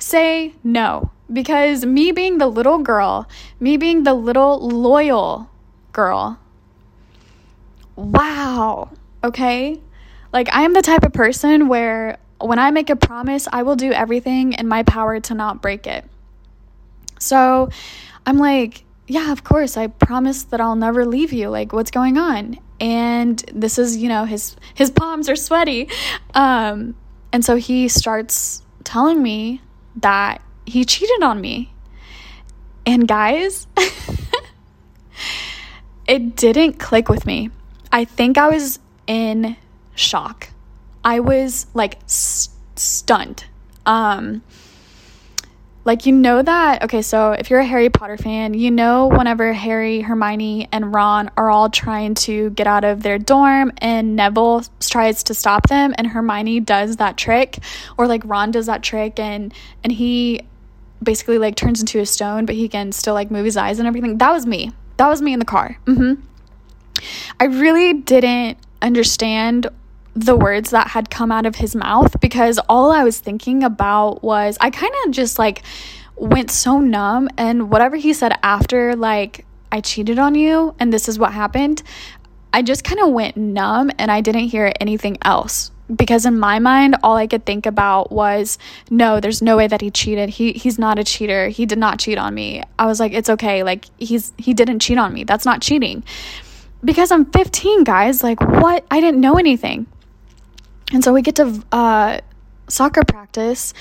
Say 0.00 0.54
no. 0.64 1.12
Because 1.32 1.86
me 1.86 2.10
being 2.10 2.38
the 2.38 2.48
little 2.48 2.78
girl, 2.78 3.28
me 3.60 3.76
being 3.76 4.02
the 4.02 4.14
little 4.14 4.58
loyal 4.68 5.48
girl, 5.92 6.40
wow, 7.94 8.90
okay? 9.22 9.80
Like, 10.32 10.52
I 10.52 10.62
am 10.62 10.72
the 10.72 10.82
type 10.82 11.04
of 11.04 11.12
person 11.12 11.68
where 11.68 12.18
when 12.40 12.58
I 12.58 12.72
make 12.72 12.90
a 12.90 12.96
promise, 12.96 13.46
I 13.52 13.62
will 13.62 13.76
do 13.76 13.92
everything 13.92 14.54
in 14.54 14.66
my 14.66 14.82
power 14.82 15.20
to 15.20 15.34
not 15.34 15.62
break 15.62 15.86
it. 15.86 16.04
So 17.22 17.70
I'm 18.26 18.38
like, 18.38 18.84
yeah, 19.06 19.32
of 19.32 19.44
course. 19.44 19.76
I 19.76 19.86
promise 19.86 20.44
that 20.44 20.60
I'll 20.60 20.76
never 20.76 21.04
leave 21.04 21.32
you. 21.32 21.48
Like, 21.48 21.72
what's 21.72 21.90
going 21.90 22.18
on? 22.18 22.58
And 22.80 23.38
this 23.52 23.78
is, 23.78 23.96
you 23.96 24.08
know, 24.08 24.24
his 24.24 24.56
his 24.74 24.90
palms 24.90 25.28
are 25.28 25.36
sweaty. 25.36 25.88
Um, 26.34 26.94
and 27.32 27.44
so 27.44 27.56
he 27.56 27.88
starts 27.88 28.62
telling 28.84 29.22
me 29.22 29.60
that 29.96 30.42
he 30.66 30.84
cheated 30.84 31.22
on 31.22 31.40
me. 31.40 31.72
And 32.84 33.06
guys, 33.06 33.68
it 36.08 36.36
didn't 36.36 36.80
click 36.80 37.08
with 37.08 37.24
me. 37.24 37.50
I 37.92 38.04
think 38.04 38.38
I 38.38 38.48
was 38.48 38.80
in 39.06 39.56
shock. 39.94 40.48
I 41.04 41.20
was 41.20 41.66
like 41.74 41.98
st- 42.06 42.56
stunned. 42.76 43.44
Um, 43.86 44.42
like, 45.84 46.06
you 46.06 46.12
know 46.12 46.42
that, 46.42 46.84
okay, 46.84 47.02
so 47.02 47.32
if 47.32 47.50
you're 47.50 47.60
a 47.60 47.64
Harry 47.64 47.90
Potter 47.90 48.16
fan, 48.16 48.54
you 48.54 48.70
know 48.70 49.08
whenever 49.08 49.52
Harry, 49.52 50.00
Hermione, 50.00 50.68
and 50.70 50.94
Ron 50.94 51.30
are 51.36 51.50
all 51.50 51.70
trying 51.70 52.14
to 52.14 52.50
get 52.50 52.66
out 52.66 52.84
of 52.84 53.02
their 53.02 53.18
dorm 53.18 53.72
and 53.78 54.14
Neville 54.14 54.64
tries 54.80 55.24
to 55.24 55.34
stop 55.34 55.68
them 55.68 55.92
and 55.98 56.06
Hermione 56.06 56.60
does 56.60 56.96
that 56.96 57.16
trick, 57.16 57.58
or 57.98 58.06
like 58.06 58.22
Ron 58.24 58.52
does 58.52 58.66
that 58.66 58.82
trick 58.82 59.18
and 59.18 59.52
and 59.82 59.92
he 59.92 60.42
basically 61.02 61.38
like 61.38 61.56
turns 61.56 61.80
into 61.80 61.98
a 61.98 62.06
stone, 62.06 62.46
but 62.46 62.54
he 62.54 62.68
can 62.68 62.92
still 62.92 63.14
like 63.14 63.30
move 63.30 63.44
his 63.44 63.56
eyes 63.56 63.78
and 63.78 63.88
everything. 63.88 64.18
That 64.18 64.32
was 64.32 64.46
me. 64.46 64.70
That 64.98 65.08
was 65.08 65.20
me 65.20 65.32
in 65.32 65.40
the 65.40 65.44
car. 65.44 65.78
Mm-hmm. 65.86 66.22
I 67.40 67.44
really 67.44 67.94
didn't 67.94 68.58
understand 68.80 69.66
the 70.14 70.36
words 70.36 70.70
that 70.70 70.88
had 70.88 71.10
come 71.10 71.32
out 71.32 71.46
of 71.46 71.56
his 71.56 71.74
mouth 71.74 72.20
because 72.20 72.58
all 72.68 72.90
I 72.90 73.02
was 73.02 73.18
thinking 73.18 73.64
about 73.64 74.22
was 74.22 74.58
I 74.60 74.70
kind 74.70 74.92
of 75.04 75.10
just 75.12 75.38
like 75.38 75.62
went 76.16 76.50
so 76.50 76.80
numb 76.80 77.28
and 77.38 77.70
whatever 77.70 77.96
he 77.96 78.12
said 78.12 78.38
after 78.42 78.94
like 78.94 79.46
I 79.70 79.80
cheated 79.80 80.18
on 80.18 80.34
you 80.34 80.74
and 80.78 80.92
this 80.92 81.08
is 81.08 81.18
what 81.18 81.32
happened 81.32 81.82
I 82.52 82.60
just 82.60 82.84
kind 82.84 83.00
of 83.00 83.10
went 83.10 83.36
numb 83.38 83.90
and 83.98 84.10
I 84.10 84.20
didn't 84.20 84.48
hear 84.48 84.72
anything 84.78 85.16
else 85.22 85.70
because 85.94 86.26
in 86.26 86.38
my 86.38 86.58
mind 86.58 86.96
all 87.02 87.16
I 87.16 87.26
could 87.26 87.46
think 87.46 87.64
about 87.64 88.12
was 88.12 88.58
no 88.90 89.18
there's 89.18 89.40
no 89.40 89.56
way 89.56 89.66
that 89.66 89.80
he 89.80 89.90
cheated. 89.90 90.28
He 90.28 90.52
he's 90.52 90.78
not 90.78 90.98
a 90.98 91.04
cheater. 91.04 91.48
He 91.48 91.64
did 91.64 91.78
not 91.78 91.98
cheat 91.98 92.18
on 92.18 92.34
me. 92.34 92.62
I 92.78 92.86
was 92.86 93.00
like 93.00 93.12
it's 93.12 93.30
okay. 93.30 93.62
Like 93.62 93.86
he's 93.98 94.34
he 94.36 94.52
didn't 94.52 94.80
cheat 94.80 94.98
on 94.98 95.14
me. 95.14 95.24
That's 95.24 95.46
not 95.46 95.62
cheating. 95.62 96.04
Because 96.84 97.10
I'm 97.10 97.24
15 97.26 97.84
guys. 97.84 98.22
Like 98.22 98.40
what? 98.40 98.84
I 98.90 99.00
didn't 99.00 99.20
know 99.20 99.38
anything 99.38 99.86
and 100.92 101.02
so 101.02 101.12
we 101.12 101.22
get 101.22 101.36
to 101.36 101.62
uh, 101.72 102.20
soccer 102.68 103.02
practice, 103.04 103.74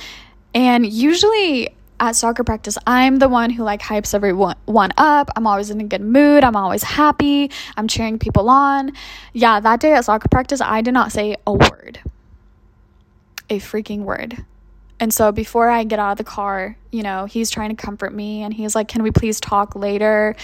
and 0.54 0.86
usually 0.86 1.69
at 2.02 2.15
soccer 2.15 2.43
practice, 2.43 2.78
I'm 2.88 3.17
the 3.17 3.30
one 3.30 3.52
who 3.52 3.63
like 3.63 3.82
hypes 3.82 4.15
everyone 4.15 4.56
one 4.65 4.91
up. 4.97 5.30
I'm 5.36 5.45
always 5.45 5.69
in 5.69 5.80
a 5.80 5.84
good 5.84 6.02
mood. 6.02 6.43
I'm 6.43 6.56
always 6.56 6.82
happy. 6.82 7.52
I'm 7.78 7.88
cheering 7.88 8.17
people 8.17 8.50
on. 8.50 8.93
Yeah, 9.34 9.60
that 9.60 9.80
day 9.80 9.93
at 9.93 10.06
soccer 10.06 10.28
practice, 10.28 10.62
I 10.62 10.82
did 10.82 10.93
not 10.93 11.12
say 11.12 11.38
a 11.45 11.54
word. 11.54 12.00
A 13.52 13.60
freaking 13.60 14.00
word. 14.00 14.43
And 15.00 15.13
so 15.13 15.32
before 15.32 15.69
I 15.69 15.84
get 15.84 16.00
out 16.00 16.13
of 16.13 16.17
the 16.17 16.24
car, 16.24 16.76
you 16.91 17.04
know, 17.04 17.26
he's 17.26 17.50
trying 17.50 17.69
to 17.69 17.76
comfort 17.76 18.13
me 18.13 18.41
and 18.41 18.54
he's 18.54 18.76
like, 18.76 18.88
"Can 18.88 19.04
we 19.04 19.12
please 19.12 19.39
talk 19.39 19.76
later?" 19.76 20.36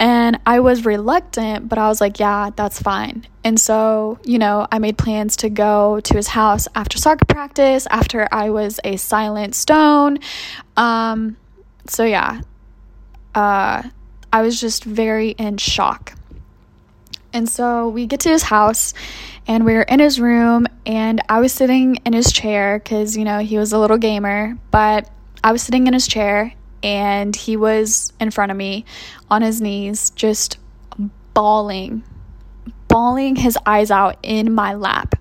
And 0.00 0.40
I 0.46 0.60
was 0.60 0.86
reluctant, 0.86 1.68
but 1.68 1.78
I 1.78 1.86
was 1.88 2.00
like, 2.00 2.18
yeah, 2.18 2.48
that's 2.56 2.80
fine. 2.80 3.26
And 3.44 3.60
so, 3.60 4.18
you 4.24 4.38
know, 4.38 4.66
I 4.72 4.78
made 4.78 4.96
plans 4.96 5.36
to 5.36 5.50
go 5.50 6.00
to 6.00 6.14
his 6.14 6.28
house 6.28 6.66
after 6.74 6.96
soccer 6.96 7.26
practice, 7.26 7.86
after 7.90 8.26
I 8.32 8.48
was 8.48 8.80
a 8.82 8.96
silent 8.96 9.54
stone. 9.54 10.18
Um, 10.74 11.36
so, 11.86 12.04
yeah, 12.04 12.40
uh, 13.34 13.82
I 14.32 14.42
was 14.42 14.58
just 14.58 14.84
very 14.84 15.30
in 15.32 15.58
shock. 15.58 16.14
And 17.34 17.46
so 17.46 17.88
we 17.90 18.06
get 18.06 18.20
to 18.20 18.30
his 18.30 18.44
house 18.44 18.94
and 19.46 19.66
we 19.66 19.74
are 19.74 19.82
in 19.82 20.00
his 20.00 20.20
room, 20.20 20.66
and 20.86 21.20
I 21.28 21.40
was 21.40 21.52
sitting 21.52 21.96
in 22.06 22.12
his 22.12 22.32
chair 22.32 22.78
because, 22.78 23.16
you 23.16 23.24
know, 23.24 23.40
he 23.40 23.58
was 23.58 23.72
a 23.72 23.78
little 23.78 23.98
gamer, 23.98 24.56
but 24.70 25.10
I 25.42 25.52
was 25.52 25.62
sitting 25.62 25.86
in 25.86 25.92
his 25.92 26.06
chair 26.06 26.54
and 26.82 27.34
he 27.34 27.56
was 27.56 28.12
in 28.20 28.30
front 28.30 28.50
of 28.50 28.56
me 28.56 28.84
on 29.30 29.42
his 29.42 29.60
knees, 29.60 30.10
just 30.10 30.58
bawling, 31.34 32.02
bawling 32.88 33.36
his 33.36 33.58
eyes 33.66 33.90
out 33.90 34.16
in 34.22 34.52
my 34.52 34.74
lap. 34.74 35.14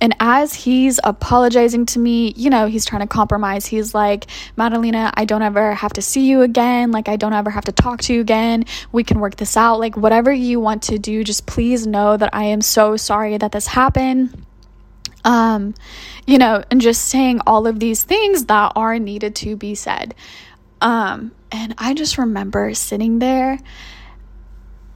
And 0.00 0.14
as 0.20 0.54
he's 0.54 1.00
apologizing 1.02 1.86
to 1.86 1.98
me, 1.98 2.32
you 2.36 2.50
know, 2.50 2.66
he's 2.66 2.84
trying 2.84 3.02
to 3.02 3.08
compromise. 3.08 3.66
He's 3.66 3.94
like, 3.94 4.26
Madalena, 4.56 5.12
I 5.14 5.24
don't 5.24 5.42
ever 5.42 5.74
have 5.74 5.92
to 5.94 6.02
see 6.02 6.28
you 6.28 6.42
again. 6.42 6.92
Like, 6.92 7.08
I 7.08 7.16
don't 7.16 7.32
ever 7.32 7.50
have 7.50 7.64
to 7.64 7.72
talk 7.72 8.02
to 8.02 8.14
you 8.14 8.20
again. 8.20 8.64
We 8.92 9.02
can 9.02 9.18
work 9.18 9.36
this 9.36 9.56
out. 9.56 9.80
Like, 9.80 9.96
whatever 9.96 10.32
you 10.32 10.60
want 10.60 10.84
to 10.84 10.98
do, 10.98 11.24
just 11.24 11.46
please 11.46 11.84
know 11.84 12.16
that 12.16 12.30
I 12.32 12.44
am 12.44 12.60
so 12.60 12.96
sorry 12.96 13.38
that 13.38 13.50
this 13.50 13.66
happened 13.66 14.46
um, 15.24 15.74
you 16.26 16.38
know, 16.38 16.62
and 16.70 16.80
just 16.80 17.08
saying 17.08 17.40
all 17.46 17.66
of 17.66 17.80
these 17.80 18.02
things 18.02 18.46
that 18.46 18.72
are 18.76 18.98
needed 18.98 19.34
to 19.36 19.56
be 19.56 19.74
said. 19.74 20.14
Um, 20.80 21.32
and 21.50 21.74
I 21.78 21.94
just 21.94 22.18
remember 22.18 22.74
sitting 22.74 23.18
there, 23.18 23.58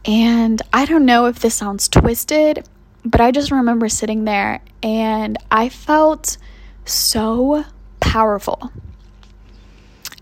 and 0.05 0.61
I 0.73 0.85
don't 0.85 1.07
know 1.07 1.27
if 1.27 1.39
this 1.39 1.55
sounds 1.55 1.89
twisted, 1.89 2.67
but 3.05 3.21
I 3.21 3.31
just 3.31 3.51
remember 3.51 3.89
sitting 3.89 4.25
there 4.25 4.61
and 4.83 5.37
I 5.51 5.69
felt 5.69 6.37
so 6.85 7.65
powerful. 8.01 8.73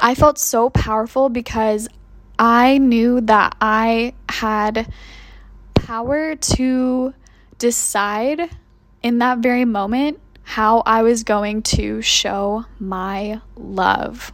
I 0.00 0.14
felt 0.14 0.38
so 0.38 0.70
powerful 0.70 1.28
because 1.28 1.88
I 2.38 2.78
knew 2.78 3.20
that 3.22 3.54
I 3.60 4.14
had 4.28 4.92
power 5.74 6.36
to 6.36 7.14
decide 7.58 8.48
in 9.02 9.18
that 9.18 9.38
very 9.38 9.64
moment 9.64 10.20
how 10.42 10.82
I 10.84 11.02
was 11.02 11.22
going 11.22 11.62
to 11.62 12.02
show 12.02 12.64
my 12.78 13.40
love. 13.56 14.32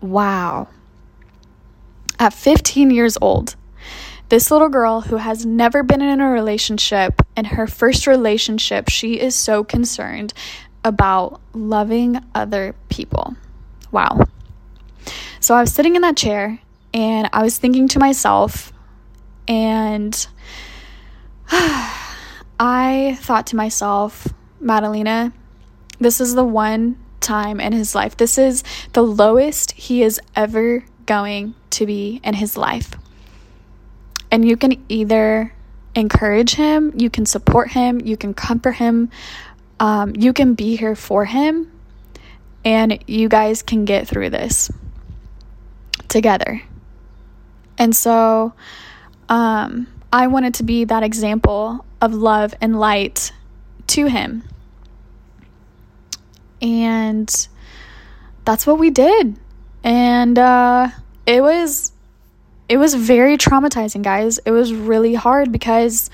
Wow. 0.00 0.68
At 2.18 2.32
15 2.32 2.90
years 2.90 3.18
old, 3.20 3.54
this 4.28 4.50
little 4.50 4.68
girl 4.68 5.02
who 5.02 5.16
has 5.16 5.44
never 5.44 5.82
been 5.82 6.02
in 6.02 6.20
a 6.20 6.30
relationship, 6.30 7.22
in 7.36 7.44
her 7.46 7.66
first 7.66 8.06
relationship, 8.06 8.88
she 8.88 9.20
is 9.20 9.34
so 9.34 9.62
concerned 9.62 10.32
about 10.84 11.40
loving 11.52 12.18
other 12.34 12.74
people. 12.88 13.36
Wow. 13.90 14.26
So 15.40 15.54
I 15.54 15.60
was 15.60 15.72
sitting 15.72 15.96
in 15.96 16.02
that 16.02 16.16
chair 16.16 16.58
and 16.94 17.28
I 17.32 17.42
was 17.42 17.58
thinking 17.58 17.88
to 17.88 17.98
myself, 17.98 18.72
and 19.46 20.26
I 22.58 23.16
thought 23.20 23.46
to 23.48 23.56
myself, 23.56 24.26
Madalena, 24.60 25.32
this 25.98 26.20
is 26.20 26.34
the 26.34 26.44
one 26.44 26.96
time 27.20 27.60
in 27.60 27.72
his 27.72 27.94
life. 27.94 28.16
This 28.16 28.38
is 28.38 28.64
the 28.92 29.02
lowest 29.02 29.72
he 29.72 30.02
is 30.02 30.20
ever 30.34 30.84
going 31.06 31.54
to 31.70 31.86
be 31.86 32.20
in 32.24 32.34
his 32.34 32.56
life. 32.56 32.94
And 34.30 34.46
you 34.46 34.56
can 34.56 34.84
either 34.88 35.52
encourage 35.94 36.54
him, 36.54 36.92
you 36.96 37.10
can 37.10 37.26
support 37.26 37.70
him, 37.70 38.00
you 38.00 38.16
can 38.16 38.34
comfort 38.34 38.72
him, 38.72 39.10
um, 39.80 40.14
you 40.16 40.32
can 40.32 40.54
be 40.54 40.76
here 40.76 40.94
for 40.94 41.24
him, 41.24 41.72
and 42.64 43.02
you 43.06 43.28
guys 43.28 43.62
can 43.62 43.84
get 43.84 44.06
through 44.06 44.30
this 44.30 44.70
together. 46.08 46.62
And 47.78 47.94
so 47.94 48.52
um, 49.28 49.86
I 50.12 50.26
wanted 50.26 50.54
to 50.54 50.62
be 50.62 50.84
that 50.84 51.02
example 51.02 51.84
of 52.00 52.14
love 52.14 52.54
and 52.60 52.78
light 52.78 53.32
to 53.88 54.06
him. 54.06 54.44
And 56.60 57.48
that's 58.44 58.66
what 58.66 58.78
we 58.78 58.90
did. 58.90 59.38
And 59.84 60.38
uh, 60.38 60.88
it 61.26 61.40
was 61.42 61.92
it 62.68 62.76
was 62.76 62.94
very 62.94 63.38
traumatizing, 63.38 64.02
guys. 64.02 64.38
It 64.38 64.50
was 64.50 64.72
really 64.72 65.14
hard 65.14 65.52
because 65.52 66.10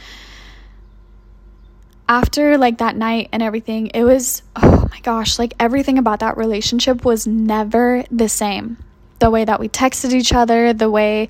after 2.08 2.58
like 2.58 2.78
that 2.78 2.96
night 2.96 3.28
and 3.32 3.42
everything, 3.42 3.88
it 3.88 4.04
was 4.04 4.42
oh 4.56 4.88
my 4.90 5.00
gosh, 5.00 5.38
like 5.38 5.54
everything 5.58 5.98
about 5.98 6.20
that 6.20 6.36
relationship 6.36 7.04
was 7.04 7.26
never 7.26 8.04
the 8.10 8.28
same. 8.28 8.78
The 9.20 9.30
way 9.30 9.44
that 9.44 9.60
we 9.60 9.68
texted 9.68 10.12
each 10.12 10.32
other, 10.32 10.72
the 10.72 10.90
way 10.90 11.28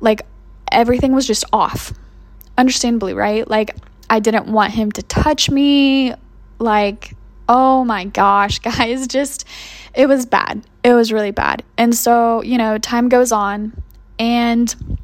like 0.00 0.22
everything 0.70 1.12
was 1.12 1.26
just 1.26 1.44
off. 1.52 1.92
Understandably, 2.58 3.14
right? 3.14 3.48
Like 3.48 3.74
I 4.10 4.20
didn't 4.20 4.46
want 4.46 4.72
him 4.72 4.92
to 4.92 5.02
touch 5.02 5.50
me. 5.50 6.14
Like, 6.58 7.14
oh 7.48 7.84
my 7.84 8.04
gosh, 8.04 8.58
guys, 8.58 9.06
just 9.06 9.46
it 9.94 10.06
was 10.06 10.26
bad. 10.26 10.62
It 10.84 10.92
was 10.92 11.12
really 11.12 11.30
bad. 11.30 11.62
And 11.76 11.94
so, 11.94 12.42
you 12.42 12.58
know, 12.58 12.78
time 12.78 13.08
goes 13.08 13.32
on 13.32 13.82
and 14.18 14.98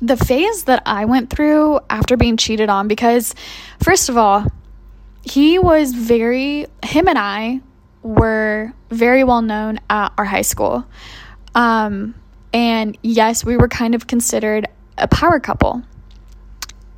the 0.00 0.16
phase 0.16 0.64
that 0.64 0.82
I 0.84 1.06
went 1.06 1.30
through 1.30 1.80
after 1.88 2.16
being 2.16 2.36
cheated 2.36 2.68
on, 2.68 2.88
because 2.88 3.34
first 3.82 4.08
of 4.08 4.16
all, 4.16 4.46
he 5.22 5.58
was 5.58 5.92
very, 5.92 6.66
him 6.84 7.08
and 7.08 7.18
I 7.18 7.60
were 8.02 8.72
very 8.90 9.24
well 9.24 9.42
known 9.42 9.80
at 9.90 10.12
our 10.18 10.24
high 10.24 10.42
school. 10.42 10.86
Um, 11.54 12.14
and 12.52 12.96
yes, 13.02 13.44
we 13.44 13.56
were 13.56 13.68
kind 13.68 13.94
of 13.94 14.06
considered 14.06 14.68
a 14.98 15.08
power 15.08 15.40
couple. 15.40 15.82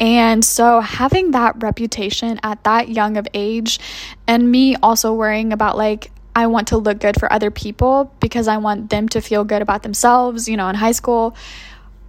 And 0.01 0.45
so, 0.45 0.81
having 0.81 1.33
that 1.33 1.61
reputation 1.61 2.39
at 2.43 2.63
that 2.65 2.89
young 2.89 3.17
of 3.17 3.27
age, 3.35 3.81
and 4.27 4.51
me 4.51 4.77
also 4.77 5.13
worrying 5.13 5.53
about 5.53 5.77
like, 5.77 6.13
I 6.37 6.47
want 6.47 6.69
to 6.69 6.77
look 6.77 7.01
good 7.01 7.19
for 7.19 7.33
other 7.33 7.51
people 7.51 8.15
because 8.21 8.47
I 8.47 8.59
want 8.59 8.91
them 8.91 9.09
to 9.09 9.21
feel 9.21 9.43
good 9.43 9.61
about 9.61 9.83
themselves, 9.83 10.49
you 10.49 10.57
know, 10.57 10.69
in 10.69 10.77
high 10.77 10.93
school. 10.93 11.35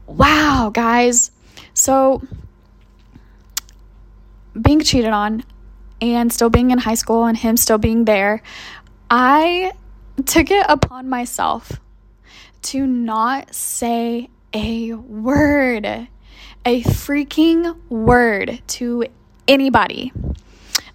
Wow, 0.06 0.69
guys. 0.71 1.32
So, 1.73 2.21
being 4.60 4.82
cheated 4.82 5.12
on 5.12 5.43
and 6.02 6.32
still 6.32 6.49
being 6.49 6.71
in 6.71 6.78
high 6.78 6.95
school 6.95 7.25
and 7.25 7.38
him 7.38 7.58
still 7.58 7.78
being 7.78 8.06
there, 8.06 8.41
I 9.10 9.71
took 10.25 10.52
it 10.52 10.65
upon 10.69 11.10
myself 11.10 11.80
to 12.62 12.86
not 12.86 13.56
say 13.56 14.30
a 14.54 14.93
word, 14.93 16.08
a 16.65 16.82
freaking 16.84 17.78
word 17.89 18.62
to 18.67 19.06
anybody. 19.48 20.12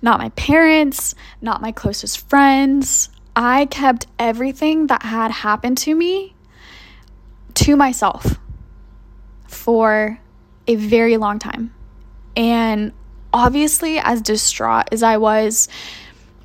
Not 0.03 0.18
my 0.18 0.29
parents, 0.31 1.14
not 1.40 1.62
my 1.62 1.72
closest 1.72 2.29
friends, 2.29 3.09
I 3.37 3.66
kept 3.66 4.07
everything 4.18 4.87
that 4.87 5.03
had 5.03 5.31
happened 5.31 5.79
to 5.79 5.94
me 5.94 6.35
to 7.55 7.77
myself 7.77 8.38
for 9.48 10.18
a 10.66 10.74
very 10.77 11.16
long 11.16 11.38
time. 11.38 11.74
And 12.37 12.92
obviously, 13.33 13.98
as 13.98 14.22
distraught 14.22 14.88
as 14.92 15.03
I 15.03 15.16
was, 15.16 15.68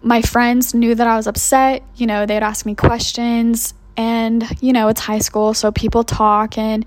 my 0.02 0.22
friends 0.22 0.74
knew 0.74 0.96
that 0.96 1.08
I 1.08 1.16
was 1.16 1.28
upset. 1.28 1.84
You 1.96 2.08
know, 2.08 2.26
they'd 2.26 2.44
ask 2.44 2.66
me 2.66 2.76
questions, 2.76 3.74
and, 3.98 4.44
you 4.62 4.72
know, 4.74 4.88
it's 4.88 5.02
high 5.02 5.20
school, 5.20 5.54
so 5.54 5.72
people 5.72 6.04
talk. 6.04 6.58
And 6.58 6.86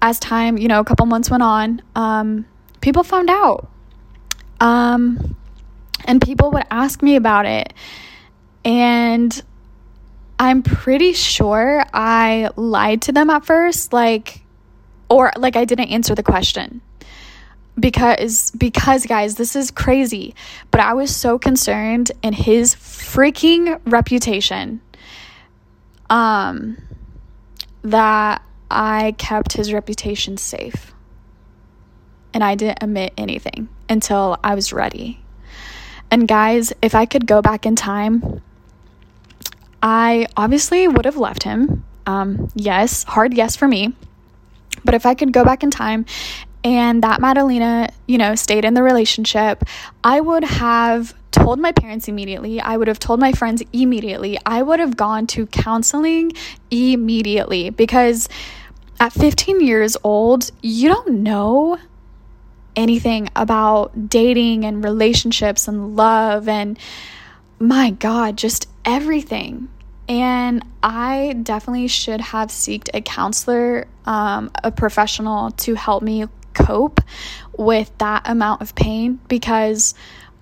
as 0.00 0.18
time, 0.18 0.58
you 0.58 0.68
know, 0.68 0.80
a 0.80 0.84
couple 0.84 1.06
months 1.06 1.30
went 1.30 1.42
on, 1.42 1.82
um, 1.94 2.46
people 2.80 3.02
found 3.02 3.30
out. 3.30 3.68
Um, 4.60 5.36
and 6.04 6.20
people 6.20 6.50
would 6.52 6.64
ask 6.70 7.02
me 7.02 7.16
about 7.16 7.46
it. 7.46 7.72
And 8.64 9.42
I'm 10.38 10.62
pretty 10.62 11.12
sure 11.12 11.84
I 11.92 12.50
lied 12.56 13.02
to 13.02 13.12
them 13.12 13.30
at 13.30 13.44
first, 13.44 13.92
like, 13.92 14.42
or 15.08 15.32
like 15.36 15.56
I 15.56 15.64
didn't 15.64 15.90
answer 15.90 16.14
the 16.14 16.22
question 16.22 16.80
because 17.78 18.50
because 18.52 19.06
guys 19.06 19.36
this 19.36 19.54
is 19.54 19.70
crazy 19.70 20.34
but 20.70 20.80
i 20.80 20.92
was 20.92 21.14
so 21.14 21.38
concerned 21.38 22.10
in 22.22 22.32
his 22.32 22.74
freaking 22.74 23.80
reputation 23.86 24.80
um 26.10 26.76
that 27.82 28.42
i 28.70 29.14
kept 29.18 29.54
his 29.54 29.72
reputation 29.72 30.36
safe 30.36 30.92
and 32.34 32.42
i 32.44 32.54
didn't 32.54 32.82
admit 32.82 33.12
anything 33.16 33.68
until 33.88 34.36
i 34.44 34.54
was 34.54 34.72
ready 34.72 35.20
and 36.10 36.28
guys 36.28 36.72
if 36.82 36.94
i 36.94 37.06
could 37.06 37.26
go 37.26 37.40
back 37.42 37.66
in 37.66 37.76
time 37.76 38.42
I 39.82 40.26
obviously 40.36 40.88
would 40.88 41.04
have 41.04 41.16
left 41.16 41.42
him. 41.42 41.84
Um, 42.06 42.50
yes, 42.54 43.04
hard 43.04 43.34
yes 43.34 43.56
for 43.56 43.68
me. 43.68 43.94
But 44.84 44.94
if 44.94 45.06
I 45.06 45.14
could 45.14 45.32
go 45.32 45.44
back 45.44 45.62
in 45.62 45.70
time 45.70 46.06
and 46.64 47.02
that 47.02 47.20
Madalena, 47.20 47.90
you 48.06 48.18
know, 48.18 48.34
stayed 48.34 48.64
in 48.64 48.74
the 48.74 48.82
relationship, 48.82 49.64
I 50.02 50.20
would 50.20 50.44
have 50.44 51.14
told 51.30 51.58
my 51.58 51.72
parents 51.72 52.08
immediately. 52.08 52.60
I 52.60 52.76
would 52.76 52.88
have 52.88 52.98
told 52.98 53.20
my 53.20 53.32
friends 53.32 53.62
immediately. 53.72 54.38
I 54.46 54.62
would 54.62 54.80
have 54.80 54.96
gone 54.96 55.26
to 55.28 55.46
counseling 55.46 56.32
immediately 56.70 57.70
because 57.70 58.28
at 59.00 59.12
15 59.12 59.60
years 59.60 59.96
old, 60.02 60.50
you 60.62 60.88
don't 60.88 61.22
know 61.22 61.78
anything 62.76 63.28
about 63.34 64.08
dating 64.08 64.64
and 64.64 64.84
relationships 64.84 65.68
and 65.68 65.96
love 65.96 66.48
and 66.48 66.78
my 67.58 67.90
God, 67.90 68.36
just 68.36 68.68
everything. 68.84 69.68
And 70.08 70.64
I 70.82 71.36
definitely 71.42 71.88
should 71.88 72.20
have 72.20 72.50
sought 72.50 72.88
a 72.94 73.00
counselor, 73.00 73.86
um, 74.06 74.50
a 74.62 74.70
professional 74.70 75.50
to 75.50 75.74
help 75.74 76.02
me 76.02 76.26
cope 76.54 77.00
with 77.56 77.90
that 77.98 78.28
amount 78.28 78.62
of 78.62 78.74
pain 78.74 79.20
because 79.28 79.94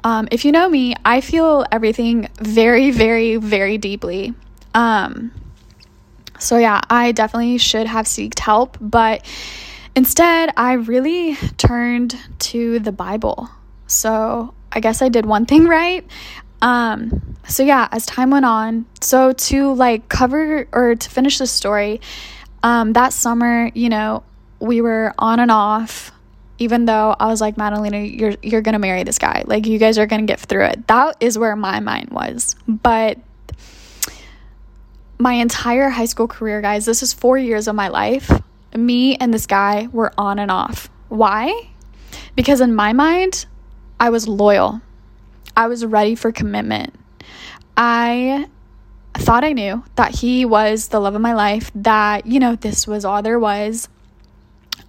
um, 0.05 0.29
if 0.31 0.45
you 0.45 0.53
know 0.53 0.69
me, 0.69 0.95
I 1.05 1.21
feel 1.21 1.64
everything 1.73 2.29
very, 2.38 2.90
very, 2.90 3.37
very 3.37 3.77
deeply. 3.77 4.35
Um, 4.75 5.33
so, 6.38 6.59
yeah, 6.59 6.81
I 6.90 7.12
definitely 7.12 7.59
should 7.59 7.87
have 7.87 8.07
sought 8.07 8.38
help, 8.38 8.77
but 8.81 9.25
instead, 9.94 10.53
I 10.57 10.75
really 10.75 11.37
turned 11.57 12.16
to 12.40 12.79
the 12.79 12.92
Bible. 12.92 13.49
So, 13.87 14.55
I 14.72 14.81
guess 14.81 15.01
I 15.03 15.09
did 15.09 15.27
one 15.27 15.46
thing 15.46 15.66
right. 15.66 16.05
Um, 16.62 17.37
so 17.49 17.62
yeah, 17.62 17.88
as 17.92 18.07
time 18.07 18.31
went 18.31 18.44
on, 18.44 18.87
so 19.01 19.33
to 19.33 19.72
like 19.75 20.09
cover 20.09 20.66
or 20.72 20.94
to 20.94 21.11
finish 21.11 21.38
the 21.38 21.46
story, 21.46 22.01
um, 22.62 22.92
that 22.94 23.12
summer, 23.12 23.70
you 23.75 23.88
know, 23.88 24.22
we 24.61 24.81
were 24.81 25.14
on 25.18 25.40
and 25.40 25.51
off. 25.51 26.12
Even 26.59 26.87
though 26.87 27.14
I 27.20 27.27
was 27.27 27.40
like, 27.42 27.59
Madalena, 27.59 27.99
you're 27.99 28.35
you're 28.42 28.62
gonna 28.62 28.79
marry 28.79 29.03
this 29.05 29.18
guy. 29.18 29.44
Like 29.46 29.66
you 29.66 29.79
guys 29.79 29.99
are 29.99 30.07
gonna 30.07 30.22
get 30.22 30.40
through 30.40 30.64
it. 30.64 30.87
That 30.87 31.16
is 31.20 31.38
where 31.38 31.55
my 31.55 31.81
mind 31.81 32.09
was. 32.11 32.57
But 32.66 33.18
my 35.18 35.35
entire 35.35 35.88
high 35.88 36.05
school 36.05 36.29
career, 36.29 36.61
guys, 36.61 36.85
this 36.85 37.02
is 37.02 37.12
four 37.12 37.38
years 37.38 37.68
of 37.68 37.74
my 37.74 37.88
life. 37.88 38.31
Me 38.74 39.16
and 39.16 39.33
this 39.33 39.46
guy 39.46 39.88
were 39.92 40.12
on 40.18 40.38
and 40.38 40.50
off. 40.50 40.90
Why? 41.09 41.70
Because 42.35 42.61
in 42.61 42.74
my 42.74 42.92
mind, 42.92 43.46
I 43.98 44.11
was 44.11 44.29
loyal. 44.29 44.81
I 45.57 45.68
was 45.68 45.85
ready 45.85 46.14
for 46.14 46.33
commitment. 46.33 46.94
I 47.76 48.46
thought 49.14 49.44
I 49.44 49.52
knew 49.52 49.83
that 49.96 50.14
he 50.14 50.44
was 50.44 50.88
the 50.88 51.00
love 51.00 51.14
of 51.14 51.20
my 51.20 51.33
life, 51.33 51.70
that, 51.74 52.26
you 52.26 52.38
know, 52.38 52.55
this 52.57 52.87
was 52.87 53.05
all 53.05 53.22
there 53.22 53.38
was. 53.38 53.88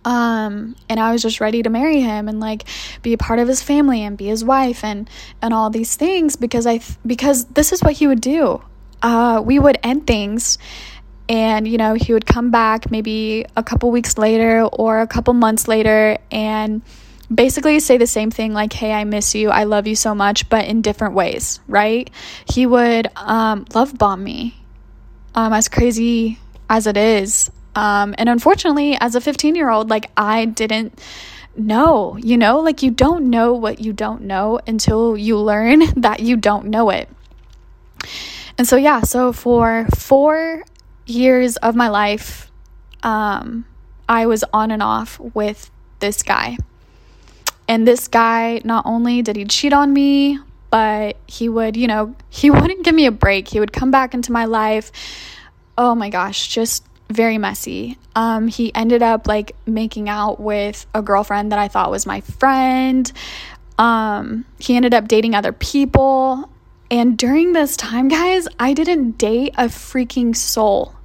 Um, 0.03 0.75
and 0.89 0.99
I 0.99 1.11
was 1.11 1.21
just 1.21 1.39
ready 1.39 1.63
to 1.63 1.69
marry 1.69 2.01
him 2.01 2.27
and 2.27 2.39
like 2.39 2.63
be 3.01 3.13
a 3.13 3.17
part 3.17 3.39
of 3.39 3.47
his 3.47 3.61
family 3.61 4.03
and 4.03 4.17
be 4.17 4.25
his 4.27 4.43
wife 4.43 4.83
and 4.83 5.09
and 5.41 5.53
all 5.53 5.69
these 5.69 5.95
things 5.95 6.37
because 6.37 6.65
I 6.65 6.77
th- 6.77 6.97
because 7.05 7.45
this 7.45 7.73
is 7.73 7.81
what 7.81 7.93
he 7.93 8.07
would 8.07 8.21
do. 8.21 8.61
Uh, 9.01 9.41
we 9.45 9.59
would 9.59 9.77
end 9.83 10.07
things 10.07 10.57
and 11.29 11.67
you 11.67 11.77
know 11.77 11.93
he 11.93 12.13
would 12.13 12.25
come 12.25 12.51
back 12.51 12.89
maybe 12.89 13.45
a 13.55 13.63
couple 13.63 13.91
weeks 13.91 14.17
later 14.17 14.63
or 14.63 15.01
a 15.01 15.07
couple 15.07 15.33
months 15.33 15.67
later 15.67 16.17
and 16.31 16.81
basically 17.33 17.79
say 17.79 17.97
the 17.97 18.07
same 18.07 18.31
thing 18.31 18.53
like 18.53 18.71
hey 18.71 18.93
i 18.93 19.03
miss 19.03 19.35
you. 19.35 19.49
I 19.49 19.65
love 19.65 19.87
you 19.87 19.95
so 19.95 20.15
much 20.15 20.49
but 20.49 20.65
in 20.65 20.81
different 20.81 21.13
ways 21.13 21.59
right? 21.67 22.09
He 22.49 22.65
would 22.65 23.09
um, 23.15 23.65
love 23.73 23.97
bomb 23.97 24.23
me 24.23 24.55
um, 25.35 25.53
as 25.53 25.67
crazy 25.67 26.39
as 26.69 26.87
it 26.87 26.97
is. 26.97 27.51
Um, 27.75 28.15
and 28.17 28.29
unfortunately 28.29 28.97
as 28.99 29.15
a 29.15 29.21
15 29.21 29.55
year 29.55 29.69
old 29.69 29.89
like 29.89 30.09
i 30.15 30.45
didn't 30.45 30.99
know 31.55 32.17
you 32.17 32.37
know? 32.37 32.59
Like 32.61 32.81
you 32.81 32.91
don't 32.91 33.29
know 33.29 33.53
what 33.53 33.79
you 33.79 33.91
don't 33.91 34.21
know 34.21 34.59
until 34.65 35.17
you 35.17 35.37
learn 35.37 35.81
that 36.01 36.21
you 36.21 36.37
don't 36.37 36.65
know 36.65 36.89
it 36.89 37.09
and 38.57 38.67
so 38.67 38.75
yeah 38.75 39.01
so 39.01 39.31
for 39.31 39.87
four 39.95 40.63
years 41.05 41.57
of 41.57 41.75
my 41.75 41.87
life 41.87 42.51
um, 43.03 43.65
i 44.09 44.25
was 44.25 44.43
on 44.53 44.71
and 44.71 44.83
off 44.83 45.19
with 45.19 45.69
this 45.99 46.23
guy 46.23 46.57
and 47.67 47.87
this 47.87 48.07
guy, 48.07 48.61
not 48.63 48.85
only 48.85 49.21
did 49.21 49.35
he 49.35 49.45
cheat 49.45 49.73
on 49.73 49.91
me, 49.91 50.39
but 50.69 51.17
he 51.27 51.49
would, 51.49 51.75
you 51.75 51.87
know, 51.87 52.15
he 52.29 52.49
wouldn't 52.49 52.83
give 52.83 52.95
me 52.95 53.05
a 53.05 53.11
break. 53.11 53.47
He 53.47 53.59
would 53.59 53.73
come 53.73 53.91
back 53.91 54.13
into 54.13 54.31
my 54.31 54.45
life. 54.45 54.91
Oh 55.77 55.93
my 55.93 56.09
gosh, 56.09 56.47
just 56.47 56.85
very 57.09 57.37
messy. 57.37 57.97
Um, 58.15 58.47
he 58.47 58.73
ended 58.73 59.03
up 59.03 59.27
like 59.27 59.55
making 59.65 60.09
out 60.09 60.39
with 60.39 60.85
a 60.93 61.01
girlfriend 61.01 61.51
that 61.51 61.59
I 61.59 61.67
thought 61.67 61.91
was 61.91 62.05
my 62.05 62.21
friend. 62.21 63.11
Um, 63.77 64.45
he 64.59 64.75
ended 64.75 64.93
up 64.93 65.07
dating 65.07 65.35
other 65.35 65.51
people. 65.51 66.49
And 66.89 67.17
during 67.17 67.53
this 67.53 67.75
time, 67.75 68.07
guys, 68.07 68.47
I 68.59 68.73
didn't 68.73 69.17
date 69.17 69.53
a 69.57 69.65
freaking 69.65 70.35
soul. 70.35 70.95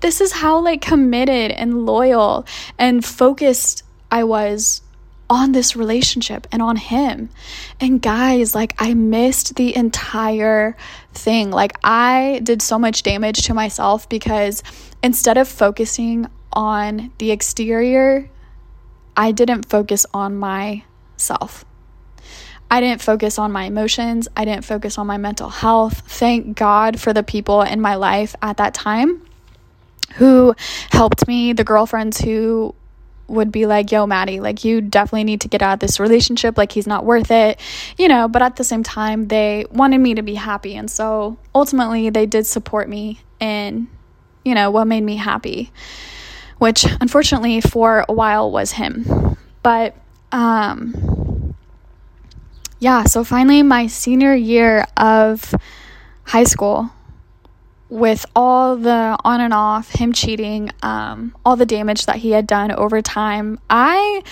This 0.00 0.20
is 0.20 0.32
how 0.32 0.58
like 0.58 0.82
committed 0.82 1.50
and 1.52 1.86
loyal 1.86 2.44
and 2.78 3.04
focused 3.04 3.82
I 4.10 4.24
was 4.24 4.82
on 5.30 5.52
this 5.52 5.74
relationship 5.74 6.46
and 6.52 6.60
on 6.60 6.76
him. 6.76 7.30
And 7.80 8.02
guys, 8.02 8.54
like 8.54 8.74
I 8.78 8.92
missed 8.92 9.54
the 9.56 9.74
entire 9.74 10.76
thing. 11.14 11.50
Like 11.50 11.78
I 11.82 12.40
did 12.42 12.60
so 12.60 12.78
much 12.78 13.02
damage 13.02 13.46
to 13.46 13.54
myself 13.54 14.06
because 14.10 14.62
instead 15.02 15.38
of 15.38 15.48
focusing 15.48 16.26
on 16.52 17.12
the 17.16 17.30
exterior, 17.30 18.28
I 19.16 19.32
didn't 19.32 19.70
focus 19.70 20.04
on 20.12 20.36
myself. 20.36 21.64
I 22.72 22.80
didn't 22.80 23.02
focus 23.02 23.38
on 23.38 23.52
my 23.52 23.64
emotions. 23.64 24.28
I 24.34 24.46
didn't 24.46 24.64
focus 24.64 24.96
on 24.96 25.06
my 25.06 25.18
mental 25.18 25.50
health. 25.50 26.04
Thank 26.06 26.56
God 26.56 26.98
for 26.98 27.12
the 27.12 27.22
people 27.22 27.60
in 27.60 27.82
my 27.82 27.96
life 27.96 28.34
at 28.40 28.56
that 28.56 28.72
time 28.72 29.20
who 30.14 30.54
helped 30.90 31.28
me, 31.28 31.52
the 31.52 31.64
girlfriends 31.64 32.18
who 32.18 32.74
would 33.28 33.52
be 33.52 33.66
like, 33.66 33.92
yo, 33.92 34.06
Maddie, 34.06 34.40
like, 34.40 34.64
you 34.64 34.80
definitely 34.80 35.24
need 35.24 35.42
to 35.42 35.48
get 35.48 35.60
out 35.60 35.74
of 35.74 35.78
this 35.80 36.00
relationship. 36.00 36.56
Like, 36.56 36.72
he's 36.72 36.86
not 36.86 37.04
worth 37.04 37.30
it, 37.30 37.60
you 37.98 38.08
know. 38.08 38.26
But 38.26 38.40
at 38.40 38.56
the 38.56 38.64
same 38.64 38.82
time, 38.82 39.28
they 39.28 39.66
wanted 39.70 39.98
me 39.98 40.14
to 40.14 40.22
be 40.22 40.34
happy. 40.34 40.74
And 40.74 40.90
so 40.90 41.36
ultimately, 41.54 42.08
they 42.08 42.24
did 42.24 42.46
support 42.46 42.88
me 42.88 43.20
in, 43.38 43.86
you 44.46 44.54
know, 44.54 44.70
what 44.70 44.86
made 44.86 45.02
me 45.02 45.16
happy, 45.16 45.70
which 46.56 46.86
unfortunately 47.02 47.60
for 47.60 48.06
a 48.08 48.14
while 48.14 48.50
was 48.50 48.72
him. 48.72 49.36
But, 49.62 49.94
um, 50.32 51.31
yeah, 52.82 53.04
so 53.04 53.22
finally, 53.22 53.62
my 53.62 53.86
senior 53.86 54.34
year 54.34 54.84
of 54.96 55.54
high 56.24 56.42
school, 56.42 56.90
with 57.88 58.26
all 58.34 58.76
the 58.76 59.16
on 59.22 59.40
and 59.40 59.54
off 59.54 59.88
him 59.90 60.12
cheating 60.12 60.68
um, 60.82 61.32
all 61.44 61.54
the 61.54 61.64
damage 61.64 62.06
that 62.06 62.16
he 62.16 62.32
had 62.32 62.46
done 62.46 62.72
over 62.72 63.02
time 63.02 63.58
i 63.68 64.22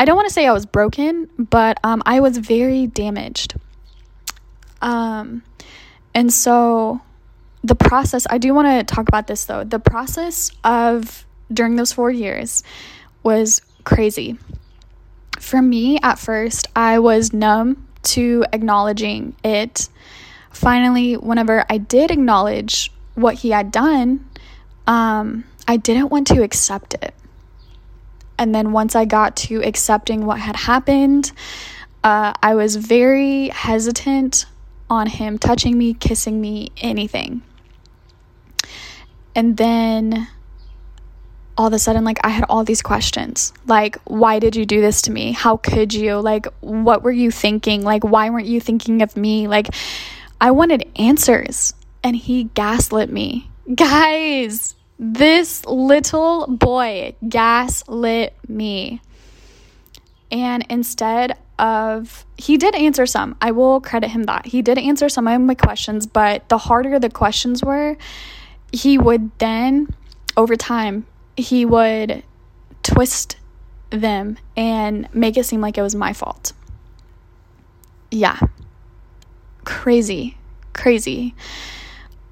i 0.00 0.04
don't 0.04 0.16
want 0.16 0.26
to 0.26 0.34
say 0.34 0.44
i 0.48 0.52
was 0.52 0.66
broken 0.66 1.30
but 1.38 1.78
um, 1.84 2.02
i 2.06 2.18
was 2.18 2.36
very 2.38 2.88
damaged. 2.88 3.54
Um, 4.82 5.44
and 6.12 6.32
so 6.32 7.00
the 7.62 7.76
process 7.76 8.26
i 8.28 8.36
do 8.36 8.52
want 8.52 8.66
to 8.66 8.94
talk 8.94 9.08
about 9.08 9.28
this 9.28 9.44
though 9.44 9.62
the 9.62 9.78
process 9.78 10.50
of 10.64 11.24
during 11.52 11.76
those 11.76 11.92
four 11.92 12.10
years 12.10 12.64
was 13.22 13.62
crazy. 13.84 14.36
For 15.38 15.62
me 15.62 16.00
at 16.02 16.18
first 16.18 16.66
i 16.74 16.98
was 16.98 17.32
numb 17.32 17.86
to 18.04 18.44
acknowledging 18.52 19.34
it 19.42 19.88
finally 20.50 21.14
whenever 21.14 21.64
i 21.68 21.78
did 21.78 22.10
acknowledge 22.10 22.90
what 23.14 23.36
he 23.36 23.50
had 23.50 23.70
done, 23.70 24.28
um, 24.86 25.44
I 25.66 25.76
didn't 25.76 26.10
want 26.10 26.26
to 26.28 26.42
accept 26.42 26.94
it. 26.94 27.14
And 28.38 28.54
then 28.54 28.72
once 28.72 28.96
I 28.96 29.04
got 29.04 29.36
to 29.36 29.62
accepting 29.62 30.26
what 30.26 30.38
had 30.38 30.56
happened, 30.56 31.32
uh, 32.02 32.32
I 32.42 32.54
was 32.54 32.76
very 32.76 33.48
hesitant 33.48 34.46
on 34.90 35.06
him 35.06 35.38
touching 35.38 35.78
me, 35.78 35.94
kissing 35.94 36.40
me, 36.40 36.72
anything. 36.76 37.42
And 39.34 39.56
then 39.56 40.28
all 41.56 41.68
of 41.68 41.72
a 41.72 41.78
sudden, 41.78 42.04
like, 42.04 42.18
I 42.24 42.30
had 42.30 42.44
all 42.48 42.64
these 42.64 42.82
questions. 42.82 43.52
Like, 43.66 43.96
why 44.04 44.38
did 44.38 44.56
you 44.56 44.66
do 44.66 44.80
this 44.80 45.02
to 45.02 45.10
me? 45.10 45.32
How 45.32 45.56
could 45.56 45.94
you? 45.94 46.16
Like, 46.16 46.46
what 46.60 47.02
were 47.02 47.12
you 47.12 47.30
thinking? 47.30 47.82
Like, 47.82 48.02
why 48.04 48.30
weren't 48.30 48.46
you 48.46 48.60
thinking 48.60 49.02
of 49.02 49.16
me? 49.16 49.46
Like, 49.46 49.68
I 50.40 50.50
wanted 50.50 50.90
answers 50.96 51.74
and 52.02 52.16
he 52.16 52.44
gaslit 52.44 53.10
me. 53.10 53.50
Guys, 53.74 54.74
this 54.98 55.64
little 55.64 56.46
boy 56.46 57.14
gaslit 57.28 58.36
me. 58.48 59.00
And 60.30 60.66
instead 60.68 61.38
of, 61.58 62.26
he 62.36 62.56
did 62.56 62.74
answer 62.74 63.06
some. 63.06 63.36
I 63.40 63.52
will 63.52 63.80
credit 63.80 64.08
him 64.08 64.24
that. 64.24 64.46
He 64.46 64.60
did 64.60 64.76
answer 64.76 65.08
some 65.08 65.28
of 65.28 65.40
my 65.40 65.54
questions, 65.54 66.06
but 66.06 66.48
the 66.48 66.58
harder 66.58 66.98
the 66.98 67.08
questions 67.08 67.62
were, 67.62 67.96
he 68.72 68.98
would 68.98 69.30
then, 69.38 69.94
over 70.36 70.56
time, 70.56 71.06
he 71.36 71.64
would 71.64 72.22
twist 72.82 73.36
them 73.90 74.38
and 74.56 75.08
make 75.14 75.36
it 75.36 75.44
seem 75.44 75.60
like 75.60 75.78
it 75.78 75.82
was 75.82 75.94
my 75.94 76.12
fault. 76.12 76.52
Yeah. 78.10 78.38
Crazy. 79.64 80.36
Crazy. 80.72 81.34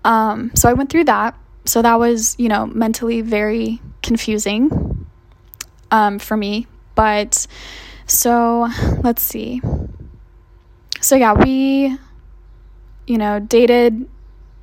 Um, 0.05 0.51
so 0.55 0.69
I 0.69 0.73
went 0.73 0.91
through 0.91 1.05
that. 1.05 1.37
So 1.65 1.83
that 1.83 1.99
was, 1.99 2.35
you 2.39 2.49
know, 2.49 2.67
mentally 2.67 3.21
very 3.21 3.81
confusing 4.03 5.07
um, 5.91 6.19
for 6.19 6.37
me. 6.37 6.67
But 6.95 7.47
so 8.07 8.69
let's 9.03 9.23
see. 9.23 9.61
So 11.01 11.17
yeah, 11.17 11.33
we, 11.33 11.97
you 13.07 13.19
know, 13.19 13.41
dated 13.41 14.09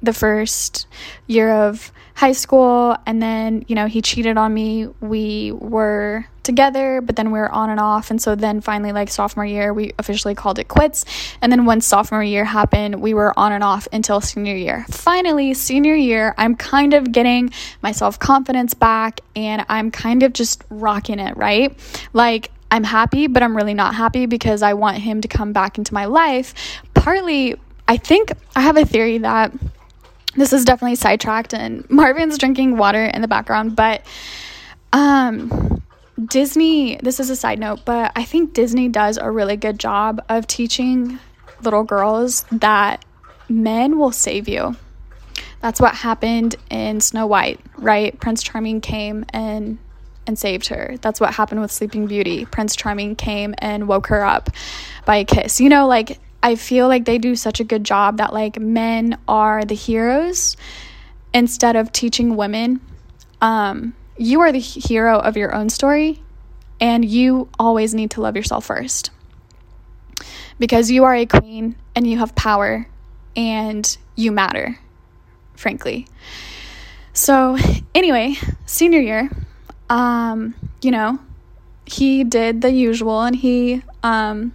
the 0.01 0.13
first 0.13 0.87
year 1.27 1.51
of 1.51 1.91
high 2.19 2.33
school 2.33 2.97
and 3.05 3.21
then 3.21 3.63
you 3.69 3.75
know 3.75 3.87
he 3.87 4.01
cheated 4.01 4.37
on 4.37 4.53
me. 4.53 4.87
We 4.99 5.53
were 5.53 6.25
together 6.43 6.99
but 6.99 7.15
then 7.15 7.31
we 7.31 7.39
were 7.39 7.49
on 7.49 7.69
and 7.69 7.79
off. 7.79 8.11
And 8.11 8.21
so 8.21 8.35
then 8.35 8.59
finally 8.59 8.91
like 8.91 9.07
sophomore 9.07 9.45
year 9.45 9.73
we 9.73 9.93
officially 9.97 10.35
called 10.35 10.59
it 10.59 10.67
quits. 10.67 11.05
And 11.41 11.49
then 11.49 11.65
once 11.65 11.87
sophomore 11.87 12.21
year 12.21 12.43
happened 12.43 13.01
we 13.01 13.13
were 13.13 13.31
on 13.39 13.53
and 13.53 13.63
off 13.63 13.87
until 13.93 14.19
senior 14.19 14.53
year. 14.53 14.85
Finally 14.89 15.53
senior 15.53 15.95
year 15.95 16.35
i'm 16.37 16.57
kind 16.57 16.93
of 16.93 17.09
getting 17.13 17.53
my 17.81 17.93
self-confidence 17.93 18.73
back 18.73 19.21
and 19.37 19.65
i'm 19.69 19.89
kind 19.89 20.21
of 20.21 20.33
just 20.33 20.65
rocking 20.69 21.19
it 21.19 21.37
right? 21.37 21.73
Like 22.11 22.51
i'm 22.69 22.83
happy 22.83 23.27
but 23.27 23.43
i'm 23.43 23.55
really 23.55 23.73
not 23.73 23.95
happy 23.95 24.25
because 24.25 24.61
i 24.61 24.73
want 24.73 24.97
him 24.97 25.21
to 25.21 25.29
come 25.29 25.53
back 25.53 25.77
into 25.77 25.93
my 25.93 26.03
life. 26.03 26.53
Partly 26.93 27.55
i 27.87 27.95
think 27.95 28.33
i 28.57 28.59
have 28.59 28.75
a 28.75 28.85
theory 28.85 29.19
that 29.19 29.53
this 30.35 30.53
is 30.53 30.65
definitely 30.65 30.95
sidetracked 30.95 31.53
and 31.53 31.89
Marvin's 31.89 32.37
drinking 32.37 32.77
water 32.77 33.05
in 33.05 33.21
the 33.21 33.27
background, 33.27 33.75
but 33.75 34.05
um 34.93 35.81
Disney, 36.25 36.97
this 36.97 37.19
is 37.19 37.29
a 37.29 37.35
side 37.35 37.59
note, 37.59 37.85
but 37.85 38.11
I 38.15 38.25
think 38.25 38.53
Disney 38.53 38.89
does 38.89 39.17
a 39.17 39.31
really 39.31 39.55
good 39.55 39.79
job 39.79 40.21
of 40.27 40.47
teaching 40.47 41.17
little 41.61 41.83
girls 41.83 42.45
that 42.51 43.05
men 43.47 43.97
will 43.97 44.11
save 44.11 44.49
you. 44.49 44.75
That's 45.61 45.79
what 45.79 45.95
happened 45.95 46.55
in 46.69 47.01
Snow 47.01 47.27
White, 47.27 47.59
right? 47.77 48.17
Prince 48.19 48.43
Charming 48.43 48.81
came 48.81 49.25
and 49.29 49.77
and 50.27 50.37
saved 50.37 50.67
her. 50.67 50.95
That's 51.01 51.19
what 51.19 51.33
happened 51.33 51.61
with 51.61 51.71
Sleeping 51.71 52.05
Beauty. 52.05 52.45
Prince 52.45 52.75
Charming 52.75 53.15
came 53.15 53.55
and 53.57 53.87
woke 53.87 54.07
her 54.07 54.23
up 54.23 54.49
by 55.05 55.17
a 55.17 55.25
kiss. 55.25 55.59
You 55.59 55.69
know, 55.69 55.87
like 55.87 56.19
I 56.41 56.55
feel 56.55 56.87
like 56.87 57.05
they 57.05 57.17
do 57.17 57.35
such 57.35 57.59
a 57.59 57.63
good 57.63 57.83
job 57.83 58.17
that 58.17 58.33
like 58.33 58.59
men 58.59 59.17
are 59.27 59.65
the 59.65 59.75
heroes 59.75 60.55
instead 61.33 61.75
of 61.75 61.91
teaching 61.91 62.35
women, 62.35 62.81
um, 63.41 63.93
you 64.17 64.41
are 64.41 64.51
the 64.51 64.59
hero 64.59 65.19
of 65.19 65.37
your 65.37 65.53
own 65.53 65.69
story, 65.69 66.21
and 66.81 67.05
you 67.05 67.49
always 67.57 67.93
need 67.93 68.11
to 68.11 68.21
love 68.21 68.35
yourself 68.35 68.65
first. 68.65 69.11
Because 70.57 70.91
you 70.91 71.05
are 71.05 71.15
a 71.15 71.25
queen 71.25 71.75
and 71.95 72.05
you 72.05 72.17
have 72.17 72.35
power 72.35 72.87
and 73.35 73.97
you 74.15 74.31
matter, 74.31 74.77
frankly. 75.55 76.07
So, 77.13 77.57
anyway, 77.95 78.35
senior 78.65 78.99
year, 78.99 79.29
um, 79.89 80.53
you 80.81 80.91
know, 80.91 81.19
he 81.85 82.23
did 82.23 82.61
the 82.61 82.71
usual 82.71 83.21
and 83.21 83.35
he 83.35 83.83
um, 84.03 84.53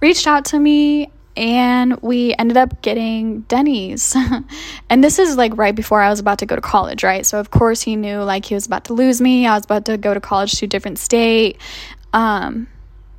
reached 0.00 0.26
out 0.26 0.44
to 0.46 0.58
me 0.58 1.10
and 1.36 2.00
we 2.00 2.34
ended 2.38 2.56
up 2.56 2.82
getting 2.82 3.42
Denny's. 3.42 4.16
and 4.90 5.04
this 5.04 5.18
is 5.18 5.36
like 5.36 5.56
right 5.56 5.74
before 5.74 6.00
I 6.00 6.08
was 6.08 6.20
about 6.20 6.38
to 6.38 6.46
go 6.46 6.56
to 6.56 6.62
college, 6.62 7.04
right? 7.04 7.26
So 7.26 7.38
of 7.38 7.50
course 7.50 7.82
he 7.82 7.96
knew 7.96 8.18
like 8.22 8.44
he 8.46 8.54
was 8.54 8.66
about 8.66 8.84
to 8.86 8.94
lose 8.94 9.20
me. 9.20 9.46
I 9.46 9.54
was 9.54 9.64
about 9.64 9.84
to 9.86 9.96
go 9.96 10.14
to 10.14 10.20
college 10.20 10.52
to 10.58 10.64
a 10.64 10.68
different 10.68 10.98
state. 10.98 11.58
Um 12.12 12.68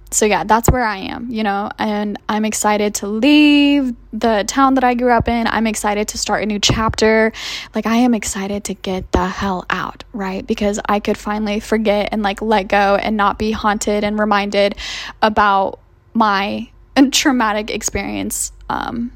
so 0.09 0.25
yeah, 0.25 0.45
that's 0.45 0.69
where 0.69 0.85
I 0.85 0.97
am, 0.97 1.29
you 1.29 1.43
know, 1.43 1.69
and 1.77 2.17
I'm 2.29 2.45
excited 2.45 2.95
to 2.95 3.07
leave 3.07 3.93
the 4.13 4.45
town 4.47 4.75
that 4.75 4.83
I 4.85 4.93
grew 4.93 5.11
up 5.11 5.27
in. 5.27 5.47
I'm 5.47 5.67
excited 5.67 6.07
to 6.09 6.17
start 6.17 6.43
a 6.43 6.45
new 6.45 6.59
chapter. 6.59 7.33
Like 7.75 7.85
I 7.85 7.97
am 7.97 8.13
excited 8.13 8.63
to 8.65 8.73
get 8.73 9.11
the 9.11 9.27
hell 9.27 9.65
out, 9.69 10.05
right? 10.13 10.47
Because 10.47 10.79
I 10.85 11.01
could 11.01 11.17
finally 11.17 11.59
forget 11.59 12.09
and 12.13 12.23
like 12.23 12.41
let 12.41 12.69
go 12.69 12.95
and 12.95 13.17
not 13.17 13.37
be 13.37 13.51
haunted 13.51 14.05
and 14.05 14.17
reminded 14.17 14.75
about 15.21 15.81
my 16.13 16.69
traumatic 17.03 17.69
experience 17.69 18.51
um, 18.69 19.11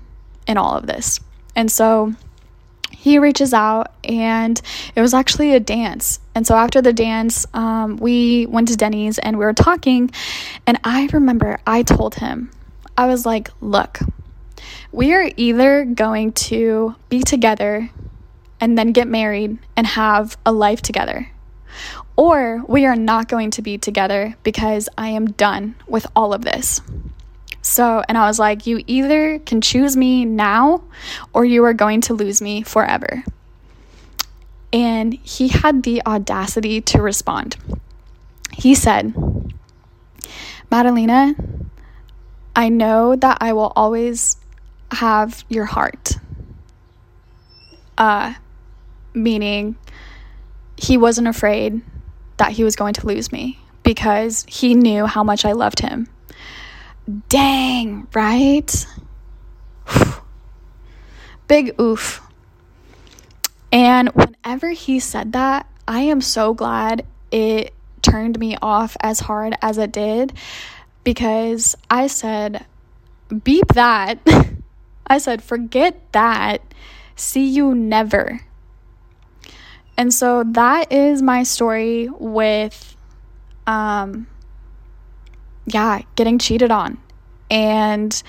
in 0.47 0.57
all 0.57 0.75
of 0.75 0.87
this. 0.87 1.19
And 1.55 1.71
so 1.71 2.13
he 2.91 3.17
reaches 3.17 3.53
out, 3.53 3.91
and 4.03 4.61
it 4.95 5.01
was 5.01 5.13
actually 5.13 5.55
a 5.55 5.59
dance. 5.59 6.19
And 6.35 6.45
so 6.45 6.55
after 6.55 6.81
the 6.81 6.93
dance, 6.93 7.47
um, 7.53 7.97
we 7.97 8.45
went 8.45 8.67
to 8.67 8.77
Denny's 8.77 9.17
and 9.17 9.37
we 9.37 9.45
were 9.45 9.53
talking. 9.53 10.11
And 10.67 10.79
I 10.83 11.09
remember 11.11 11.59
I 11.65 11.83
told 11.83 12.15
him, 12.15 12.51
I 12.97 13.07
was 13.07 13.25
like, 13.25 13.49
look, 13.59 13.99
we 14.91 15.13
are 15.13 15.31
either 15.35 15.85
going 15.85 16.33
to 16.33 16.95
be 17.09 17.21
together 17.21 17.89
and 18.59 18.77
then 18.77 18.91
get 18.91 19.07
married 19.07 19.57
and 19.75 19.87
have 19.87 20.37
a 20.45 20.51
life 20.51 20.81
together. 20.81 21.31
Or 22.15 22.63
we 22.67 22.85
are 22.85 22.95
not 22.95 23.27
going 23.27 23.51
to 23.51 23.61
be 23.61 23.77
together 23.77 24.35
because 24.43 24.87
I 24.97 25.09
am 25.09 25.31
done 25.31 25.75
with 25.87 26.05
all 26.15 26.33
of 26.33 26.43
this. 26.43 26.81
So, 27.71 28.03
and 28.09 28.17
I 28.17 28.27
was 28.27 28.37
like, 28.37 28.67
you 28.67 28.83
either 28.85 29.39
can 29.39 29.61
choose 29.61 29.95
me 29.95 30.25
now 30.25 30.83
or 31.31 31.45
you 31.45 31.63
are 31.63 31.73
going 31.73 32.01
to 32.01 32.13
lose 32.13 32.41
me 32.41 32.63
forever. 32.63 33.23
And 34.73 35.13
he 35.13 35.47
had 35.47 35.83
the 35.83 36.05
audacity 36.05 36.81
to 36.81 37.01
respond. 37.01 37.55
He 38.51 38.75
said, 38.75 39.13
Madalena, 40.69 41.33
I 42.57 42.67
know 42.67 43.15
that 43.15 43.37
I 43.39 43.53
will 43.53 43.71
always 43.73 44.35
have 44.91 45.45
your 45.47 45.63
heart. 45.63 46.17
Uh, 47.97 48.33
meaning 49.13 49.77
he 50.75 50.97
wasn't 50.97 51.29
afraid 51.29 51.79
that 52.35 52.51
he 52.51 52.65
was 52.65 52.75
going 52.75 52.95
to 52.95 53.07
lose 53.07 53.31
me 53.31 53.61
because 53.83 54.45
he 54.49 54.75
knew 54.75 55.05
how 55.05 55.23
much 55.23 55.45
I 55.45 55.53
loved 55.53 55.79
him. 55.79 56.09
Dang, 57.29 58.07
right? 58.13 58.85
Big 61.47 61.79
oof. 61.79 62.21
And 63.71 64.09
whenever 64.09 64.71
he 64.71 64.99
said 64.99 65.33
that, 65.33 65.67
I 65.87 66.01
am 66.01 66.21
so 66.21 66.53
glad 66.53 67.05
it 67.31 67.73
turned 68.01 68.39
me 68.39 68.57
off 68.61 68.97
as 69.01 69.21
hard 69.21 69.55
as 69.61 69.77
it 69.77 69.91
did 69.91 70.33
because 71.03 71.75
I 71.89 72.07
said, 72.07 72.65
beep 73.43 73.67
that. 73.69 74.19
I 75.07 75.17
said, 75.17 75.43
forget 75.43 75.99
that. 76.11 76.61
See 77.15 77.47
you 77.47 77.75
never. 77.75 78.41
And 79.97 80.13
so 80.13 80.43
that 80.43 80.91
is 80.91 81.21
my 81.21 81.43
story 81.43 82.09
with 82.09 82.95
um 83.67 84.27
yeah, 85.65 86.01
getting 86.15 86.39
cheated 86.39 86.71
on. 86.71 86.97
And 87.49 88.21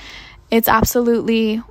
it's 0.50 0.68
absolutely 0.68 1.62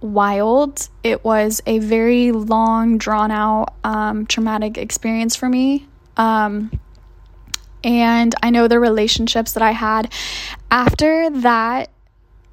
wild. 0.00 0.88
It 1.02 1.24
was 1.24 1.60
a 1.66 1.78
very 1.78 2.32
long, 2.32 2.98
drawn 2.98 3.30
out, 3.30 3.74
um, 3.84 4.26
traumatic 4.26 4.78
experience 4.78 5.34
for 5.36 5.48
me. 5.48 5.86
Um, 6.16 6.70
and 7.84 8.34
I 8.42 8.50
know 8.50 8.68
the 8.68 8.80
relationships 8.80 9.52
that 9.52 9.62
I 9.62 9.70
had 9.70 10.12
after 10.70 11.30
that, 11.30 11.90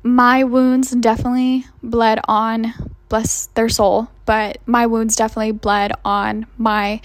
my 0.03 0.43
wounds 0.43 0.91
definitely 0.91 1.65
bled 1.81 2.19
on, 2.27 2.73
bless 3.09 3.47
their 3.47 3.69
soul, 3.69 4.09
but 4.25 4.57
my 4.65 4.85
wounds 4.85 5.15
definitely 5.15 5.51
bled 5.51 5.91
on 6.03 6.45
my, 6.57 7.01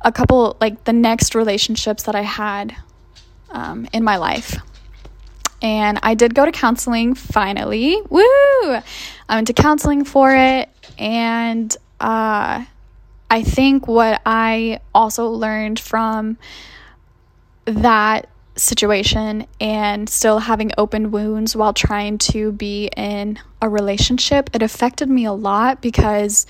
a 0.00 0.10
couple, 0.10 0.56
like 0.60 0.84
the 0.84 0.92
next 0.94 1.34
relationships 1.34 2.04
that 2.04 2.14
I 2.14 2.22
had 2.22 2.74
um, 3.50 3.86
in 3.92 4.02
my 4.02 4.16
life. 4.16 4.56
And 5.62 5.98
I 6.02 6.14
did 6.14 6.34
go 6.34 6.44
to 6.44 6.52
counseling 6.52 7.14
finally. 7.14 7.96
Woo! 8.10 8.22
I 8.22 8.82
went 9.30 9.46
to 9.46 9.52
counseling 9.52 10.04
for 10.04 10.34
it. 10.34 10.68
And 10.98 11.74
uh, 12.00 12.64
I 13.30 13.42
think 13.42 13.86
what 13.86 14.20
I 14.26 14.80
also 14.94 15.28
learned 15.28 15.78
from 15.80 16.36
that 17.64 18.28
situation 18.56 19.46
and 19.60 20.08
still 20.08 20.38
having 20.38 20.72
open 20.76 21.10
wounds 21.10 21.56
while 21.56 21.72
trying 21.72 22.18
to 22.18 22.52
be 22.52 22.90
in 22.96 23.38
a 23.62 23.68
relationship, 23.68 24.50
it 24.52 24.62
affected 24.62 25.08
me 25.08 25.24
a 25.24 25.32
lot 25.32 25.80
because 25.80 26.46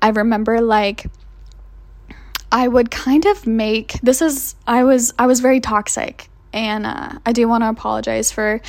I 0.00 0.10
remember 0.10 0.60
like 0.60 1.06
I 2.52 2.68
would 2.68 2.90
kind 2.90 3.26
of 3.26 3.46
make 3.46 3.92
this 4.02 4.22
is 4.22 4.54
I 4.66 4.84
was 4.84 5.12
I 5.18 5.26
was 5.26 5.40
very 5.40 5.60
toxic 5.60 6.29
and 6.52 6.86
uh, 6.86 7.18
I 7.24 7.32
do 7.32 7.48
want 7.48 7.62
to 7.64 7.68
apologize 7.68 8.32
for 8.32 8.60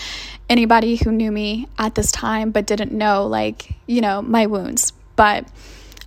anybody 0.49 0.97
who 0.97 1.11
knew 1.11 1.31
me 1.31 1.67
at 1.77 1.95
this 1.95 2.11
time 2.11 2.51
but 2.51 2.67
didn't 2.67 2.91
know, 2.91 3.25
like, 3.25 3.75
you 3.87 4.01
know, 4.01 4.21
my 4.21 4.45
wounds. 4.45 4.93
But 5.15 5.47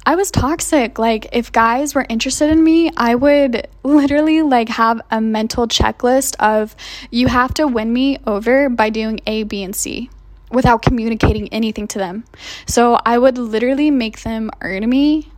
I 0.06 0.16
was 0.16 0.30
toxic. 0.30 0.98
Like, 0.98 1.28
if 1.32 1.50
guys 1.50 1.94
were 1.94 2.04
interested 2.08 2.50
in 2.50 2.62
me, 2.62 2.90
I 2.96 3.14
would 3.14 3.66
literally 3.82 4.42
like 4.42 4.68
have 4.68 5.00
a 5.10 5.20
mental 5.20 5.66
checklist 5.66 6.36
of 6.38 6.76
you 7.10 7.28
have 7.28 7.54
to 7.54 7.66
win 7.66 7.92
me 7.92 8.18
over 8.26 8.68
by 8.68 8.90
doing 8.90 9.20
A, 9.26 9.44
B, 9.44 9.62
and 9.62 9.74
C 9.74 10.10
without 10.50 10.82
communicating 10.82 11.48
anything 11.48 11.88
to 11.88 11.98
them. 11.98 12.24
So 12.66 12.98
I 13.04 13.18
would 13.18 13.38
literally 13.38 13.90
make 13.90 14.22
them 14.22 14.50
earn 14.60 14.88
me. 14.88 15.30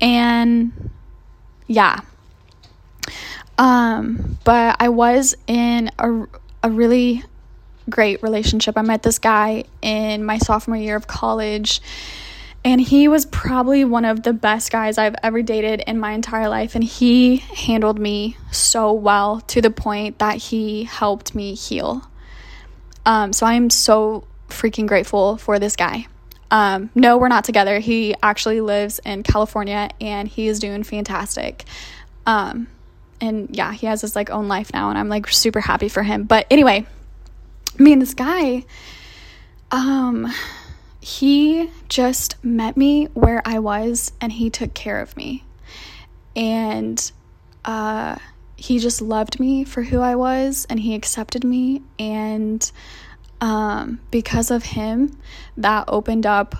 And 0.00 0.90
yeah, 1.66 2.00
um, 3.58 4.38
but 4.44 4.76
I 4.80 4.88
was 4.88 5.36
in 5.46 5.90
a, 5.98 6.26
a 6.62 6.70
really 6.70 7.24
great 7.88 8.22
relationship. 8.22 8.76
I 8.76 8.82
met 8.82 9.02
this 9.02 9.18
guy 9.18 9.64
in 9.80 10.24
my 10.24 10.38
sophomore 10.38 10.76
year 10.76 10.96
of 10.96 11.06
college, 11.06 11.80
and 12.64 12.80
he 12.80 13.06
was 13.08 13.24
probably 13.26 13.84
one 13.84 14.04
of 14.04 14.22
the 14.24 14.32
best 14.32 14.72
guys 14.72 14.98
I've 14.98 15.14
ever 15.22 15.40
dated 15.42 15.84
in 15.86 15.98
my 15.98 16.12
entire 16.12 16.48
life. 16.48 16.74
And 16.74 16.82
he 16.82 17.36
handled 17.36 17.98
me 17.98 18.36
so 18.50 18.92
well 18.92 19.40
to 19.42 19.62
the 19.62 19.70
point 19.70 20.18
that 20.18 20.36
he 20.36 20.84
helped 20.84 21.34
me 21.34 21.54
heal. 21.54 22.02
Um, 23.04 23.32
so 23.32 23.46
I'm 23.46 23.70
so 23.70 24.26
freaking 24.48 24.86
grateful 24.88 25.36
for 25.36 25.60
this 25.60 25.76
guy. 25.76 26.08
Um, 26.50 26.90
no, 26.94 27.18
we're 27.18 27.28
not 27.28 27.44
together. 27.44 27.78
He 27.78 28.14
actually 28.22 28.60
lives 28.60 29.00
in 29.04 29.22
California 29.22 29.90
and 30.00 30.28
he 30.28 30.48
is 30.48 30.58
doing 30.58 30.82
fantastic. 30.82 31.64
Um, 32.26 32.66
and 33.20 33.54
yeah, 33.54 33.72
he 33.72 33.86
has 33.86 34.00
his 34.00 34.16
like 34.16 34.30
own 34.30 34.48
life 34.48 34.72
now 34.72 34.90
and 34.90 34.98
I'm 34.98 35.08
like 35.08 35.28
super 35.28 35.60
happy 35.60 35.88
for 35.88 36.02
him. 36.02 36.24
But 36.24 36.46
anyway, 36.50 36.86
me 37.78 37.92
and 37.92 38.02
this 38.02 38.14
guy 38.14 38.64
um 39.70 40.32
he 41.00 41.70
just 41.88 42.42
met 42.44 42.76
me 42.76 43.06
where 43.14 43.40
I 43.44 43.58
was 43.58 44.12
and 44.20 44.32
he 44.32 44.50
took 44.50 44.74
care 44.74 45.00
of 45.00 45.16
me. 45.16 45.44
And 46.34 47.10
uh 47.64 48.16
he 48.56 48.78
just 48.78 49.02
loved 49.02 49.38
me 49.38 49.64
for 49.64 49.82
who 49.82 50.00
I 50.00 50.16
was 50.16 50.66
and 50.70 50.80
he 50.80 50.94
accepted 50.94 51.44
me 51.44 51.82
and 51.98 52.70
um 53.40 54.00
because 54.10 54.50
of 54.50 54.62
him 54.62 55.18
that 55.58 55.84
opened 55.88 56.26
up 56.26 56.56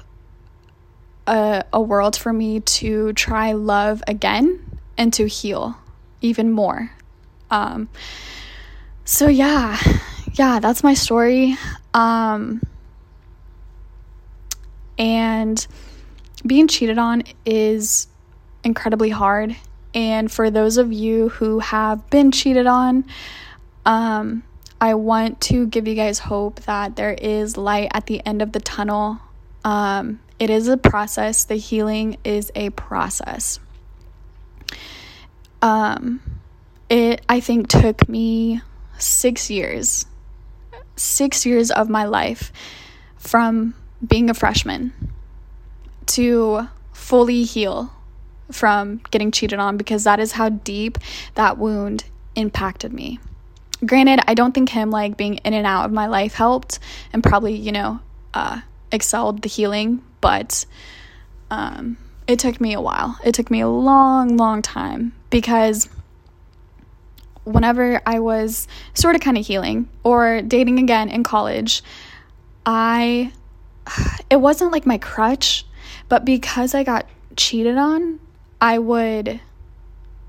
a, 1.26 1.64
a 1.72 1.80
world 1.80 2.16
for 2.16 2.32
me 2.32 2.60
to 2.60 3.12
try 3.14 3.52
love 3.52 4.02
again 4.06 4.78
and 4.96 5.12
to 5.14 5.26
heal 5.26 5.76
even 6.20 6.50
more. 6.50 6.90
Um, 7.50 7.88
so 9.04 9.28
yeah, 9.28 9.78
yeah, 10.34 10.58
that's 10.60 10.82
my 10.82 10.94
story. 10.94 11.56
Um, 11.94 12.62
and 14.98 15.66
being 16.46 16.68
cheated 16.68 16.98
on 16.98 17.22
is 17.44 18.08
incredibly 18.64 19.10
hard. 19.10 19.56
And 19.94 20.30
for 20.30 20.50
those 20.50 20.76
of 20.76 20.92
you 20.92 21.30
who 21.30 21.60
have 21.60 22.08
been 22.10 22.30
cheated 22.30 22.66
on, 22.66 23.04
um, 23.86 24.42
I 24.80 24.94
want 24.94 25.40
to 25.42 25.66
give 25.66 25.88
you 25.88 25.94
guys 25.94 26.18
hope 26.18 26.60
that 26.62 26.96
there 26.96 27.14
is 27.14 27.56
light 27.56 27.88
at 27.94 28.06
the 28.06 28.24
end 28.26 28.42
of 28.42 28.52
the 28.52 28.60
tunnel. 28.60 29.18
Um, 29.64 30.20
it 30.38 30.50
is 30.50 30.68
a 30.68 30.76
process, 30.76 31.44
the 31.44 31.56
healing 31.56 32.18
is 32.24 32.52
a 32.54 32.70
process. 32.70 33.58
Um, 35.62 36.20
it, 36.88 37.22
I 37.28 37.40
think, 37.40 37.68
took 37.68 38.08
me 38.08 38.60
six 38.98 39.50
years, 39.50 40.06
six 40.96 41.44
years 41.44 41.70
of 41.70 41.88
my 41.88 42.04
life 42.04 42.52
from 43.16 43.74
being 44.06 44.30
a 44.30 44.34
freshman 44.34 44.92
to 46.06 46.68
fully 46.92 47.44
heal 47.44 47.92
from 48.50 49.00
getting 49.10 49.30
cheated 49.30 49.58
on 49.58 49.76
because 49.76 50.04
that 50.04 50.20
is 50.20 50.32
how 50.32 50.48
deep 50.48 50.98
that 51.34 51.58
wound 51.58 52.04
impacted 52.34 52.92
me. 52.92 53.18
Granted, 53.84 54.20
I 54.26 54.34
don't 54.34 54.52
think 54.52 54.68
him 54.68 54.90
like 54.90 55.16
being 55.16 55.34
in 55.38 55.52
and 55.52 55.66
out 55.66 55.84
of 55.84 55.92
my 55.92 56.06
life 56.06 56.34
helped 56.34 56.78
and 57.12 57.22
probably, 57.22 57.54
you 57.54 57.72
know, 57.72 58.00
uh, 58.32 58.60
excelled 58.92 59.42
the 59.42 59.48
healing, 59.48 60.02
but 60.20 60.64
um, 61.50 61.96
it 62.26 62.38
took 62.38 62.60
me 62.60 62.72
a 62.72 62.80
while. 62.80 63.18
It 63.24 63.34
took 63.34 63.50
me 63.50 63.60
a 63.60 63.68
long, 63.68 64.36
long 64.36 64.62
time 64.62 65.12
because 65.30 65.88
whenever 67.44 68.00
I 68.04 68.18
was 68.18 68.66
sort 68.94 69.14
of 69.14 69.20
kind 69.20 69.38
of 69.38 69.46
healing 69.46 69.88
or 70.02 70.42
dating 70.42 70.78
again 70.78 71.08
in 71.08 71.22
college, 71.22 71.82
I 72.64 73.32
it 74.30 74.36
wasn't 74.36 74.72
like 74.72 74.86
my 74.86 74.98
crutch, 74.98 75.64
but 76.08 76.24
because 76.24 76.74
I 76.74 76.82
got 76.82 77.06
cheated 77.36 77.76
on, 77.76 78.20
I 78.60 78.78
would 78.78 79.40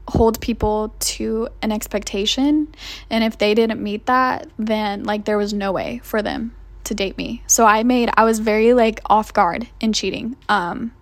hold 0.10 0.40
people 0.40 0.94
to 1.00 1.50
an 1.62 1.72
expectation 1.72 2.74
and 3.10 3.24
if 3.26 3.38
they 3.38 3.54
didn't 3.54 3.82
meet 3.82 4.06
that, 4.06 4.48
then 4.58 5.04
like 5.04 5.26
there 5.26 5.38
was 5.38 5.54
no 5.54 5.74
way 5.74 6.00
for 6.04 6.22
them 6.22 6.56
to 6.86 6.94
date 6.94 7.18
me. 7.18 7.44
So 7.48 7.66
I 7.66 7.84
made 7.84 8.10
I 8.16 8.24
was 8.24 8.40
very 8.40 8.74
like 8.74 9.02
off 9.08 9.34
guard 9.34 9.68
in 9.82 9.92
cheating. 9.92 10.38
Um 10.48 10.94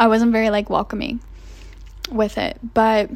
I 0.00 0.08
wasn't 0.08 0.32
very 0.32 0.50
like 0.50 0.70
welcoming 0.70 1.20
with 2.10 2.38
it, 2.38 2.58
but 2.74 3.10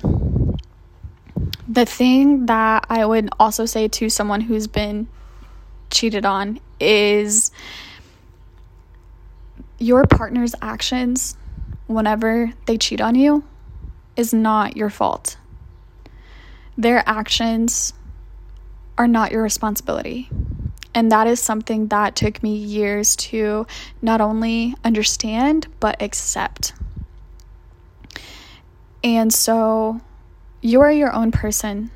the 1.68 1.84
thing 1.84 2.46
that 2.46 2.86
I 2.88 3.04
would 3.04 3.28
also 3.38 3.66
say 3.66 3.88
to 3.88 4.08
someone 4.08 4.40
who's 4.42 4.66
been 4.66 5.08
cheated 5.90 6.24
on 6.24 6.60
is 6.80 7.50
your 9.78 10.06
partner's 10.06 10.54
actions 10.62 11.36
whenever 11.86 12.52
they 12.66 12.78
cheat 12.78 13.00
on 13.00 13.14
you 13.14 13.44
is 14.16 14.32
not 14.32 14.76
your 14.76 14.90
fault. 14.90 15.36
Their 16.78 17.02
actions 17.06 17.92
are 18.98 19.08
not 19.08 19.32
your 19.32 19.42
responsibility. 19.42 20.28
And 20.94 21.12
that 21.12 21.26
is 21.26 21.40
something 21.40 21.88
that 21.88 22.16
took 22.16 22.42
me 22.42 22.56
years 22.56 23.16
to 23.16 23.66
not 24.00 24.22
only 24.22 24.74
understand, 24.82 25.66
but 25.78 26.00
accept. 26.00 26.72
And 29.06 29.32
so 29.32 30.00
you 30.60 30.80
are 30.80 30.90
your 30.90 31.12
own 31.12 31.30
person. 31.30 31.92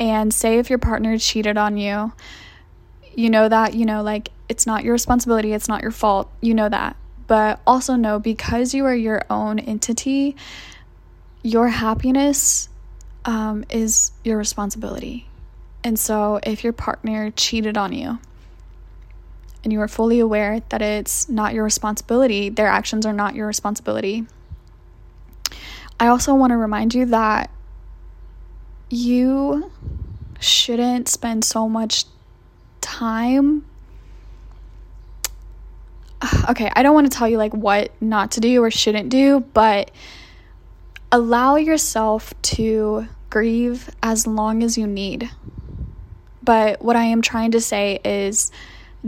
And 0.00 0.34
say 0.34 0.58
if 0.58 0.68
your 0.68 0.80
partner 0.80 1.16
cheated 1.18 1.56
on 1.56 1.76
you, 1.76 2.12
you 3.14 3.30
know 3.30 3.48
that, 3.48 3.74
you 3.74 3.86
know, 3.86 4.02
like 4.02 4.30
it's 4.48 4.66
not 4.66 4.82
your 4.82 4.92
responsibility, 4.92 5.52
it's 5.52 5.68
not 5.68 5.82
your 5.82 5.92
fault. 5.92 6.28
You 6.40 6.52
know 6.54 6.68
that. 6.68 6.96
But 7.28 7.60
also 7.64 7.94
know 7.94 8.18
because 8.18 8.74
you 8.74 8.86
are 8.86 8.94
your 8.94 9.22
own 9.30 9.60
entity, 9.60 10.34
your 11.44 11.68
happiness 11.68 12.68
um, 13.24 13.64
is 13.70 14.10
your 14.24 14.36
responsibility. 14.36 15.28
And 15.84 15.96
so 15.96 16.40
if 16.42 16.64
your 16.64 16.72
partner 16.72 17.30
cheated 17.30 17.78
on 17.78 17.92
you, 17.92 18.18
and 19.62 19.72
you 19.72 19.80
are 19.80 19.88
fully 19.88 20.18
aware 20.18 20.60
that 20.70 20.82
it's 20.82 21.28
not 21.28 21.54
your 21.54 21.62
responsibility, 21.62 22.48
their 22.48 22.66
actions 22.66 23.06
are 23.06 23.12
not 23.12 23.36
your 23.36 23.46
responsibility. 23.46 24.26
I 26.00 26.08
also 26.08 26.34
want 26.34 26.50
to 26.50 26.56
remind 26.56 26.94
you 26.94 27.06
that 27.06 27.50
you 28.88 29.70
shouldn't 30.40 31.08
spend 31.08 31.44
so 31.44 31.68
much 31.68 32.06
time 32.80 33.64
okay, 36.50 36.70
I 36.74 36.82
don't 36.82 36.94
want 36.94 37.10
to 37.10 37.16
tell 37.16 37.28
you 37.28 37.38
like 37.38 37.54
what 37.54 37.90
not 38.00 38.32
to 38.32 38.40
do 38.40 38.62
or 38.62 38.70
shouldn't 38.70 39.08
do, 39.08 39.40
but 39.40 39.90
allow 41.12 41.56
yourself 41.56 42.32
to 42.42 43.08
grieve 43.30 43.90
as 44.02 44.26
long 44.26 44.62
as 44.62 44.76
you 44.76 44.86
need. 44.86 45.30
But 46.42 46.82
what 46.82 46.96
I 46.96 47.04
am 47.04 47.22
trying 47.22 47.52
to 47.52 47.60
say 47.60 48.00
is 48.04 48.50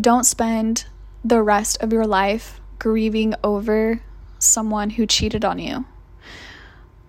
don't 0.00 0.24
spend 0.24 0.86
the 1.24 1.42
rest 1.42 1.82
of 1.82 1.92
your 1.92 2.06
life 2.06 2.60
grieving 2.78 3.34
over 3.44 4.02
someone 4.38 4.90
who 4.90 5.06
cheated 5.06 5.44
on 5.44 5.58
you. 5.58 5.84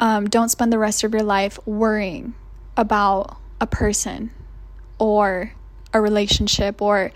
Um, 0.03 0.27
don't 0.27 0.49
spend 0.49 0.73
the 0.73 0.77
rest 0.77 1.05
of 1.05 1.13
your 1.13 1.23
life 1.23 1.57
worrying 1.65 2.35
about 2.75 3.37
a 3.61 3.65
person 3.65 4.31
or 4.99 5.53
a 5.93 6.01
relationship 6.01 6.81
or 6.81 7.11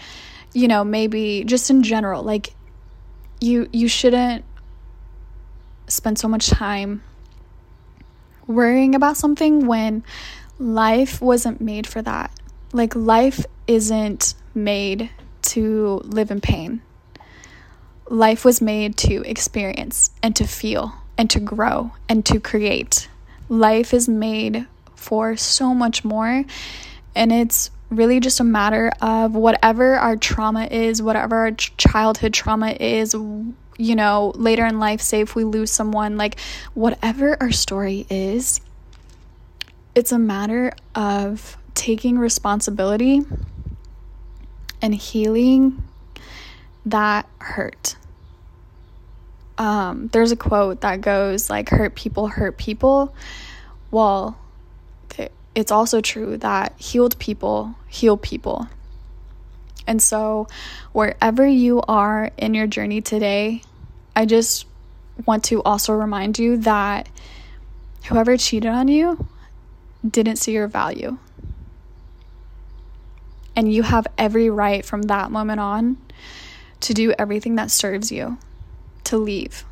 you 0.54 0.70
know 0.70 0.86
maybe 0.86 1.44
just 1.44 1.70
in 1.70 1.84
general 1.84 2.24
like 2.24 2.54
you 3.42 3.68
you 3.74 3.90
shouldn't 3.90 4.46
spend 5.88 6.18
so 6.18 6.30
much 6.30 6.50
time 6.50 7.04
worrying 8.48 8.96
about 8.96 9.18
something 9.18 9.68
when 9.68 10.04
life 10.58 11.22
wasn't 11.22 11.62
made 11.62 11.86
for 11.86 12.02
that. 12.02 12.32
Like 12.74 12.96
life 12.96 13.46
isn't 13.68 14.34
made 14.56 15.10
to 15.44 16.02
live 16.06 16.32
in 16.32 16.42
pain. 16.42 16.82
Life 18.10 18.46
was 18.46 18.62
made 18.62 18.96
to 18.98 19.22
experience 19.24 20.12
and 20.24 20.36
to 20.38 20.48
feel 20.48 20.94
and 21.18 21.30
to 21.30 21.40
grow 21.40 21.92
and 22.08 22.26
to 22.26 22.40
create 22.40 23.10
life 23.50 23.94
is 23.94 24.08
made 24.08 24.68
for 24.96 25.36
so 25.36 25.74
much 25.74 26.04
more. 26.04 26.44
And 27.16 27.32
it's 27.32 27.72
really 27.90 28.20
just 28.20 28.40
a 28.40 28.44
matter 28.44 28.92
of 29.02 29.34
whatever 29.34 29.96
our 29.96 30.18
trauma 30.18 30.66
is, 30.66 31.02
whatever 31.02 31.38
our 31.38 31.52
childhood 31.52 32.34
trauma 32.34 32.72
is, 32.72 33.14
you 33.14 33.96
know, 33.96 34.34
later 34.36 34.66
in 34.66 34.80
life, 34.80 35.02
say 35.02 35.22
if 35.22 35.36
we 35.36 35.44
lose 35.44 35.72
someone, 35.72 36.18
like 36.18 36.40
whatever 36.74 37.38
our 37.40 37.52
story 37.52 38.06
is, 38.10 38.60
it's 39.96 40.12
a 40.12 40.20
matter 40.20 40.74
of 40.96 41.58
taking 41.74 42.20
responsibility 42.20 43.22
and 44.82 44.94
healing 44.94 45.84
that 46.86 47.28
hurt. 47.40 47.96
Um, 49.58 50.10
there's 50.14 50.32
a 50.32 50.36
quote 50.36 50.82
that 50.82 51.02
goes 51.02 51.50
like, 51.50 51.70
hurt 51.70 51.96
people 51.96 52.28
hurt 52.28 52.58
people. 52.58 53.14
Well, 53.90 54.38
it's 55.58 55.72
also 55.72 56.02
true 56.02 56.38
that 56.38 56.74
healed 56.78 57.18
people 57.18 57.74
heal 57.88 58.16
people. 58.16 58.68
And 59.88 60.00
so, 60.00 60.48
wherever 60.92 61.48
you 61.48 61.82
are 61.88 62.30
in 62.38 62.54
your 62.54 62.68
journey 62.68 63.02
today, 63.02 63.64
I 64.16 64.28
just 64.28 64.68
want 65.26 65.46
to 65.46 65.64
also 65.64 65.94
remind 65.94 66.38
you 66.38 66.58
that 66.58 67.10
whoever 68.06 68.38
cheated 68.38 68.70
on 68.70 68.88
you 68.88 69.26
didn't 70.08 70.36
see 70.36 70.52
your 70.52 70.68
value. 70.68 71.18
And 73.56 73.74
you 73.74 73.82
have 73.82 74.06
every 74.16 74.52
right 74.52 74.86
from 74.86 75.04
that 75.04 75.32
moment 75.32 75.60
on 75.60 75.98
to 76.82 76.94
do 76.94 77.16
everything 77.18 77.56
that 77.56 77.72
serves 77.72 78.12
you, 78.12 78.38
to 79.08 79.18
leave. 79.18 79.66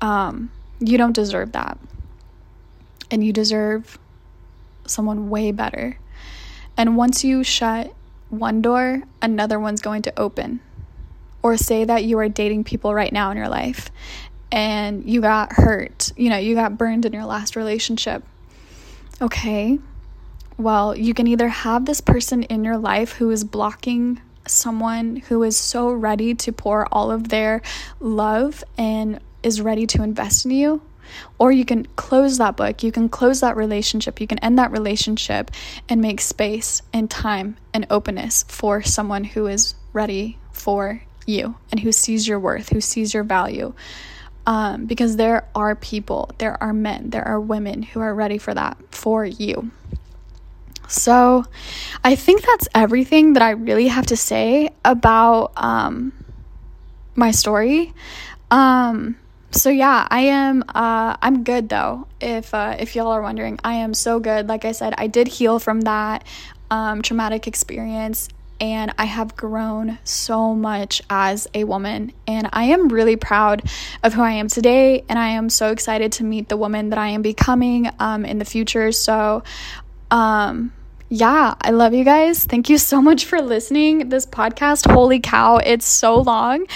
Um, 0.00 0.50
you 0.80 0.98
don't 0.98 1.14
deserve 1.14 1.52
that. 1.52 1.78
And 3.10 3.24
you 3.24 3.32
deserve 3.32 3.98
someone 4.86 5.30
way 5.30 5.52
better. 5.52 5.98
And 6.76 6.96
once 6.96 7.24
you 7.24 7.44
shut 7.44 7.94
one 8.30 8.60
door, 8.60 9.02
another 9.22 9.60
one's 9.60 9.80
going 9.80 10.02
to 10.02 10.18
open. 10.18 10.60
Or 11.42 11.56
say 11.56 11.84
that 11.84 12.04
you 12.04 12.18
are 12.18 12.28
dating 12.28 12.64
people 12.64 12.94
right 12.94 13.12
now 13.12 13.30
in 13.30 13.36
your 13.36 13.48
life 13.48 13.90
and 14.54 15.04
you 15.04 15.20
got 15.20 15.52
hurt, 15.52 16.12
you 16.16 16.30
know, 16.30 16.36
you 16.36 16.54
got 16.54 16.78
burned 16.78 17.04
in 17.04 17.12
your 17.12 17.24
last 17.24 17.56
relationship. 17.56 18.22
Okay, 19.20 19.80
well, 20.56 20.96
you 20.96 21.12
can 21.12 21.26
either 21.26 21.48
have 21.48 21.86
this 21.86 22.00
person 22.00 22.44
in 22.44 22.62
your 22.62 22.78
life 22.78 23.14
who 23.14 23.30
is 23.30 23.42
blocking 23.42 24.20
someone 24.46 25.16
who 25.16 25.42
is 25.42 25.56
so 25.56 25.92
ready 25.92 26.34
to 26.34 26.52
pour 26.52 26.86
all 26.92 27.10
of 27.10 27.28
their 27.28 27.62
love 28.00 28.62
and 28.76 29.20
is 29.42 29.60
ready 29.60 29.86
to 29.86 30.02
invest 30.02 30.44
in 30.44 30.50
you 30.50 30.82
or 31.38 31.52
you 31.52 31.64
can 31.64 31.86
close 31.96 32.38
that 32.38 32.56
book, 32.56 32.82
you 32.82 32.92
can 32.92 33.08
close 33.08 33.40
that 33.40 33.56
relationship, 33.56 34.20
you 34.20 34.26
can 34.26 34.38
end 34.38 34.58
that 34.58 34.70
relationship 34.70 35.50
and 35.88 36.00
make 36.00 36.20
space 36.20 36.82
and 36.92 37.10
time 37.10 37.56
and 37.72 37.86
openness 37.90 38.44
for 38.48 38.82
someone 38.82 39.24
who 39.24 39.46
is 39.46 39.74
ready 39.92 40.38
for 40.52 41.02
you 41.26 41.56
and 41.70 41.80
who 41.80 41.92
sees 41.92 42.26
your 42.26 42.38
worth, 42.38 42.70
who 42.70 42.80
sees 42.80 43.14
your 43.14 43.24
value. 43.24 43.72
Um, 44.46 44.84
because 44.84 45.16
there 45.16 45.48
are 45.54 45.74
people, 45.74 46.30
there 46.36 46.62
are 46.62 46.74
men, 46.74 47.10
there 47.10 47.26
are 47.26 47.40
women 47.40 47.82
who 47.82 48.00
are 48.00 48.14
ready 48.14 48.36
for 48.36 48.52
that 48.52 48.76
for 48.90 49.24
you. 49.24 49.70
So, 50.88 51.44
I 52.02 52.16
think 52.16 52.42
that's 52.42 52.68
everything 52.74 53.34
that 53.34 53.42
I 53.42 53.50
really 53.50 53.88
have 53.88 54.06
to 54.06 54.16
say 54.16 54.70
about 54.84 55.52
um, 55.56 56.12
my 57.14 57.30
story. 57.30 57.92
Um, 58.50 59.16
so 59.50 59.70
yeah, 59.70 60.06
I 60.10 60.20
am. 60.20 60.64
Uh, 60.68 61.16
I'm 61.22 61.44
good 61.44 61.68
though. 61.68 62.08
If 62.20 62.52
uh, 62.52 62.76
if 62.78 62.96
y'all 62.96 63.08
are 63.08 63.22
wondering, 63.22 63.58
I 63.62 63.74
am 63.74 63.94
so 63.94 64.18
good. 64.18 64.48
Like 64.48 64.64
I 64.64 64.72
said, 64.72 64.94
I 64.98 65.06
did 65.06 65.28
heal 65.28 65.58
from 65.58 65.82
that 65.82 66.24
um, 66.70 67.02
traumatic 67.02 67.46
experience, 67.46 68.28
and 68.60 68.92
I 68.98 69.04
have 69.04 69.36
grown 69.36 69.98
so 70.02 70.54
much 70.54 71.02
as 71.08 71.46
a 71.54 71.64
woman. 71.64 72.12
And 72.26 72.48
I 72.52 72.64
am 72.64 72.88
really 72.88 73.16
proud 73.16 73.62
of 74.02 74.14
who 74.14 74.22
I 74.22 74.32
am 74.32 74.48
today, 74.48 75.04
and 75.08 75.18
I 75.18 75.28
am 75.28 75.48
so 75.48 75.70
excited 75.70 76.10
to 76.12 76.24
meet 76.24 76.48
the 76.48 76.56
woman 76.56 76.90
that 76.90 76.98
I 76.98 77.08
am 77.08 77.22
becoming 77.22 77.90
um, 78.00 78.24
in 78.24 78.38
the 78.38 78.44
future. 78.44 78.90
So, 78.90 79.44
um, 80.10 80.72
yeah, 81.08 81.54
I 81.60 81.70
love 81.70 81.94
you 81.94 82.04
guys. 82.04 82.44
Thank 82.44 82.68
you 82.68 82.78
so 82.78 83.00
much 83.00 83.24
for 83.24 83.40
listening. 83.40 84.08
This 84.08 84.26
podcast, 84.26 84.90
holy 84.90 85.20
cow, 85.20 85.58
it's 85.58 85.86
so 85.86 86.20
long. 86.20 86.66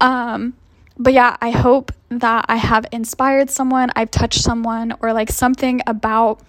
Um, 0.00 0.54
but 0.98 1.12
yeah, 1.12 1.36
I 1.40 1.50
hope 1.50 1.92
that 2.08 2.46
I 2.48 2.56
have 2.56 2.86
inspired 2.92 3.50
someone, 3.50 3.90
I've 3.94 4.10
touched 4.10 4.40
someone, 4.40 4.94
or 5.00 5.12
like 5.12 5.30
something 5.30 5.80
about 5.86 6.40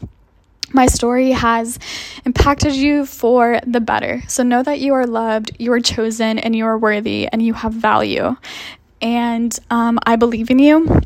my 0.74 0.86
story 0.86 1.32
has 1.32 1.80
impacted 2.26 2.76
you 2.76 3.06
for 3.06 3.60
the 3.66 3.82
better. 3.82 4.22
So 4.28 4.44
know 4.44 4.64
that 4.64 4.80
you 4.80 4.94
are 4.94 5.06
loved, 5.06 5.52
you 5.60 5.72
are 5.74 5.80
chosen, 5.80 6.40
and 6.40 6.56
you 6.56 6.66
are 6.66 6.78
worthy, 6.78 7.28
and 7.28 7.42
you 7.42 7.54
have 7.54 7.74
value. 7.74 8.36
And 9.02 9.58
um, 9.70 10.00
I 10.06 10.16
believe 10.16 10.50
in 10.50 10.60
you. 10.60 11.02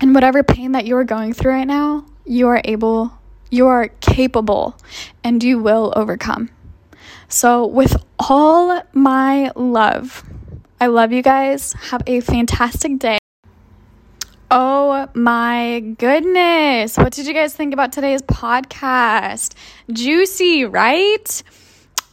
And 0.00 0.14
whatever 0.14 0.42
pain 0.42 0.72
that 0.72 0.86
you 0.86 0.96
are 0.96 1.04
going 1.04 1.32
through 1.32 1.52
right 1.52 1.66
now, 1.66 2.04
you 2.26 2.48
are 2.48 2.60
able, 2.64 3.15
you 3.50 3.66
are 3.66 3.88
capable, 4.00 4.76
and 5.22 5.42
you 5.42 5.60
will 5.62 5.92
overcome. 5.96 6.50
So, 7.28 7.66
with 7.66 7.96
all 8.18 8.82
my 8.92 9.50
love, 9.56 10.24
I 10.80 10.86
love 10.86 11.12
you 11.12 11.22
guys. 11.22 11.72
Have 11.90 12.02
a 12.06 12.20
fantastic 12.20 12.98
day. 12.98 13.18
Oh 14.50 15.08
my 15.14 15.80
goodness. 15.98 16.96
What 16.96 17.12
did 17.12 17.26
you 17.26 17.34
guys 17.34 17.54
think 17.54 17.74
about 17.74 17.92
today's 17.92 18.22
podcast? 18.22 19.54
Juicy, 19.90 20.64
right? 20.64 21.42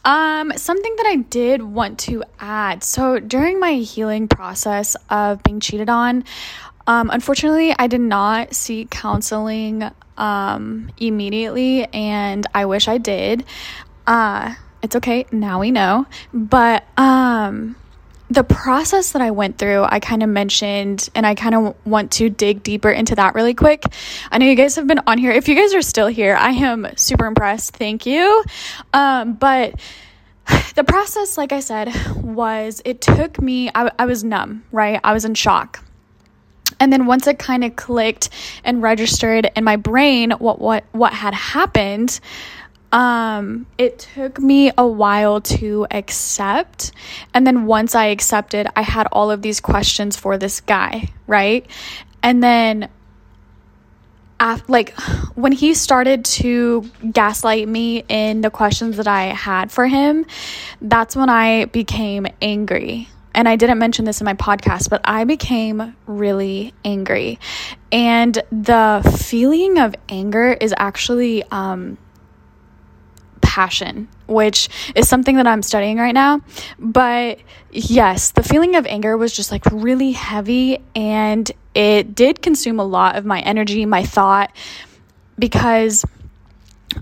Um, 0.04 0.52
something 0.56 0.96
that 0.96 1.06
I 1.06 1.16
did 1.16 1.62
want 1.62 2.00
to 2.00 2.24
add. 2.40 2.82
So, 2.82 3.20
during 3.20 3.60
my 3.60 3.74
healing 3.74 4.28
process 4.28 4.96
of 5.08 5.42
being 5.44 5.60
cheated 5.60 5.88
on, 5.88 6.24
um, 6.86 7.10
unfortunately, 7.10 7.74
I 7.78 7.86
did 7.86 8.00
not 8.00 8.54
seek 8.54 8.90
counseling 8.90 9.90
um, 10.16 10.90
immediately, 10.98 11.84
and 11.86 12.46
I 12.54 12.66
wish 12.66 12.88
I 12.88 12.98
did. 12.98 13.44
Uh, 14.06 14.54
it's 14.82 14.96
okay, 14.96 15.26
now 15.32 15.60
we 15.60 15.70
know. 15.70 16.06
But 16.32 16.84
um, 16.98 17.76
the 18.30 18.44
process 18.44 19.12
that 19.12 19.22
I 19.22 19.30
went 19.30 19.58
through, 19.58 19.84
I 19.88 20.00
kind 20.00 20.22
of 20.22 20.28
mentioned, 20.28 21.08
and 21.14 21.26
I 21.26 21.34
kind 21.34 21.54
of 21.54 21.74
want 21.86 22.12
to 22.12 22.28
dig 22.28 22.62
deeper 22.62 22.90
into 22.90 23.14
that 23.14 23.34
really 23.34 23.54
quick. 23.54 23.84
I 24.30 24.38
know 24.38 24.46
you 24.46 24.54
guys 24.54 24.76
have 24.76 24.86
been 24.86 25.00
on 25.06 25.18
here. 25.18 25.30
If 25.30 25.48
you 25.48 25.54
guys 25.54 25.74
are 25.74 25.82
still 25.82 26.08
here, 26.08 26.34
I 26.36 26.50
am 26.50 26.88
super 26.96 27.26
impressed. 27.26 27.76
Thank 27.76 28.06
you. 28.06 28.44
Um, 28.92 29.34
but 29.34 29.74
the 30.74 30.84
process, 30.84 31.38
like 31.38 31.52
I 31.52 31.60
said, 31.60 31.92
was 32.22 32.82
it 32.84 33.00
took 33.00 33.40
me, 33.40 33.70
I, 33.74 33.90
I 33.98 34.06
was 34.06 34.24
numb, 34.24 34.64
right? 34.72 35.00
I 35.02 35.12
was 35.12 35.24
in 35.24 35.34
shock. 35.34 35.83
And 36.80 36.92
then 36.92 37.06
once 37.06 37.26
it 37.26 37.38
kind 37.38 37.64
of 37.64 37.76
clicked 37.76 38.30
and 38.64 38.82
registered 38.82 39.50
in 39.56 39.64
my 39.64 39.76
brain 39.76 40.32
what 40.32 40.60
what 40.60 40.84
what 40.92 41.12
had 41.12 41.34
happened, 41.34 42.20
um, 42.92 43.66
it 43.76 44.08
took 44.14 44.38
me 44.38 44.70
a 44.78 44.86
while 44.86 45.40
to 45.40 45.86
accept. 45.90 46.92
And 47.34 47.46
then 47.46 47.66
once 47.66 47.94
I 47.94 48.06
accepted, 48.06 48.68
I 48.76 48.82
had 48.82 49.08
all 49.10 49.30
of 49.30 49.42
these 49.42 49.60
questions 49.60 50.16
for 50.16 50.38
this 50.38 50.60
guy, 50.60 51.10
right? 51.26 51.66
And 52.22 52.42
then 52.42 52.88
after, 54.38 54.70
like 54.70 54.98
when 55.34 55.52
he 55.52 55.74
started 55.74 56.24
to 56.24 56.88
gaslight 57.12 57.68
me 57.68 58.04
in 58.08 58.42
the 58.42 58.50
questions 58.50 58.96
that 58.98 59.08
I 59.08 59.24
had 59.24 59.72
for 59.72 59.86
him, 59.86 60.26
that's 60.80 61.16
when 61.16 61.28
I 61.28 61.64
became 61.66 62.26
angry. 62.40 63.08
And 63.34 63.48
I 63.48 63.56
didn't 63.56 63.78
mention 63.78 64.04
this 64.04 64.20
in 64.20 64.24
my 64.24 64.34
podcast, 64.34 64.88
but 64.90 65.00
I 65.04 65.24
became 65.24 65.96
really 66.06 66.72
angry. 66.84 67.40
And 67.90 68.34
the 68.52 69.18
feeling 69.20 69.78
of 69.78 69.94
anger 70.08 70.52
is 70.52 70.72
actually 70.76 71.42
um, 71.50 71.98
passion, 73.40 74.08
which 74.26 74.68
is 74.94 75.08
something 75.08 75.36
that 75.36 75.46
I'm 75.46 75.62
studying 75.62 75.98
right 75.98 76.14
now. 76.14 76.40
But 76.78 77.40
yes, 77.70 78.30
the 78.30 78.42
feeling 78.42 78.76
of 78.76 78.86
anger 78.86 79.16
was 79.16 79.34
just 79.34 79.52
like 79.52 79.64
really 79.66 80.12
heavy 80.12 80.78
and 80.94 81.50
it 81.74 82.14
did 82.14 82.40
consume 82.40 82.80
a 82.80 82.84
lot 82.84 83.16
of 83.16 83.24
my 83.24 83.40
energy, 83.40 83.84
my 83.86 84.04
thought, 84.04 84.50
because. 85.38 86.04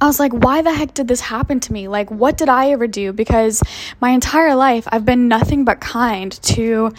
I 0.00 0.06
was 0.06 0.18
like, 0.18 0.32
why 0.32 0.62
the 0.62 0.72
heck 0.72 0.94
did 0.94 1.08
this 1.08 1.20
happen 1.20 1.60
to 1.60 1.72
me? 1.72 1.88
Like, 1.88 2.10
what 2.10 2.38
did 2.38 2.48
I 2.48 2.70
ever 2.70 2.86
do? 2.86 3.12
Because 3.12 3.62
my 4.00 4.10
entire 4.10 4.54
life, 4.54 4.88
I've 4.90 5.04
been 5.04 5.28
nothing 5.28 5.64
but 5.64 5.80
kind 5.80 6.32
to 6.42 6.92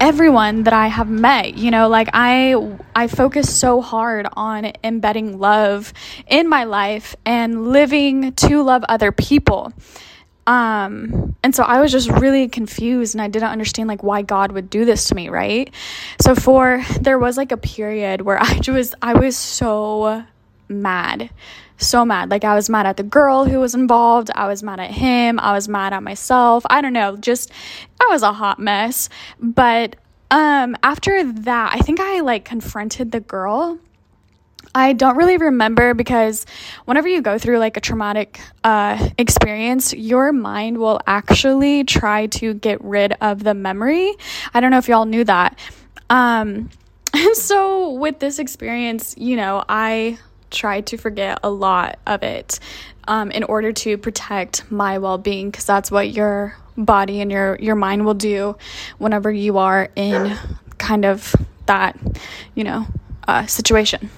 everyone 0.00 0.64
that 0.64 0.72
I 0.72 0.88
have 0.88 1.08
met. 1.08 1.56
You 1.56 1.70
know, 1.70 1.88
like 1.88 2.08
I 2.12 2.54
I 2.96 3.06
focus 3.06 3.54
so 3.54 3.80
hard 3.80 4.26
on 4.32 4.72
embedding 4.82 5.38
love 5.38 5.92
in 6.26 6.48
my 6.48 6.64
life 6.64 7.14
and 7.24 7.68
living 7.68 8.32
to 8.32 8.62
love 8.62 8.82
other 8.88 9.12
people. 9.12 9.72
Um, 10.46 11.36
and 11.44 11.54
so 11.54 11.62
I 11.62 11.80
was 11.80 11.92
just 11.92 12.08
really 12.10 12.48
confused 12.48 13.14
and 13.14 13.22
I 13.22 13.28
didn't 13.28 13.50
understand 13.50 13.88
like 13.88 14.02
why 14.02 14.22
God 14.22 14.52
would 14.52 14.68
do 14.70 14.84
this 14.84 15.08
to 15.08 15.14
me, 15.14 15.28
right? 15.28 15.72
So 16.20 16.34
for 16.34 16.82
there 17.00 17.18
was 17.18 17.36
like 17.36 17.52
a 17.52 17.56
period 17.56 18.22
where 18.22 18.38
I 18.42 18.60
was 18.66 18.94
I 19.02 19.14
was 19.14 19.36
so 19.36 20.24
mad. 20.68 21.30
So 21.80 22.04
mad. 22.04 22.30
Like 22.30 22.44
I 22.44 22.54
was 22.54 22.68
mad 22.68 22.86
at 22.86 22.98
the 22.98 23.02
girl 23.02 23.46
who 23.46 23.58
was 23.58 23.74
involved. 23.74 24.30
I 24.34 24.46
was 24.46 24.62
mad 24.62 24.80
at 24.80 24.90
him. 24.90 25.40
I 25.40 25.52
was 25.52 25.66
mad 25.66 25.94
at 25.94 26.02
myself. 26.02 26.62
I 26.68 26.82
don't 26.82 26.92
know. 26.92 27.16
Just 27.16 27.50
I 27.98 28.06
was 28.10 28.22
a 28.22 28.32
hot 28.32 28.58
mess. 28.58 29.08
But 29.40 29.96
um 30.30 30.76
after 30.82 31.24
that, 31.24 31.74
I 31.74 31.78
think 31.78 31.98
I 31.98 32.20
like 32.20 32.44
confronted 32.44 33.12
the 33.12 33.20
girl. 33.20 33.78
I 34.74 34.92
don't 34.92 35.16
really 35.16 35.38
remember 35.38 35.94
because 35.94 36.46
whenever 36.84 37.08
you 37.08 37.22
go 37.22 37.38
through 37.38 37.58
like 37.58 37.76
a 37.76 37.80
traumatic 37.80 38.40
uh, 38.62 39.08
experience, 39.18 39.92
your 39.92 40.32
mind 40.32 40.78
will 40.78 41.00
actually 41.06 41.82
try 41.84 42.26
to 42.26 42.54
get 42.54 42.82
rid 42.84 43.14
of 43.20 43.42
the 43.42 43.54
memory. 43.54 44.14
I 44.54 44.60
don't 44.60 44.70
know 44.70 44.78
if 44.78 44.86
y'all 44.86 45.06
knew 45.06 45.24
that. 45.24 45.58
Um, 46.08 46.70
so 47.32 47.94
with 47.94 48.20
this 48.20 48.38
experience, 48.38 49.16
you 49.18 49.34
know, 49.34 49.64
I 49.68 50.18
try 50.50 50.80
to 50.82 50.96
forget 50.96 51.38
a 51.42 51.50
lot 51.50 51.98
of 52.06 52.22
it 52.22 52.60
um, 53.08 53.30
in 53.30 53.44
order 53.44 53.72
to 53.72 53.96
protect 53.98 54.70
my 54.70 54.98
well-being 54.98 55.50
because 55.50 55.64
that's 55.64 55.90
what 55.90 56.10
your 56.10 56.56
body 56.76 57.20
and 57.20 57.30
your 57.30 57.56
your 57.60 57.74
mind 57.74 58.04
will 58.04 58.14
do 58.14 58.56
whenever 58.98 59.30
you 59.30 59.58
are 59.58 59.90
in 59.96 60.36
kind 60.78 61.04
of 61.04 61.34
that 61.66 61.98
you 62.54 62.64
know 62.64 62.86
uh, 63.28 63.46
situation. 63.46 64.10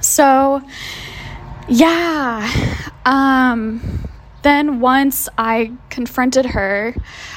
So 0.00 0.62
yeah 1.68 2.50
um 3.04 4.00
then 4.42 4.80
once 4.80 5.28
I 5.36 5.72
confronted 5.90 6.46
her, 6.46 6.94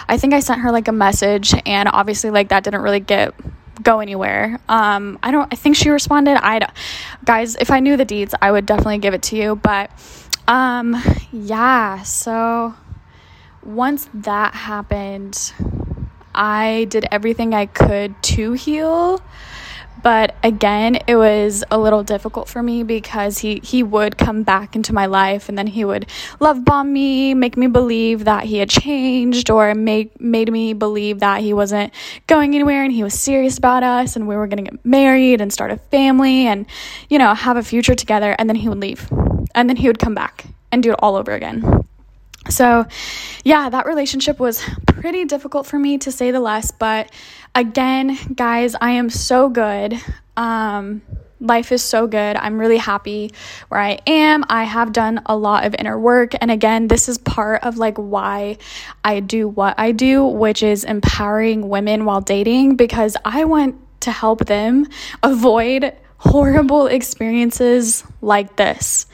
I 0.08 0.18
think 0.18 0.34
I 0.34 0.40
sent 0.40 0.62
her 0.62 0.72
like 0.72 0.88
a 0.88 0.94
message, 0.94 1.54
and 1.66 1.90
obviously, 1.92 2.30
like 2.30 2.50
that 2.50 2.64
didn't 2.64 2.82
really 2.82 3.00
get 3.02 3.34
go 3.82 4.00
anywhere. 4.00 4.60
Um, 4.70 5.18
I 5.24 5.32
don't. 5.32 5.52
I 5.52 5.56
think 5.56 5.76
she 5.76 5.90
responded. 5.90 6.38
I, 6.42 6.68
guys, 7.26 7.56
if 7.56 7.72
I 7.72 7.80
knew 7.80 7.98
the 7.98 8.06
deeds, 8.06 8.36
I 8.42 8.52
would 8.52 8.66
definitely 8.66 9.00
give 9.00 9.14
it 9.14 9.24
to 9.24 9.36
you. 9.36 9.56
But, 9.56 9.92
um, 10.48 11.02
yeah. 11.32 12.04
So 12.04 12.76
once 13.64 14.10
that 14.14 14.54
happened, 14.54 15.54
I 16.36 16.88
did 16.90 17.06
everything 17.12 17.54
I 17.54 17.66
could 17.66 18.22
to 18.24 18.54
heal. 18.54 19.22
But 20.04 20.36
again, 20.44 21.00
it 21.08 21.16
was 21.16 21.64
a 21.72 21.80
little 21.80 22.04
difficult 22.04 22.50
for 22.50 22.62
me 22.62 22.84
because 22.84 23.40
he, 23.40 23.62
he 23.64 23.82
would 23.82 24.18
come 24.18 24.44
back 24.44 24.76
into 24.76 24.94
my 24.94 25.06
life 25.06 25.48
and 25.48 25.58
then 25.58 25.68
he 25.68 25.86
would 25.86 26.08
love 26.42 26.66
bomb 26.66 26.92
me, 26.92 27.34
make 27.34 27.56
me 27.56 27.68
believe 27.68 28.26
that 28.26 28.44
he 28.44 28.58
had 28.58 28.70
changed, 28.70 29.50
or 29.50 29.74
make 29.74 30.20
made 30.20 30.52
me 30.52 30.74
believe 30.74 31.20
that 31.20 31.42
he 31.42 31.54
wasn't 31.54 31.94
going 32.28 32.54
anywhere 32.54 32.84
and 32.84 32.92
he 32.92 33.02
was 33.02 33.18
serious 33.18 33.58
about 33.58 33.82
us 33.82 34.18
and 34.18 34.28
we 34.28 34.36
were 34.36 34.46
gonna 34.46 34.64
get 34.64 34.86
married 34.86 35.40
and 35.40 35.54
start 35.54 35.72
a 35.72 35.78
family 35.78 36.48
and, 36.48 36.66
you 37.10 37.18
know, 37.18 37.34
have 37.34 37.56
a 37.56 37.64
future 37.64 37.96
together. 37.96 38.36
And 38.38 38.50
then 38.50 38.58
he 38.58 38.68
would 38.68 38.80
leave. 38.80 39.10
And 39.56 39.70
then 39.70 39.78
he 39.78 39.88
would 39.88 40.00
come 40.00 40.14
back 40.14 40.46
and 40.72 40.84
do 40.84 40.92
it 40.92 41.00
all 41.00 41.16
over 41.16 41.32
again. 41.32 41.86
So, 42.50 42.86
yeah, 43.46 43.70
that 43.70 43.86
relationship 43.86 44.40
was 44.40 44.62
pretty 44.86 45.24
difficult 45.26 45.66
for 45.66 45.80
me 45.80 45.98
to 46.00 46.12
say 46.12 46.32
the 46.32 46.40
less. 46.40 46.72
But 46.72 47.10
again, 47.56 48.18
guys, 48.36 48.76
I 48.80 48.92
am 48.92 49.10
so 49.10 49.50
good. 49.50 50.00
Um, 50.36 51.02
life 51.40 51.72
is 51.72 51.84
so 51.84 52.08
good. 52.08 52.36
I'm 52.38 52.60
really 52.60 52.78
happy 52.78 53.32
where 53.68 53.80
I 53.80 54.00
am. 54.08 54.46
I 54.50 54.64
have 54.64 54.94
done 54.94 55.22
a 55.26 55.36
lot 55.36 55.66
of 55.66 55.76
inner 55.78 56.00
work. 56.00 56.34
And 56.40 56.50
again, 56.50 56.88
this 56.88 57.10
is 57.10 57.18
part 57.18 57.64
of 57.64 57.78
like 57.78 57.98
why 57.98 58.58
I 59.04 59.20
do 59.20 59.48
what 59.48 59.76
I 59.78 59.92
do, 59.92 60.26
which 60.26 60.64
is 60.64 60.84
empowering 60.84 61.70
women 61.70 62.06
while 62.06 62.22
dating 62.22 62.78
because 62.78 63.18
I 63.26 63.46
want 63.46 63.76
to 64.02 64.12
help 64.12 64.46
them 64.46 64.88
avoid 65.22 65.94
horrible 66.18 66.88
experiences 66.88 68.04
like 68.22 68.56
this. 68.56 69.06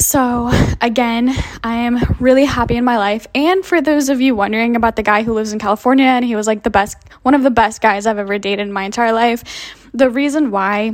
So, 0.00 0.50
again, 0.80 1.30
I 1.62 1.76
am 1.76 1.98
really 2.20 2.46
happy 2.46 2.76
in 2.76 2.84
my 2.84 2.96
life. 2.96 3.26
And 3.34 3.62
for 3.62 3.82
those 3.82 4.08
of 4.08 4.18
you 4.18 4.34
wondering 4.34 4.74
about 4.74 4.96
the 4.96 5.02
guy 5.02 5.22
who 5.22 5.34
lives 5.34 5.52
in 5.52 5.58
California 5.58 6.06
and 6.06 6.24
he 6.24 6.34
was 6.34 6.46
like 6.46 6.62
the 6.62 6.70
best, 6.70 6.96
one 7.20 7.34
of 7.34 7.42
the 7.42 7.50
best 7.50 7.82
guys 7.82 8.06
I've 8.06 8.16
ever 8.16 8.38
dated 8.38 8.66
in 8.66 8.72
my 8.72 8.84
entire 8.84 9.12
life, 9.12 9.44
the 9.92 10.08
reason 10.08 10.50
why 10.50 10.92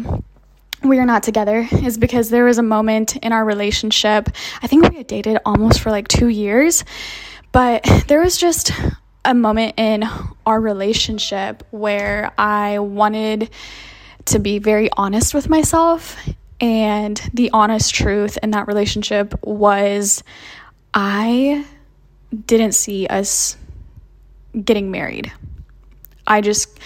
we 0.83 0.99
are 0.99 1.07
not 1.07 1.23
together 1.23 1.69
is 1.71 1.97
because 1.99 2.31
there 2.31 2.47
was 2.47 2.59
a 2.59 2.65
moment 2.65 3.15
in 3.19 3.33
our 3.33 3.45
relationship. 3.45 4.29
I 4.61 4.67
think 4.67 4.89
we 4.89 4.97
had 4.97 5.07
dated 5.07 5.39
almost 5.47 5.81
for 5.81 5.93
like 5.93 6.09
two 6.09 6.29
years, 6.29 6.85
but 7.53 7.89
there 8.09 8.21
was 8.21 8.37
just 8.37 8.73
a 9.25 9.35
moment 9.35 9.75
in 9.77 10.03
our 10.45 10.61
relationship 10.61 11.63
where 11.71 12.33
I 12.37 12.81
wanted 12.81 13.51
to 14.27 14.41
be 14.41 14.59
very 14.59 14.91
honest 14.97 15.33
with 15.33 15.49
myself 15.49 16.17
and 16.61 17.21
the 17.35 17.51
honest 17.53 17.95
truth 17.95 18.39
in 18.43 18.51
that 18.51 18.67
relationship 18.67 19.35
was 19.43 20.23
I 20.95 21.67
didn't 22.47 22.73
see 22.73 23.07
us 23.07 23.57
getting 24.65 24.91
married. 24.91 25.33
I 26.27 26.41
just, 26.41 26.79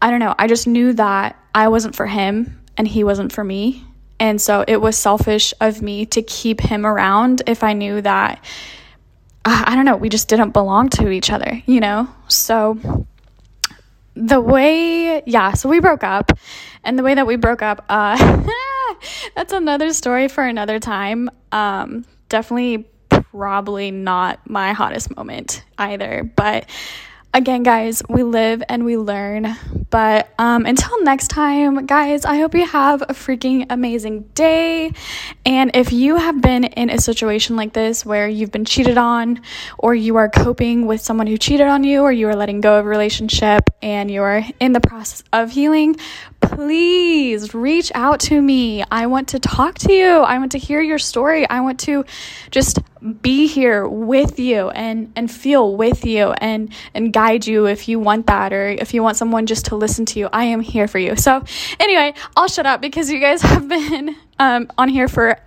I 0.00 0.10
don't 0.10 0.20
know, 0.20 0.34
I 0.38 0.46
just 0.46 0.66
knew 0.66 0.92
that 0.94 1.42
I 1.54 1.68
wasn't 1.68 1.96
for 1.96 2.06
him 2.06 2.60
and 2.76 2.86
he 2.86 3.02
wasn't 3.02 3.32
for 3.32 3.42
me. 3.42 3.84
And 4.20 4.40
so 4.40 4.64
it 4.66 4.80
was 4.80 4.96
selfish 4.96 5.54
of 5.60 5.80
me 5.80 6.04
to 6.06 6.22
keep 6.22 6.60
him 6.60 6.84
around 6.84 7.42
if 7.46 7.62
I 7.62 7.72
knew 7.72 8.00
that, 8.02 8.44
uh, 9.44 9.64
I 9.66 9.74
don't 9.74 9.84
know, 9.84 9.96
we 9.96 10.08
just 10.08 10.28
didn't 10.28 10.50
belong 10.50 10.88
to 10.90 11.10
each 11.10 11.30
other, 11.30 11.62
you 11.66 11.80
know? 11.80 12.08
So 12.26 13.06
the 14.18 14.40
way, 14.40 15.22
yeah, 15.26 15.52
so 15.52 15.68
we 15.68 15.80
broke 15.80 16.02
up. 16.02 16.32
And 16.84 16.98
the 16.98 17.02
way 17.02 17.14
that 17.14 17.26
we 17.26 17.36
broke 17.36 17.62
up, 17.62 17.84
uh, 17.88 18.42
that's 19.36 19.52
another 19.52 19.92
story 19.92 20.28
for 20.28 20.44
another 20.44 20.80
time. 20.80 21.30
Um, 21.52 22.04
definitely, 22.28 22.86
probably 23.08 23.90
not 23.90 24.48
my 24.48 24.72
hottest 24.72 25.14
moment 25.16 25.64
either. 25.78 26.30
But 26.36 26.68
again, 27.34 27.62
guys, 27.62 28.02
we 28.08 28.22
live 28.22 28.62
and 28.68 28.84
we 28.84 28.96
learn. 28.96 29.56
But 29.90 30.28
um, 30.38 30.66
until 30.66 31.02
next 31.02 31.28
time, 31.28 31.86
guys, 31.86 32.24
I 32.24 32.36
hope 32.36 32.54
you 32.54 32.66
have 32.66 33.02
a 33.02 33.14
freaking 33.14 33.66
amazing 33.70 34.22
day. 34.34 34.92
And 35.46 35.70
if 35.74 35.92
you 35.92 36.16
have 36.16 36.42
been 36.42 36.64
in 36.64 36.90
a 36.90 37.00
situation 37.00 37.56
like 37.56 37.72
this 37.72 38.04
where 38.04 38.28
you've 38.28 38.52
been 38.52 38.64
cheated 38.64 38.98
on, 38.98 39.40
or 39.78 39.94
you 39.94 40.16
are 40.16 40.28
coping 40.28 40.86
with 40.86 41.00
someone 41.00 41.26
who 41.26 41.38
cheated 41.38 41.68
on 41.68 41.84
you, 41.84 42.02
or 42.02 42.12
you 42.12 42.28
are 42.28 42.36
letting 42.36 42.60
go 42.60 42.78
of 42.78 42.86
a 42.86 42.88
relationship 42.88 43.70
and 43.82 44.10
you 44.10 44.22
are 44.22 44.42
in 44.60 44.72
the 44.72 44.80
process 44.80 45.22
of 45.32 45.50
healing, 45.50 45.96
please 46.40 47.54
reach 47.54 47.90
out 47.94 48.20
to 48.20 48.40
me. 48.40 48.84
I 48.90 49.06
want 49.06 49.28
to 49.28 49.38
talk 49.38 49.76
to 49.78 49.92
you. 49.92 50.08
I 50.08 50.38
want 50.38 50.52
to 50.52 50.58
hear 50.58 50.80
your 50.80 50.98
story. 50.98 51.48
I 51.48 51.60
want 51.60 51.80
to 51.80 52.04
just 52.50 52.78
be 53.22 53.46
here 53.46 53.86
with 53.86 54.38
you 54.38 54.70
and 54.70 55.12
and 55.14 55.30
feel 55.30 55.76
with 55.76 56.04
you 56.04 56.32
and 56.32 56.72
and 56.94 57.12
guide 57.12 57.46
you 57.46 57.66
if 57.66 57.88
you 57.88 58.00
want 58.00 58.26
that 58.26 58.52
or 58.52 58.68
if 58.68 58.92
you 58.92 59.02
want 59.02 59.16
someone 59.16 59.46
just 59.46 59.66
to 59.66 59.76
listen 59.76 60.04
to 60.06 60.18
you. 60.18 60.28
I 60.32 60.44
am 60.44 60.60
here 60.60 60.88
for 60.88 60.98
you. 60.98 61.16
So 61.16 61.44
anyway, 61.78 62.14
I'll 62.36 62.48
shut 62.48 62.66
up 62.66 62.80
because 62.80 63.10
you 63.10 63.20
guys 63.20 63.42
have 63.52 63.68
been 63.68 64.16
um, 64.38 64.70
on 64.76 64.88
here 64.88 65.08
forever. 65.08 65.42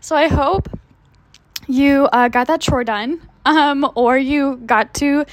So 0.00 0.16
I 0.16 0.28
hope 0.28 0.68
you 1.66 2.08
uh, 2.12 2.28
got 2.28 2.46
that 2.46 2.60
chore 2.60 2.84
done 2.84 3.20
um, 3.44 3.90
or 3.94 4.16
you 4.18 4.56
got 4.56 4.94
to 4.94 5.24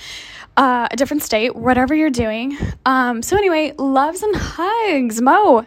uh, 0.58 0.88
a 0.92 0.96
different 0.96 1.24
state, 1.24 1.56
whatever 1.56 1.94
you're 1.94 2.10
doing. 2.10 2.58
Um, 2.86 3.22
so, 3.22 3.38
anyway, 3.38 3.74
loves 3.78 4.24
and 4.24 4.36
hugs. 4.36 5.22
Mo. 5.22 5.64